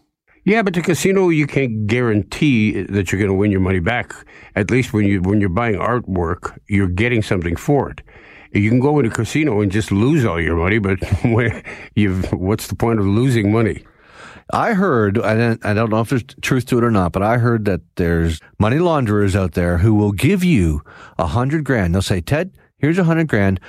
Yeah, 0.44 0.62
but 0.62 0.74
the 0.74 0.82
casino 0.82 1.28
you 1.28 1.46
can't 1.46 1.86
guarantee 1.86 2.82
that 2.82 3.12
you're 3.12 3.20
going 3.20 3.30
to 3.30 3.34
win 3.34 3.52
your 3.52 3.60
money 3.60 3.78
back. 3.78 4.12
At 4.56 4.70
least 4.70 4.92
when 4.92 5.06
you 5.06 5.22
when 5.22 5.40
you're 5.40 5.48
buying 5.48 5.76
artwork, 5.76 6.58
you're 6.68 6.88
getting 6.88 7.22
something 7.22 7.54
for 7.54 7.90
it. 7.90 8.00
You 8.52 8.68
can 8.68 8.80
go 8.80 8.98
in 8.98 9.06
a 9.06 9.10
casino 9.10 9.60
and 9.60 9.70
just 9.70 9.92
lose 9.92 10.24
all 10.24 10.40
your 10.40 10.56
money, 10.56 10.78
but 10.78 10.98
you've 11.94 12.32
what's 12.32 12.66
the 12.66 12.74
point 12.74 12.98
of 12.98 13.06
losing 13.06 13.52
money? 13.52 13.84
I 14.52 14.74
heard 14.74 15.18
I 15.18 15.34
don't 15.34 15.64
I 15.64 15.72
don't 15.72 15.90
know 15.90 16.00
if 16.00 16.10
there's 16.10 16.24
truth 16.42 16.66
to 16.66 16.78
it 16.78 16.84
or 16.84 16.90
not, 16.90 17.12
but 17.12 17.22
I 17.22 17.38
heard 17.38 17.64
that 17.64 17.80
there's 17.96 18.38
money 18.58 18.78
launderers 18.78 19.34
out 19.34 19.52
there 19.52 19.78
who 19.78 19.94
will 19.94 20.12
give 20.12 20.44
you 20.44 20.82
a 21.18 21.26
hundred 21.26 21.64
grand. 21.64 21.94
They'll 21.94 22.02
say, 22.02 22.20
Ted, 22.20 22.52
here's 22.78 22.98
a 22.98 23.04
hundred 23.04 23.28
grand. 23.28 23.60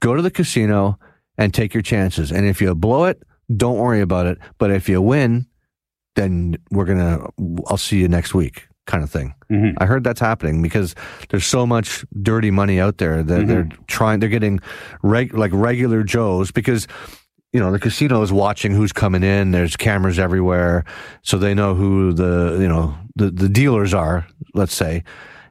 Go 0.00 0.14
to 0.14 0.22
the 0.22 0.30
casino 0.30 0.98
and 1.38 1.54
take 1.54 1.74
your 1.74 1.82
chances. 1.82 2.32
And 2.32 2.46
if 2.46 2.60
you 2.60 2.74
blow 2.74 3.04
it, 3.04 3.22
don't 3.56 3.78
worry 3.78 4.00
about 4.00 4.26
it. 4.26 4.38
But 4.58 4.72
if 4.72 4.88
you 4.88 5.00
win, 5.00 5.46
then 6.16 6.56
we're 6.70 6.86
gonna 6.86 7.24
I'll 7.68 7.76
see 7.76 7.98
you 7.98 8.08
next 8.08 8.34
week 8.34 8.66
kind 8.86 9.04
of 9.04 9.10
thing. 9.10 9.34
Mm-hmm. 9.50 9.76
I 9.78 9.86
heard 9.86 10.02
that's 10.02 10.20
happening 10.20 10.60
because 10.60 10.94
there's 11.28 11.46
so 11.46 11.66
much 11.66 12.04
dirty 12.20 12.50
money 12.50 12.80
out 12.80 12.98
there 12.98 13.22
that 13.22 13.40
mm-hmm. 13.40 13.48
they're 13.48 13.68
trying 13.86 14.20
they're 14.20 14.28
getting 14.28 14.60
reg, 15.02 15.34
like 15.34 15.52
regular 15.54 16.02
joes 16.02 16.50
because 16.50 16.88
you 17.52 17.60
know 17.60 17.70
the 17.70 17.78
casino 17.78 18.22
is 18.22 18.32
watching 18.32 18.72
who's 18.72 18.92
coming 18.92 19.22
in 19.22 19.50
there's 19.50 19.76
cameras 19.76 20.18
everywhere 20.18 20.84
so 21.22 21.38
they 21.38 21.54
know 21.54 21.74
who 21.74 22.12
the 22.12 22.58
you 22.60 22.68
know 22.68 22.96
the 23.16 23.30
the 23.30 23.48
dealers 23.48 23.92
are 23.94 24.26
let's 24.54 24.74
say 24.74 25.04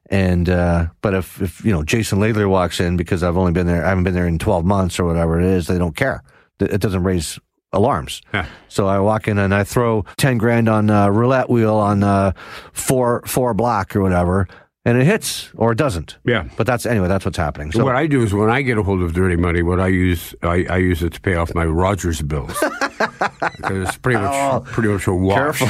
and 0.09 0.49
uh, 0.49 0.87
but 1.01 1.13
if 1.13 1.41
if 1.41 1.63
you 1.63 1.71
know 1.71 1.83
Jason 1.83 2.19
Laidler 2.19 2.49
walks 2.49 2.79
in 2.79 2.97
because 2.97 3.23
I've 3.23 3.37
only 3.37 3.53
been 3.53 3.67
there 3.67 3.85
I 3.85 3.89
haven't 3.89 4.03
been 4.03 4.13
there 4.13 4.27
in 4.27 4.39
12 4.39 4.65
months 4.65 4.99
or 4.99 5.05
whatever 5.05 5.39
it 5.39 5.45
is 5.45 5.67
they 5.67 5.77
don't 5.77 5.95
care 5.95 6.23
it 6.59 6.81
doesn't 6.81 7.03
raise 7.03 7.39
alarms. 7.73 8.21
Yeah. 8.33 8.45
So 8.67 8.87
I 8.87 8.99
walk 8.99 9.27
in 9.27 9.37
and 9.37 9.53
I 9.53 9.63
throw 9.63 10.03
10 10.17 10.37
grand 10.37 10.67
on 10.67 10.89
a 10.89 11.11
roulette 11.11 11.49
wheel 11.49 11.75
on 11.75 12.03
uh, 12.03 12.33
four, 12.73 13.23
four 13.25 13.53
block 13.53 13.95
or 13.95 14.01
whatever. 14.01 14.47
And 14.83 14.99
it 14.99 15.05
hits 15.05 15.51
or 15.55 15.73
it 15.73 15.77
doesn't. 15.77 16.17
Yeah. 16.25 16.49
But 16.57 16.65
that's, 16.65 16.87
anyway, 16.87 17.07
that's 17.07 17.23
what's 17.23 17.37
happening. 17.37 17.71
So 17.71 17.85
what 17.85 17.95
I 17.95 18.07
do 18.07 18.23
is 18.23 18.33
when 18.33 18.49
I 18.49 18.63
get 18.63 18.79
a 18.79 18.83
hold 18.83 19.03
of 19.03 19.13
dirty 19.13 19.35
money, 19.35 19.61
what 19.61 19.79
I 19.79 19.87
use, 19.87 20.33
I, 20.41 20.65
I 20.69 20.77
use 20.77 21.03
it 21.03 21.13
to 21.13 21.21
pay 21.21 21.35
off 21.35 21.53
my 21.53 21.65
Rogers 21.65 22.21
bills. 22.23 22.57
because 22.59 23.87
it's 23.87 23.97
pretty 23.97 24.19
much, 24.19 24.33
oh, 24.33 24.63
pretty 24.65 24.89
much 24.89 25.05
a 25.05 25.13
wash. 25.13 25.59
Careful. 25.59 25.67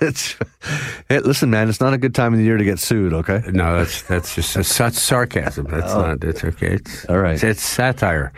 it's, 0.06 0.36
hey, 1.08 1.20
listen, 1.20 1.48
man, 1.48 1.70
it's 1.70 1.80
not 1.80 1.94
a 1.94 1.98
good 1.98 2.14
time 2.14 2.34
of 2.34 2.38
the 2.38 2.44
year 2.44 2.58
to 2.58 2.64
get 2.64 2.78
sued, 2.78 3.14
okay? 3.14 3.42
No, 3.50 3.78
that's, 3.78 4.02
that's 4.02 4.34
just, 4.34 4.54
that's 4.54 5.00
sarcasm. 5.00 5.66
That's 5.66 5.92
oh. 5.92 6.02
not, 6.02 6.24
it's 6.24 6.44
okay. 6.44 6.74
It's, 6.74 7.06
All 7.06 7.18
right. 7.18 7.34
It's, 7.34 7.44
it's 7.44 7.62
satire. 7.62 8.32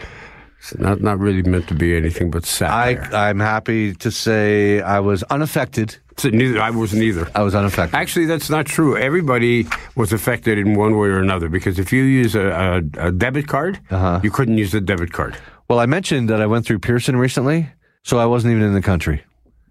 Not 0.79 1.01
not 1.01 1.19
really 1.19 1.43
meant 1.43 1.67
to 1.69 1.75
be 1.75 1.97
anything 1.97 2.31
but 2.31 2.45
satire. 2.45 3.09
I, 3.13 3.29
I'm 3.29 3.41
happy 3.41 3.95
to 3.95 4.11
say 4.11 4.81
I 4.81 5.01
was 5.01 5.23
unaffected. 5.25 5.97
So 6.17 6.29
neither 6.29 6.61
I 6.61 6.71
wasn't 6.71 7.03
either. 7.03 7.29
I 7.35 7.43
was 7.43 7.55
unaffected. 7.55 7.95
Actually, 7.95 8.27
that's 8.27 8.49
not 8.49 8.67
true. 8.67 8.97
Everybody 8.97 9.67
was 9.97 10.13
affected 10.13 10.59
in 10.59 10.75
one 10.75 10.97
way 10.97 11.09
or 11.09 11.19
another 11.19 11.49
because 11.49 11.79
if 11.79 11.93
you 11.93 12.03
use 12.03 12.35
a, 12.35 12.83
a, 12.97 13.09
a 13.09 13.13
debit 13.13 13.49
card, 13.49 13.81
uh-huh. 13.91 14.21
you 14.23 14.31
couldn't 14.31 14.59
use 14.59 14.71
the 14.73 14.81
debit 14.81 15.13
card. 15.13 15.37
Well, 15.69 15.81
I 15.81 15.87
mentioned 15.87 16.29
that 16.29 16.41
I 16.41 16.47
went 16.47 16.65
through 16.65 16.79
Pearson 16.79 17.17
recently, 17.17 17.69
so 18.05 18.19
I 18.19 18.27
wasn't 18.27 18.53
even 18.53 18.63
in 18.63 18.75
the 18.75 18.83
country. 18.83 19.25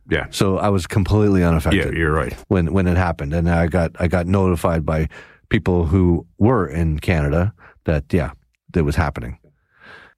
Yeah. 0.09 0.27
So 0.31 0.57
I 0.57 0.69
was 0.69 0.87
completely 0.87 1.43
unaffected. 1.43 1.93
Yeah, 1.93 1.97
you're 1.97 2.11
right. 2.11 2.33
When 2.49 2.73
when 2.73 2.87
it 2.87 2.97
happened, 2.97 3.33
and 3.33 3.49
I 3.49 3.67
got 3.67 3.91
I 3.99 4.07
got 4.07 4.27
notified 4.27 4.85
by 4.85 5.07
people 5.49 5.85
who 5.85 6.25
were 6.37 6.67
in 6.67 6.99
Canada 6.99 7.53
that 7.85 8.11
yeah, 8.11 8.31
it 8.75 8.81
was 8.81 8.95
happening. 8.95 9.37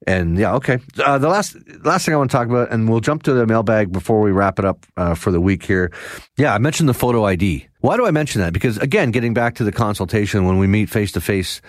And 0.06 0.38
yeah, 0.38 0.54
okay. 0.54 0.78
Uh, 1.02 1.18
the 1.18 1.28
last 1.28 1.56
last 1.82 2.04
thing 2.04 2.14
I 2.14 2.18
want 2.18 2.30
to 2.30 2.36
talk 2.36 2.48
about, 2.48 2.70
and 2.70 2.88
we'll 2.88 3.00
jump 3.00 3.22
to 3.24 3.32
the 3.32 3.46
mailbag 3.46 3.90
before 3.90 4.20
we 4.20 4.32
wrap 4.32 4.58
it 4.58 4.64
up 4.64 4.84
uh, 4.96 5.14
for 5.14 5.30
the 5.30 5.40
week 5.40 5.64
here. 5.64 5.90
Yeah, 6.36 6.54
I 6.54 6.58
mentioned 6.58 6.88
the 6.88 6.94
photo 6.94 7.24
ID. 7.24 7.66
Why 7.80 7.96
do 7.96 8.06
I 8.06 8.10
mention 8.10 8.40
that? 8.42 8.52
Because 8.52 8.76
again, 8.78 9.10
getting 9.10 9.34
back 9.34 9.54
to 9.56 9.64
the 9.64 9.72
consultation 9.72 10.44
when 10.44 10.58
we 10.58 10.66
meet 10.66 10.90
face 10.90 11.12
to 11.12 11.20
face, 11.20 11.62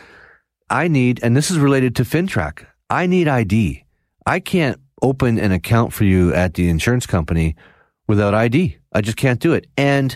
I 0.69 0.87
need, 0.87 1.21
and 1.23 1.35
this 1.35 1.49
is 1.49 1.57
related 1.57 1.95
to 1.97 2.03
FINTRAC. 2.03 2.65
I 2.89 3.05
need 3.05 3.27
ID. 3.27 3.85
I 4.25 4.39
can't 4.39 4.79
open 5.01 5.37
an 5.39 5.51
account 5.51 5.93
for 5.93 6.03
you 6.03 6.33
at 6.33 6.55
the 6.55 6.69
insurance 6.69 7.05
company 7.05 7.55
without 8.07 8.33
ID. 8.33 8.77
I 8.91 9.01
just 9.01 9.17
can't 9.17 9.39
do 9.39 9.53
it. 9.53 9.67
And 9.77 10.15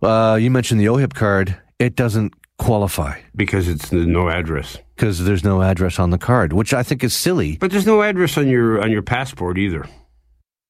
uh, 0.00 0.38
you 0.40 0.50
mentioned 0.50 0.80
the 0.80 0.86
OHIP 0.86 1.14
card. 1.14 1.56
It 1.78 1.96
doesn't 1.96 2.34
qualify 2.58 3.20
because 3.36 3.68
it's 3.68 3.92
no 3.92 4.28
address 4.28 4.78
because 4.98 5.24
there's 5.24 5.44
no 5.44 5.62
address 5.62 5.98
on 6.00 6.10
the 6.10 6.18
card, 6.18 6.52
which 6.52 6.74
I 6.74 6.82
think 6.82 7.04
is 7.04 7.14
silly. 7.14 7.56
But 7.56 7.70
there's 7.70 7.86
no 7.86 8.02
address 8.02 8.36
on 8.36 8.48
your 8.48 8.82
on 8.82 8.90
your 8.90 9.02
passport 9.02 9.56
either. 9.56 9.86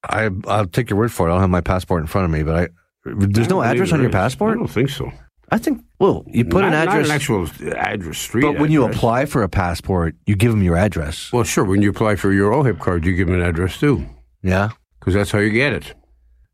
I 0.05 0.31
I'll 0.47 0.67
take 0.67 0.91
your 0.91 0.99
word 0.99 1.13
for 1.13 1.27
it. 1.29 1.31
I 1.31 1.35
don't 1.35 1.41
have 1.41 1.51
my 1.51 1.63
passport 1.63 2.03
in 2.03 2.07
front 2.07 2.27
of 2.27 2.31
me, 2.31 2.43
but 2.43 2.55
I 2.55 2.69
there's 3.05 3.49
I 3.49 3.51
no 3.51 3.63
address 3.63 3.93
on 3.93 4.03
your 4.03 4.11
passport. 4.11 4.53
I 4.53 4.59
don't 4.59 4.69
think 4.69 4.91
so. 4.91 5.11
I 5.51 5.57
think. 5.57 5.83
Well, 5.99 6.25
you 6.29 6.45
put 6.45 6.61
not, 6.61 6.69
an 6.69 6.75
address, 6.75 6.95
not 6.95 7.05
an 7.07 7.11
actual 7.11 7.49
address, 7.75 8.19
street. 8.19 8.43
but 8.43 8.59
when 8.59 8.71
you 8.71 8.85
apply 8.85 9.25
for 9.25 9.43
a 9.43 9.49
passport, 9.49 10.15
you 10.27 10.37
give 10.37 10.53
them 10.53 10.63
your 10.63 10.77
address. 10.77 11.33
well, 11.33 11.43
sure. 11.43 11.65
When 11.65 11.81
you 11.83 11.91
apply 11.91 12.17
for 12.17 12.33
your 12.33 12.53
OHIP 12.53 12.79
card, 12.79 13.05
you 13.07 13.15
give 13.15 13.27
them 13.29 13.41
an 13.41 13.43
address 13.43 13.81
too, 13.81 14.07
Yeah, 14.43 14.71
because 15.01 15.15
that's 15.15 15.31
how 15.33 15.39
you 15.39 15.51
get 15.51 15.73
it. 15.73 15.95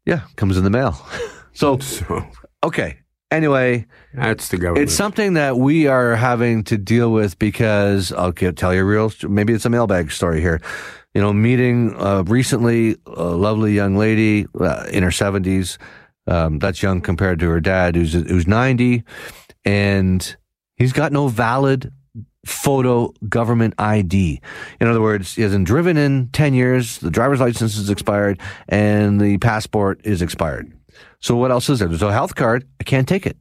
yeah, 0.07 0.21
comes 0.37 0.57
in 0.57 0.63
the 0.65 0.71
mail. 0.71 0.93
so 1.53 1.79
So 1.79 2.25
okay. 2.63 2.99
Anyway, 3.35 3.87
that's 4.13 4.49
the 4.49 4.57
government. 4.57 4.85
It's 4.85 4.95
something 4.95 5.35
that 5.35 5.59
we 5.59 5.87
are 5.89 6.15
having 6.15 6.63
to 6.65 6.79
deal 6.79 7.13
with 7.13 7.39
because 7.39 8.13
I'll 8.13 8.33
get, 8.33 8.57
tell 8.57 8.73
you 8.73 8.83
a 8.83 8.85
real, 8.85 9.11
maybe 9.29 9.53
it's 9.53 9.65
a 9.65 9.71
mailbag 9.71 10.13
story 10.13 10.41
here. 10.41 10.61
You 11.15 11.21
know, 11.21 11.33
meeting 11.33 11.95
uh, 11.99 12.23
recently 12.27 12.97
a 13.07 13.25
lovely 13.25 13.73
young 13.73 13.97
lady 13.97 14.47
uh, 14.59 14.87
in 14.91 15.03
her 15.03 15.13
seventies. 15.13 15.79
Um, 16.27 16.59
that's 16.59 16.83
young 16.83 17.01
compared 17.01 17.39
to 17.41 17.49
her 17.51 17.61
dad, 17.61 17.97
who's 17.97 18.15
who's 18.15 18.47
ninety, 18.47 19.05
and 19.65 20.37
he's 20.77 20.93
got 20.93 21.13
no 21.13 21.29
valid 21.29 21.93
photo 22.47 23.13
government 23.29 23.75
ID. 23.79 24.41
In 24.81 24.89
other 24.89 25.01
words, 25.01 25.35
he 25.35 25.43
hasn't 25.43 25.67
driven 25.67 25.97
in 25.97 26.29
ten 26.33 26.55
years. 26.55 26.99
The 26.99 27.11
driver's 27.11 27.41
license 27.41 27.77
is 27.77 27.91
expired, 27.91 28.41
and 28.69 29.21
the 29.21 29.39
passport 29.39 30.01
is 30.05 30.23
expired. 30.23 30.73
So 31.21 31.37
what 31.37 31.51
else 31.51 31.69
is 31.69 31.79
there? 31.79 31.89
There's 31.89 32.03
a 32.03 32.13
health 32.13 32.35
card. 32.35 32.67
I 32.81 32.85
can't 32.85 33.09
take 33.09 33.27
it. 33.27 33.37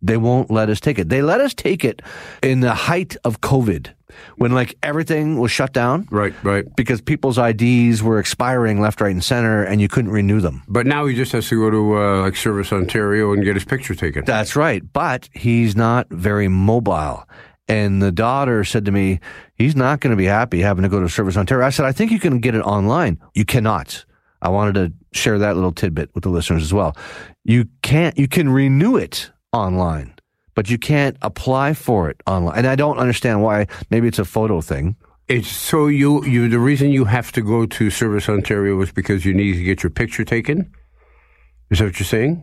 They 0.00 0.16
won't 0.16 0.50
let 0.50 0.68
us 0.68 0.80
take 0.80 0.98
it. 0.98 1.08
They 1.08 1.22
let 1.22 1.40
us 1.40 1.54
take 1.54 1.84
it 1.84 2.02
in 2.42 2.60
the 2.60 2.74
height 2.74 3.16
of 3.24 3.40
COVID 3.40 3.92
when 4.36 4.52
like 4.52 4.76
everything 4.82 5.38
was 5.38 5.50
shut 5.50 5.72
down 5.72 6.08
right, 6.10 6.32
right. 6.42 6.64
because 6.76 7.00
people's 7.00 7.38
IDs 7.38 8.02
were 8.02 8.18
expiring 8.18 8.80
left, 8.80 9.00
right, 9.00 9.12
and 9.12 9.22
center 9.22 9.64
and 9.64 9.80
you 9.80 9.88
couldn't 9.88 10.10
renew 10.10 10.40
them. 10.40 10.62
But 10.68 10.86
now 10.86 11.06
he 11.06 11.14
just 11.14 11.32
has 11.32 11.48
to 11.48 11.56
go 11.56 11.70
to 11.70 11.98
uh, 11.98 12.20
like 12.22 12.36
Service 12.36 12.72
Ontario 12.72 13.32
and 13.32 13.44
get 13.44 13.54
his 13.54 13.64
picture 13.64 13.94
taken. 13.94 14.24
That's 14.24 14.56
right. 14.56 14.82
But 14.92 15.28
he's 15.32 15.76
not 15.76 16.08
very 16.10 16.48
mobile. 16.48 17.24
And 17.70 18.00
the 18.00 18.10
daughter 18.10 18.64
said 18.64 18.86
to 18.86 18.92
me, 18.92 19.20
he's 19.54 19.76
not 19.76 20.00
going 20.00 20.12
to 20.12 20.16
be 20.16 20.24
happy 20.24 20.60
having 20.60 20.84
to 20.84 20.88
go 20.88 21.00
to 21.00 21.08
Service 21.08 21.36
Ontario. 21.36 21.66
I 21.66 21.70
said, 21.70 21.84
I 21.84 21.92
think 21.92 22.10
you 22.10 22.18
can 22.18 22.38
get 22.38 22.54
it 22.54 22.62
online. 22.62 23.20
You 23.34 23.44
cannot. 23.44 24.06
I 24.42 24.48
wanted 24.50 24.74
to 24.74 25.18
share 25.18 25.38
that 25.38 25.54
little 25.54 25.72
tidbit 25.72 26.10
with 26.14 26.24
the 26.24 26.30
listeners 26.30 26.62
as 26.62 26.72
well. 26.72 26.96
You 27.44 27.66
can't, 27.82 28.16
you 28.18 28.28
can 28.28 28.48
renew 28.48 28.96
it 28.96 29.30
online, 29.52 30.14
but 30.54 30.70
you 30.70 30.78
can't 30.78 31.16
apply 31.22 31.74
for 31.74 32.08
it 32.10 32.20
online. 32.26 32.58
And 32.58 32.66
I 32.66 32.76
don't 32.76 32.98
understand 32.98 33.42
why. 33.42 33.66
Maybe 33.90 34.08
it's 34.08 34.18
a 34.18 34.24
photo 34.24 34.60
thing. 34.60 34.96
It's 35.28 35.48
so 35.48 35.88
you 35.88 36.24
you 36.24 36.48
the 36.48 36.58
reason 36.58 36.88
you 36.88 37.04
have 37.04 37.32
to 37.32 37.42
go 37.42 37.66
to 37.66 37.90
Service 37.90 38.30
Ontario 38.30 38.80
is 38.80 38.90
because 38.92 39.26
you 39.26 39.34
need 39.34 39.54
to 39.54 39.62
get 39.62 39.82
your 39.82 39.90
picture 39.90 40.24
taken. 40.24 40.72
Is 41.70 41.78
that 41.78 41.84
what 41.84 42.00
you're 42.00 42.06
saying? 42.06 42.42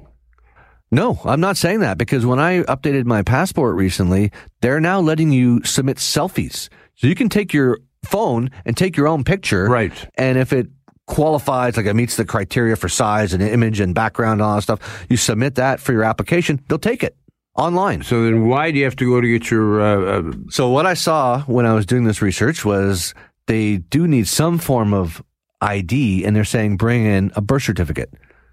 No, 0.91 1.19
I'm 1.25 1.41
not 1.41 1.57
saying 1.57 1.79
that 1.79 1.97
because 1.97 2.27
when 2.27 2.39
I 2.39 2.61
updated 2.63 3.05
my 3.05 3.23
passport 3.23 3.75
recently, 3.75 4.31
they're 4.61 4.79
now 4.79 4.99
letting 4.99 5.31
you 5.31 5.63
submit 5.63 5.97
selfies. 5.97 6.69
So 6.93 7.07
you 7.07 7.15
can 7.15 7.27
take 7.27 7.53
your 7.53 7.79
phone 8.05 8.51
and 8.65 8.77
take 8.77 8.95
your 8.95 9.07
own 9.07 9.23
picture. 9.23 9.65
Right. 9.65 9.91
And 10.15 10.37
if 10.37 10.53
it 10.53 10.67
qualifies, 11.07 11.77
like 11.77 11.85
it 11.85 11.93
meets 11.93 12.15
the 12.15 12.25
criteria 12.25 12.75
for 12.75 12.89
size 12.89 13.33
and 13.33 13.41
image 13.41 13.79
and 13.79 13.93
background 13.93 14.33
and 14.33 14.41
all 14.43 14.55
that 14.55 14.61
stuff, 14.61 15.05
you 15.09 15.17
submit 15.17 15.55
that 15.55 15.79
for 15.79 15.93
your 15.93 16.03
application, 16.03 16.63
they'll 16.67 16.79
take 16.79 17.03
it 17.03 17.15
online. 17.55 18.03
So 18.03 18.23
then 18.23 18.47
why 18.47 18.71
do 18.71 18.77
you 18.77 18.83
have 18.83 18.95
to 18.97 19.05
go 19.05 19.21
to 19.21 19.27
get 19.27 19.49
your 19.49 19.81
uh, 19.81 20.19
uh, 20.19 20.33
So 20.49 20.69
what 20.69 20.85
I 20.85 20.93
saw 20.93 21.41
when 21.41 21.65
I 21.65 21.73
was 21.73 21.85
doing 21.85 22.03
this 22.03 22.21
research 22.21 22.65
was 22.65 23.13
they 23.47 23.77
do 23.77 24.07
need 24.07 24.27
some 24.27 24.57
form 24.57 24.93
of 24.93 25.23
ID 25.61 26.25
and 26.25 26.35
they're 26.35 26.43
saying 26.43 26.77
bring 26.77 27.05
in 27.05 27.31
a 27.35 27.41
birth 27.41 27.63
certificate. 27.63 28.11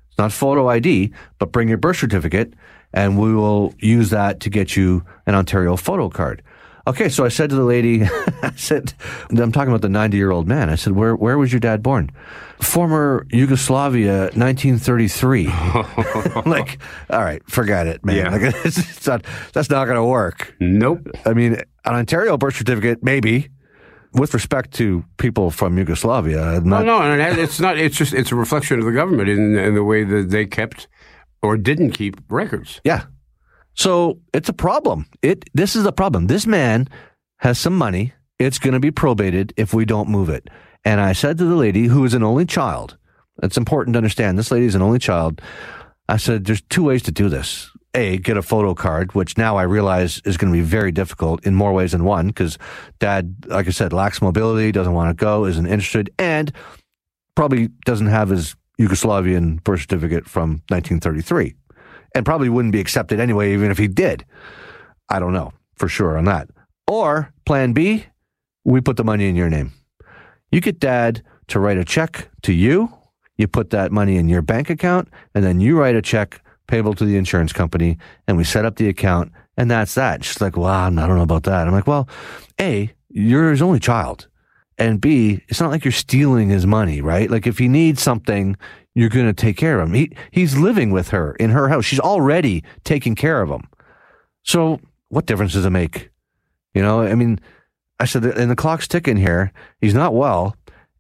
It's 0.09 0.19
not 0.19 0.33
photo 0.33 0.69
ID, 0.69 1.13
but 1.39 1.53
bring 1.53 1.69
your 1.69 1.79
birth 1.79 1.97
certificate 1.97 2.55
and 2.93 3.19
we 3.19 3.35
will 3.35 3.75
use 3.79 4.11
that 4.11 4.41
to 4.41 4.51
get 4.51 4.77
you 4.77 5.05
an 5.27 5.35
Ontario 5.35 5.77
photo 5.77 6.09
card. 6.09 6.43
Okay, 6.87 7.09
so 7.09 7.25
I 7.25 7.29
said 7.29 7.51
to 7.51 7.57
the 7.57 7.65
lady, 7.65 8.03
I 8.43 8.53
said, 8.57 8.93
I'm 9.31 9.53
talking 9.53 9.69
about 9.69 9.83
the 9.83 9.89
90 9.89 10.17
year 10.17 10.31
old 10.33 10.49
man. 10.49 10.69
I 10.69 10.75
said, 10.75 10.95
where, 10.95 11.15
where 11.15 11.39
was 11.39 11.53
your 11.53 11.61
dad 11.61 11.83
born? 11.83 12.11
Former 12.61 13.27
Yugoslavia, 13.31 14.31
1933. 14.35 15.47
Like, 16.45 16.79
all 17.11 17.23
right, 17.23 17.41
forget 17.49 17.87
it, 17.87 18.05
man. 18.05 18.17
Yeah. 18.17 18.31
Like, 18.31 18.43
it's, 18.65 18.79
it's 18.79 19.07
not, 19.07 19.25
that's 19.53 19.71
not 19.71 19.85
going 19.85 19.97
to 19.97 20.05
work. 20.05 20.55
Nope. 20.61 21.07
I 21.25 21.35
mean, 21.35 21.55
an 21.85 21.95
Ontario 21.95 22.37
birth 22.37 22.57
certificate, 22.57 23.03
maybe. 23.03 23.49
With 24.15 24.35
respect 24.35 24.73
to 24.75 25.05
people 25.17 25.51
from 25.51 25.79
Yugoslavia, 25.79 26.43
I'm 26.43 26.69
No, 26.69 26.83
no, 26.83 27.03
it's 27.15 27.59
not. 27.61 27.79
It's 27.79 27.97
just 27.97 28.13
it's 28.13 28.31
a 28.31 28.35
reflection 28.37 28.79
of 28.79 28.85
the 28.85 28.93
government 28.93 29.31
in, 29.31 29.57
in 29.57 29.75
the 29.75 29.83
way 29.83 30.05
that 30.05 30.29
they 30.29 30.45
kept 30.45 30.87
or 31.43 31.57
didn't 31.57 31.93
keep 31.93 32.21
records. 32.29 32.79
yeah. 32.85 33.05
So 33.75 34.21
it's 34.33 34.49
a 34.49 34.53
problem. 34.53 35.07
It 35.23 35.49
this 35.55 35.77
is 35.77 35.87
a 35.87 35.93
problem. 35.93 36.27
This 36.27 36.47
man 36.47 36.89
has 37.39 37.59
some 37.59 37.77
money. 37.77 38.13
It's 38.39 38.59
going 38.59 38.75
to 38.75 38.81
be 38.81 38.91
probated 38.91 39.53
if 39.57 39.73
we 39.73 39.85
don't 39.85 40.09
move 40.09 40.29
it. 40.29 40.49
And 40.85 41.01
I 41.01 41.13
said 41.13 41.39
to 41.39 41.45
the 41.45 41.55
lady 41.55 41.87
who 41.87 42.05
is 42.05 42.15
an 42.15 42.23
only 42.23 42.45
child, 42.45 42.97
it's 43.43 43.57
important 43.57 43.95
to 43.95 43.99
understand 43.99 44.39
this 44.39 44.51
lady 44.51 44.67
is 44.67 44.75
an 44.75 44.83
only 44.83 44.99
child. 44.99 45.41
I 46.09 46.17
said, 46.17 46.45
there's 46.45 46.63
two 46.63 46.85
ways 46.85 47.03
to 47.05 47.13
do 47.13 47.29
this. 47.29 47.71
A, 47.95 48.19
get 48.19 48.37
a 48.37 48.43
photo 48.43 48.75
card, 48.75 49.15
which 49.15 49.37
now 49.37 49.57
I 49.57 49.63
realize 49.63 50.21
is 50.25 50.37
going 50.37 50.53
to 50.53 50.59
be 50.59 50.65
very 50.65 50.91
difficult 50.93 51.45
in 51.47 51.55
more 51.55 51.73
ways 51.73 51.93
than 51.93 52.05
one 52.05 52.29
because 52.29 52.59
dad, 52.99 53.35
like 53.47 53.69
I 53.69 53.71
said, 53.71 53.93
lacks 53.93 54.23
mobility, 54.23 54.73
doesn't 54.73 54.95
want 54.95 55.17
to 55.17 55.25
go, 55.25 55.45
isn't 55.45 55.67
interested, 55.67 56.11
and 56.19 56.53
probably 57.35 57.69
doesn't 57.85 58.07
have 58.07 58.31
his 58.31 58.57
Yugoslavian 58.81 59.63
birth 59.63 59.83
certificate 59.83 60.27
from 60.27 60.63
1933 60.69 61.55
and 62.15 62.25
probably 62.25 62.49
wouldn't 62.49 62.73
be 62.73 62.81
accepted 62.81 63.21
anyway, 63.21 63.53
even 63.53 63.71
if 63.71 63.79
he 63.79 63.89
did. 63.89 64.25
I 65.09 65.19
don't 65.19 65.33
know 65.33 65.53
for 65.77 65.89
sure 65.89 66.17
on 66.17 66.25
that. 66.27 66.49
Or 66.87 67.33
plan 67.47 67.73
B, 67.73 68.07
we 68.65 68.81
put 68.81 68.97
the 68.97 69.05
money 69.05 69.29
in 69.29 69.37
your 69.37 69.51
name. 69.51 69.73
You 70.51 70.61
get 70.61 70.79
dad 70.79 71.23
to 71.49 71.59
write 71.59 71.79
a 71.79 71.85
check 71.85 72.29
to 72.43 72.53
you. 72.53 72.93
You 73.37 73.49
put 73.49 73.71
that 73.71 73.91
money 73.91 74.17
in 74.17 74.29
your 74.29 74.43
bank 74.43 74.71
account, 74.71 75.09
and 75.35 75.45
then 75.45 75.61
you 75.61 75.79
write 75.79 75.97
a 75.97 76.03
check 76.03 76.43
payable 76.69 76.95
to 76.95 77.05
the 77.05 77.17
insurance 77.17 77.53
company, 77.53 77.99
and 78.29 78.37
we 78.37 78.45
set 78.45 78.65
up 78.65 78.77
the 78.77 78.89
account, 78.89 79.33
and 79.57 79.71
that's 79.71 79.95
that. 79.95 80.25
She's 80.25 80.41
like, 80.41 80.57
well, 80.57 80.69
I 80.69 80.91
don't 80.91 81.17
know 81.17 81.23
about 81.23 81.45
that. 81.45 81.67
I'm 81.67 81.73
like, 81.73 81.87
well, 81.87 82.09
A, 82.61 82.93
you're 83.09 83.51
his 83.51 83.63
only 83.63 83.81
child. 83.81 84.29
And 84.79 85.01
B, 85.01 85.43
it's 85.49 85.61
not 85.61 85.71
like 85.71 85.85
you're 85.85 85.93
stealing 85.93 86.49
his 86.49 86.67
money, 86.67 87.01
right? 87.01 87.31
Like 87.31 87.47
if 87.47 87.59
he 87.59 87.69
needs 87.69 88.03
something, 88.03 88.57
you're 88.95 89.09
going 89.09 89.27
to 89.27 89.33
take 89.33 89.57
care 89.57 89.81
of 89.81 89.89
him. 89.89 89.95
He, 89.95 90.13
he's 90.31 90.57
living 90.57 90.91
with 90.91 91.09
her 91.09 91.35
in 91.35 91.51
her 91.51 91.69
house. 91.69 91.85
She's 91.85 92.01
already 92.01 92.63
taking 92.85 93.15
care 93.15 93.43
of 93.43 93.49
him. 93.49 93.69
So 94.43 94.81
what 95.09 95.27
difference 95.27 95.53
does 95.53 95.65
it 95.65 95.71
make? 95.71 96.11
You 96.75 96.83
know, 96.83 97.03
I 97.03 97.15
mean, 97.15 97.39
I 98.01 98.05
said, 98.05 98.25
and 98.25 98.51
the 98.51 98.57
clock's 98.57 98.89
ticking 98.89 99.17
here. 99.17 99.53
He's 99.81 99.95
not 99.95 100.15
well. 100.15 100.57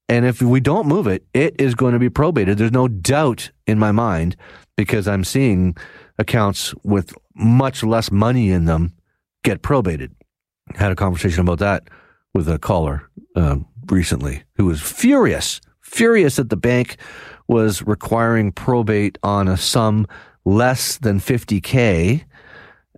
And 0.08 0.26
if 0.26 0.42
we 0.42 0.60
don't 0.60 0.86
move 0.86 1.06
it, 1.06 1.24
it 1.32 1.54
is 1.58 1.74
going 1.74 1.94
to 1.94 1.98
be 1.98 2.10
probated. 2.10 2.58
There's 2.58 2.72
no 2.72 2.88
doubt 2.88 3.50
in 3.66 3.78
my 3.78 3.92
mind 3.92 4.36
because 4.76 5.08
I'm 5.08 5.24
seeing 5.24 5.76
accounts 6.18 6.74
with 6.82 7.14
much 7.34 7.82
less 7.82 8.10
money 8.10 8.50
in 8.50 8.66
them 8.66 8.92
get 9.42 9.62
probated. 9.62 10.14
Had 10.74 10.92
a 10.92 10.96
conversation 10.96 11.40
about 11.40 11.58
that 11.60 11.88
with 12.34 12.48
a 12.48 12.58
caller 12.58 13.08
uh, 13.34 13.56
recently 13.86 14.44
who 14.56 14.66
was 14.66 14.80
furious, 14.80 15.60
furious 15.80 16.38
at 16.38 16.50
the 16.50 16.56
bank 16.56 16.96
was 17.52 17.82
requiring 17.82 18.50
probate 18.50 19.18
on 19.22 19.46
a 19.46 19.56
sum 19.56 20.06
less 20.46 20.96
than 20.96 21.20
50K. 21.20 22.24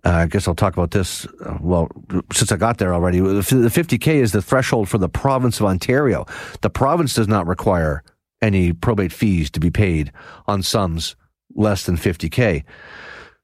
Uh, 0.05 0.09
I 0.09 0.27
guess 0.27 0.47
I'll 0.47 0.55
talk 0.55 0.73
about 0.73 0.91
this. 0.91 1.25
Uh, 1.25 1.57
well, 1.59 1.91
since 2.31 2.51
I 2.51 2.55
got 2.55 2.77
there 2.77 2.93
already, 2.93 3.19
the 3.19 3.41
50K 3.41 4.07
is 4.07 4.31
the 4.31 4.41
threshold 4.41 4.87
for 4.87 4.97
the 4.97 5.09
province 5.09 5.59
of 5.59 5.65
Ontario. 5.65 6.25
The 6.61 6.69
province 6.69 7.13
does 7.13 7.27
not 7.27 7.47
require 7.47 8.01
any 8.41 8.71
probate 8.71 9.11
fees 9.11 9.51
to 9.51 9.59
be 9.59 9.71
paid 9.71 10.11
on 10.47 10.63
sums 10.63 11.15
less 11.53 11.85
than 11.85 11.97
50K. 11.97 12.63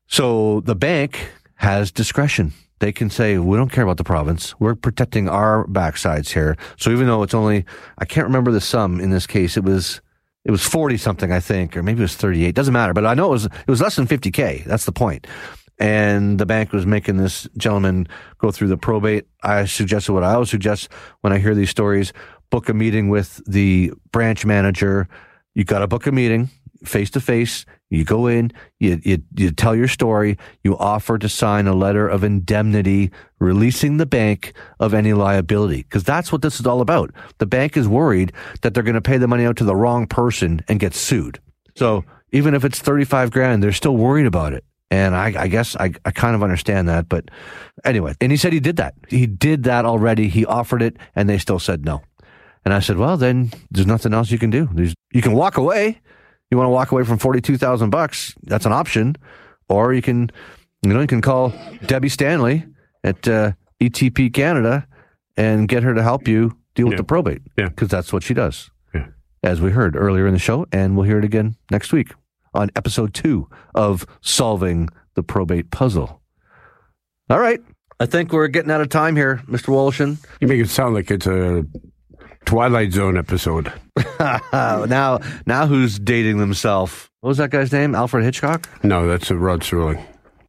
So 0.08 0.62
the 0.62 0.76
bank 0.76 1.30
has 1.56 1.92
discretion. 1.92 2.54
They 2.80 2.92
can 2.92 3.10
say, 3.10 3.38
we 3.38 3.58
don't 3.58 3.72
care 3.72 3.84
about 3.84 3.98
the 3.98 4.04
province. 4.04 4.60
We're 4.60 4.76
protecting 4.76 5.28
our 5.28 5.68
backsides 5.68 6.30
here. 6.30 6.58
So 6.78 6.90
even 6.90 7.08
though 7.08 7.22
it's 7.22 7.34
only, 7.34 7.66
I 7.98 8.06
can't 8.06 8.26
remember 8.26 8.52
the 8.52 8.62
sum 8.62 9.00
in 9.00 9.10
this 9.10 9.28
case. 9.28 9.58
It 9.58 9.64
was, 9.64 10.02
it 10.44 10.52
was 10.52 10.66
40 10.66 10.98
something, 10.98 11.32
I 11.32 11.40
think, 11.40 11.78
or 11.78 11.84
maybe 11.84 12.00
it 12.00 12.04
was 12.04 12.16
38. 12.16 12.56
Doesn't 12.56 12.74
matter. 12.74 12.94
But 12.94 13.06
I 13.06 13.14
know 13.14 13.28
it 13.28 13.32
was, 13.32 13.46
it 13.46 13.68
was 13.68 13.82
less 13.82 13.96
than 13.96 14.08
50K. 14.08 14.66
That's 14.66 14.86
the 14.86 14.92
point. 14.92 15.28
And 15.78 16.40
the 16.40 16.46
bank 16.46 16.74
was 16.74 16.86
making 16.86 17.18
this 17.18 17.48
gentleman 17.58 18.08
go 18.38 18.52
through 18.52 18.68
the 18.68 18.78
probate. 18.78 19.26
I 19.44 19.66
suggested 19.66 20.14
what 20.14 20.24
I 20.24 20.34
always 20.34 20.50
suggest 20.50 20.90
when 21.22 21.34
I 21.34 21.40
hear 21.40 21.56
these 21.56 21.70
stories, 21.70 22.14
book 22.50 22.70
a 22.70 22.74
meeting 22.74 23.10
with 23.10 23.42
the 23.48 23.92
branch 24.12 24.46
manager. 24.46 25.08
You 25.56 25.64
got 25.64 25.80
to 25.80 25.88
book 25.88 26.06
a 26.06 26.12
meeting 26.12 26.50
face 26.84 27.10
to 27.12 27.22
face. 27.22 27.66
You 27.92 28.06
go 28.06 28.28
in, 28.28 28.54
you, 28.80 29.02
you, 29.04 29.22
you 29.36 29.52
tell 29.52 29.76
your 29.76 29.90
story, 29.90 30.38
you 30.64 30.78
offer 30.78 31.18
to 31.18 31.28
sign 31.28 31.68
a 31.68 31.74
letter 31.76 32.08
of 32.08 32.24
indemnity, 32.24 33.12
releasing 33.40 33.98
the 33.98 34.06
bank 34.06 34.54
of 34.80 34.94
any 34.94 35.12
liability. 35.12 35.84
Because 35.84 36.06
that's 36.06 36.32
what 36.32 36.42
this 36.42 36.60
is 36.60 36.66
all 36.66 36.80
about. 36.80 37.12
The 37.40 37.46
bank 37.46 37.76
is 37.76 37.90
worried 37.90 38.32
that 38.62 38.74
they're 38.74 38.82
going 38.82 38.96
to 38.96 39.02
pay 39.02 39.18
the 39.18 39.28
money 39.28 39.46
out 39.46 39.58
to 39.58 39.66
the 39.66 39.76
wrong 39.76 40.08
person 40.08 40.64
and 40.70 40.80
get 40.80 40.94
sued. 40.94 41.40
So 41.76 42.06
even 42.32 42.54
if 42.54 42.64
it's 42.64 42.80
35 42.80 43.30
grand, 43.30 43.62
they're 43.62 43.74
still 43.74 43.98
worried 43.98 44.26
about 44.26 44.54
it. 44.54 44.64
And 44.90 45.14
I, 45.14 45.34
I 45.38 45.48
guess 45.48 45.76
I, 45.76 45.94
I 46.06 46.12
kind 46.12 46.34
of 46.36 46.44
understand 46.44 46.88
that. 46.88 47.10
But 47.10 47.30
anyway, 47.84 48.14
and 48.22 48.32
he 48.32 48.38
said 48.38 48.54
he 48.54 48.62
did 48.62 48.78
that. 48.78 48.94
He 49.10 49.28
did 49.28 49.64
that 49.64 49.84
already. 49.84 50.30
He 50.30 50.46
offered 50.46 50.82
it 50.82 50.96
and 51.14 51.30
they 51.30 51.38
still 51.38 51.60
said 51.60 51.84
no. 51.84 52.02
And 52.64 52.74
I 52.74 52.80
said, 52.80 52.98
well, 52.98 53.18
then 53.18 53.52
there's 53.70 53.88
nothing 53.88 54.14
else 54.14 54.32
you 54.32 54.40
can 54.40 54.50
do. 54.50 54.70
There's, 54.72 54.94
you 55.12 55.22
can 55.22 55.34
walk 55.34 55.58
away. 55.58 56.00
You 56.52 56.58
want 56.58 56.68
to 56.68 56.72
walk 56.72 56.92
away 56.92 57.04
from 57.04 57.18
42,000 57.18 57.90
bucks. 57.90 58.36
That's 58.44 58.66
an 58.66 58.74
option. 58.74 59.16
Or 59.70 59.94
you 59.94 60.02
can, 60.02 60.30
you 60.84 60.94
know, 60.94 61.00
you 61.00 61.08
can 61.08 61.22
call 61.22 61.54
Debbie 61.86 62.10
Stanley 62.10 62.66
at 63.04 63.26
uh, 63.28 63.54
ETP 63.82 64.34
Canada 64.34 64.86
and 65.38 65.68
get 65.68 65.82
her 65.84 65.94
to 65.94 66.04
help 66.04 66.28
you 66.28 66.58
deal 66.76 66.88
with 66.88 66.98
the 66.98 67.06
probate. 67.06 67.42
Yeah. 67.58 67.70
Because 67.70 67.88
that's 67.88 68.12
what 68.12 68.22
she 68.22 68.34
does. 68.34 68.70
Yeah. 68.94 69.08
As 69.44 69.62
we 69.62 69.72
heard 69.72 69.96
earlier 69.96 70.28
in 70.28 70.34
the 70.34 70.40
show. 70.40 70.66
And 70.74 70.98
we'll 70.98 71.06
hear 71.06 71.20
it 71.20 71.26
again 71.26 71.56
next 71.72 71.94
week 71.94 72.12
on 72.54 72.70
episode 72.76 73.14
two 73.14 73.48
of 73.74 74.06
Solving 74.20 74.90
the 75.16 75.24
Probate 75.24 75.72
Puzzle. 75.72 76.22
All 77.30 77.40
right. 77.40 77.62
I 78.02 78.08
think 78.08 78.34
we're 78.34 78.48
getting 78.48 78.72
out 78.72 78.82
of 78.82 78.90
time 78.90 79.16
here, 79.16 79.42
Mr. 79.48 79.68
Woloshyn. 79.68 80.18
You 80.42 80.48
make 80.48 80.60
it 80.60 80.70
sound 80.70 80.96
like 80.96 81.12
it's 81.12 81.28
a 81.28 81.66
Twilight 82.46 82.92
Zone 82.92 83.18
episode. 83.18 83.72
Uh, 84.20 84.86
now, 84.90 85.20
now 85.46 85.68
who's 85.68 86.00
dating 86.00 86.38
themselves? 86.38 87.10
What 87.22 87.30
was 87.30 87.38
that 87.38 87.50
guy's 87.52 87.72
name? 87.72 87.96
Alfred 87.96 88.24
Hitchcock? 88.24 88.68
No, 88.84 89.08
that's 89.08 89.30
a 89.32 89.36
Rod 89.36 89.62
Serling. 89.62 90.04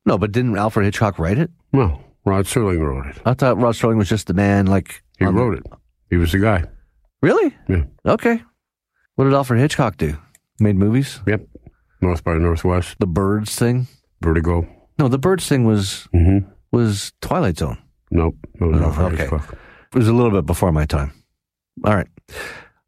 No, 0.06 0.18
but 0.18 0.32
didn't 0.32 0.56
Alfred 0.56 0.84
Hitchcock 0.86 1.18
write 1.18 1.38
it? 1.38 1.50
No, 1.72 2.02
Rod 2.24 2.46
Serling 2.46 2.80
wrote 2.80 3.06
it. 3.06 3.22
I 3.24 3.34
thought 3.34 3.58
Rod 3.58 3.76
Sterling 3.76 3.98
was 3.98 4.08
just 4.08 4.26
the 4.26 4.34
man. 4.34 4.66
Like 4.66 5.02
He 5.18 5.24
on- 5.24 5.34
wrote 5.34 5.58
it. 5.58 5.64
He 6.10 6.16
was 6.16 6.32
the 6.32 6.38
guy. 6.38 6.64
Really? 7.22 7.54
Yeah. 7.68 7.84
Okay. 8.06 8.42
What 9.14 9.24
did 9.24 9.34
Alfred 9.34 9.60
Hitchcock 9.60 9.96
do? 9.96 10.16
Made 10.58 10.76
movies. 10.76 11.20
Yep. 11.26 11.46
North 12.00 12.24
by 12.24 12.34
Northwest. 12.34 12.96
The 12.98 13.06
Birds 13.06 13.54
thing. 13.54 13.86
Vertigo. 14.20 14.66
No, 14.98 15.08
the 15.08 15.18
Birds 15.18 15.46
thing 15.46 15.64
was 15.64 16.08
Mm-hmm. 16.14 16.48
was 16.72 17.12
Twilight 17.20 17.58
Zone. 17.58 17.78
Nope. 18.10 18.34
It 18.60 18.64
was 18.64 18.80
Oh, 18.80 18.84
Alfred 18.86 19.06
okay. 19.14 19.16
Hitchcock. 19.22 19.56
It 19.94 19.98
was 19.98 20.08
a 20.08 20.12
little 20.12 20.30
bit 20.32 20.46
before 20.46 20.72
my 20.72 20.84
time. 20.86 21.12
All 21.84 21.94
right. 21.94 22.08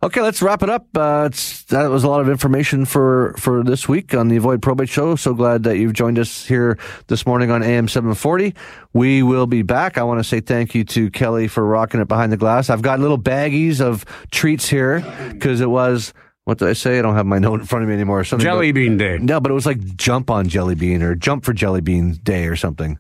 Okay, 0.03 0.21
let's 0.21 0.43
wrap 0.43 0.63
it 0.63 0.69
up. 0.69 0.87
Uh, 0.95 1.29
it's, 1.31 1.63
that 1.65 1.89
was 1.89 2.05
a 2.05 2.09
lot 2.09 2.21
of 2.21 2.29
information 2.29 2.85
for, 2.85 3.35
for 3.39 3.65
this 3.65 3.89
week 3.89 4.13
on 4.13 4.29
the 4.29 4.37
Avoid 4.37 4.61
Probate 4.61 4.91
Show. 4.91 5.17
So 5.17 5.33
glad 5.33 5.63
that 5.63 5.79
you've 5.79 5.95
joined 5.95 6.19
us 6.19 6.45
here 6.45 6.79
this 7.07 7.25
morning 7.27 7.51
on 7.51 7.63
AM 7.63 7.89
740. 7.89 8.55
We 8.93 9.23
will 9.23 9.47
be 9.47 9.63
back. 9.63 9.97
I 9.97 10.03
want 10.03 10.21
to 10.21 10.25
say 10.25 10.41
thank 10.41 10.75
you 10.75 10.85
to 10.85 11.11
Kelly 11.11 11.49
for 11.49 11.65
rocking 11.65 12.03
it 12.03 12.09
behind 12.09 12.33
the 12.33 12.37
glass. 12.37 12.69
I've 12.69 12.83
got 12.83 13.01
little 13.01 13.19
baggies 13.19 13.81
of 13.81 14.05
treats 14.31 14.69
here 14.69 15.01
because 15.33 15.63
it 15.63 15.71
was, 15.71 16.13
what 16.45 16.59
did 16.59 16.69
I 16.69 16.75
say? 16.75 16.99
I 16.99 17.03
don't 17.03 17.15
have 17.15 17.25
my 17.25 17.39
note 17.41 17.61
in 17.61 17.67
front 17.67 17.85
of 17.85 17.89
me 17.89 17.95
anymore. 17.95 18.25
Something 18.25 18.45
Jelly 18.45 18.69
about- 18.69 18.75
Bean 18.75 18.99
Day. 18.99 19.17
no, 19.17 19.41
but 19.41 19.51
it 19.51 19.55
was 19.55 19.65
like 19.65 19.83
jump 19.97 20.31
on 20.31 20.49
jelly 20.49 20.75
bean 20.75 21.03
or 21.03 21.15
jump 21.15 21.47
for 21.47 21.55
jelly 21.55 21.81
bean 21.81 22.19
day 22.23 22.45
or 22.47 22.57
something. 22.57 22.99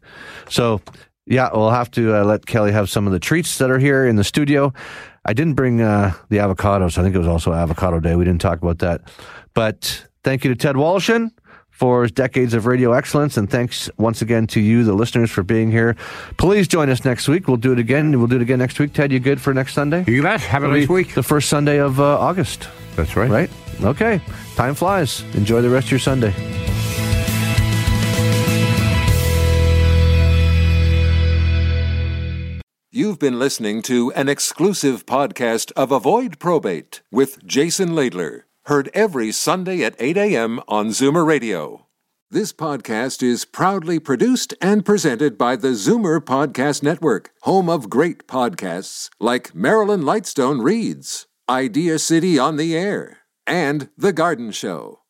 So 0.48 0.80
yeah, 1.26 1.50
we'll 1.52 1.68
have 1.70 1.90
to 1.92 2.14
uh, 2.16 2.24
let 2.24 2.46
Kelly 2.46 2.72
have 2.72 2.88
some 2.88 3.06
of 3.06 3.12
the 3.12 3.20
treats 3.20 3.58
that 3.58 3.70
are 3.70 3.78
here 3.78 4.06
in 4.06 4.16
the 4.16 4.24
studio. 4.24 4.72
I 5.24 5.32
didn't 5.32 5.54
bring 5.54 5.80
uh, 5.80 6.12
the 6.28 6.36
avocados. 6.38 6.98
I 6.98 7.02
think 7.02 7.14
it 7.14 7.18
was 7.18 7.28
also 7.28 7.52
avocado 7.52 8.00
day. 8.00 8.14
We 8.16 8.24
didn't 8.24 8.40
talk 8.40 8.60
about 8.60 8.78
that. 8.80 9.00
But 9.54 10.06
thank 10.22 10.44
you 10.44 10.50
to 10.50 10.56
Ted 10.56 10.76
Woloshyn 10.76 11.30
for 11.70 12.02
his 12.02 12.12
decades 12.12 12.54
of 12.54 12.66
radio 12.66 12.92
excellence. 12.92 13.36
And 13.36 13.50
thanks 13.50 13.90
once 13.96 14.22
again 14.22 14.46
to 14.48 14.60
you, 14.60 14.84
the 14.84 14.92
listeners, 14.92 15.30
for 15.30 15.42
being 15.42 15.70
here. 15.70 15.96
Please 16.36 16.68
join 16.68 16.88
us 16.88 17.04
next 17.04 17.26
week. 17.28 17.48
We'll 17.48 17.56
do 17.56 17.72
it 17.72 17.78
again. 17.78 18.16
We'll 18.18 18.28
do 18.28 18.36
it 18.36 18.42
again 18.42 18.58
next 18.58 18.78
week. 18.78 18.92
Ted, 18.92 19.10
you 19.12 19.18
good 19.18 19.40
for 19.40 19.52
next 19.54 19.74
Sunday? 19.74 20.04
You 20.06 20.22
bet. 20.22 20.40
Have 20.42 20.62
a 20.62 20.68
nice 20.68 20.88
week. 20.88 21.14
The 21.14 21.22
first 21.22 21.48
Sunday 21.48 21.78
of 21.80 22.00
uh, 22.00 22.18
August, 22.20 22.68
That's 22.96 23.16
right. 23.16 23.30
right? 23.30 23.50
Okay. 23.82 24.20
Time 24.54 24.74
flies. 24.74 25.22
Enjoy 25.34 25.62
the 25.62 25.70
rest 25.70 25.86
of 25.86 25.92
your 25.92 26.00
Sunday. 26.00 26.63
You've 32.96 33.18
been 33.18 33.40
listening 33.40 33.82
to 33.90 34.12
an 34.12 34.28
exclusive 34.28 35.04
podcast 35.04 35.72
of 35.72 35.90
Avoid 35.90 36.38
Probate 36.38 37.02
with 37.10 37.44
Jason 37.44 37.88
Laidler, 37.88 38.42
heard 38.66 38.88
every 38.94 39.32
Sunday 39.32 39.82
at 39.82 39.96
8 39.98 40.16
a.m. 40.16 40.60
on 40.68 40.90
Zoomer 40.90 41.26
Radio. 41.26 41.88
This 42.30 42.52
podcast 42.52 43.20
is 43.20 43.44
proudly 43.44 43.98
produced 43.98 44.54
and 44.60 44.86
presented 44.86 45.36
by 45.36 45.56
the 45.56 45.72
Zoomer 45.74 46.20
Podcast 46.20 46.84
Network, 46.84 47.32
home 47.40 47.68
of 47.68 47.90
great 47.90 48.28
podcasts 48.28 49.10
like 49.18 49.56
Marilyn 49.56 50.02
Lightstone 50.02 50.62
Reads, 50.62 51.26
Idea 51.48 51.98
City 51.98 52.38
on 52.38 52.54
the 52.54 52.76
Air, 52.76 53.18
and 53.44 53.88
The 53.98 54.12
Garden 54.12 54.52
Show. 54.52 55.00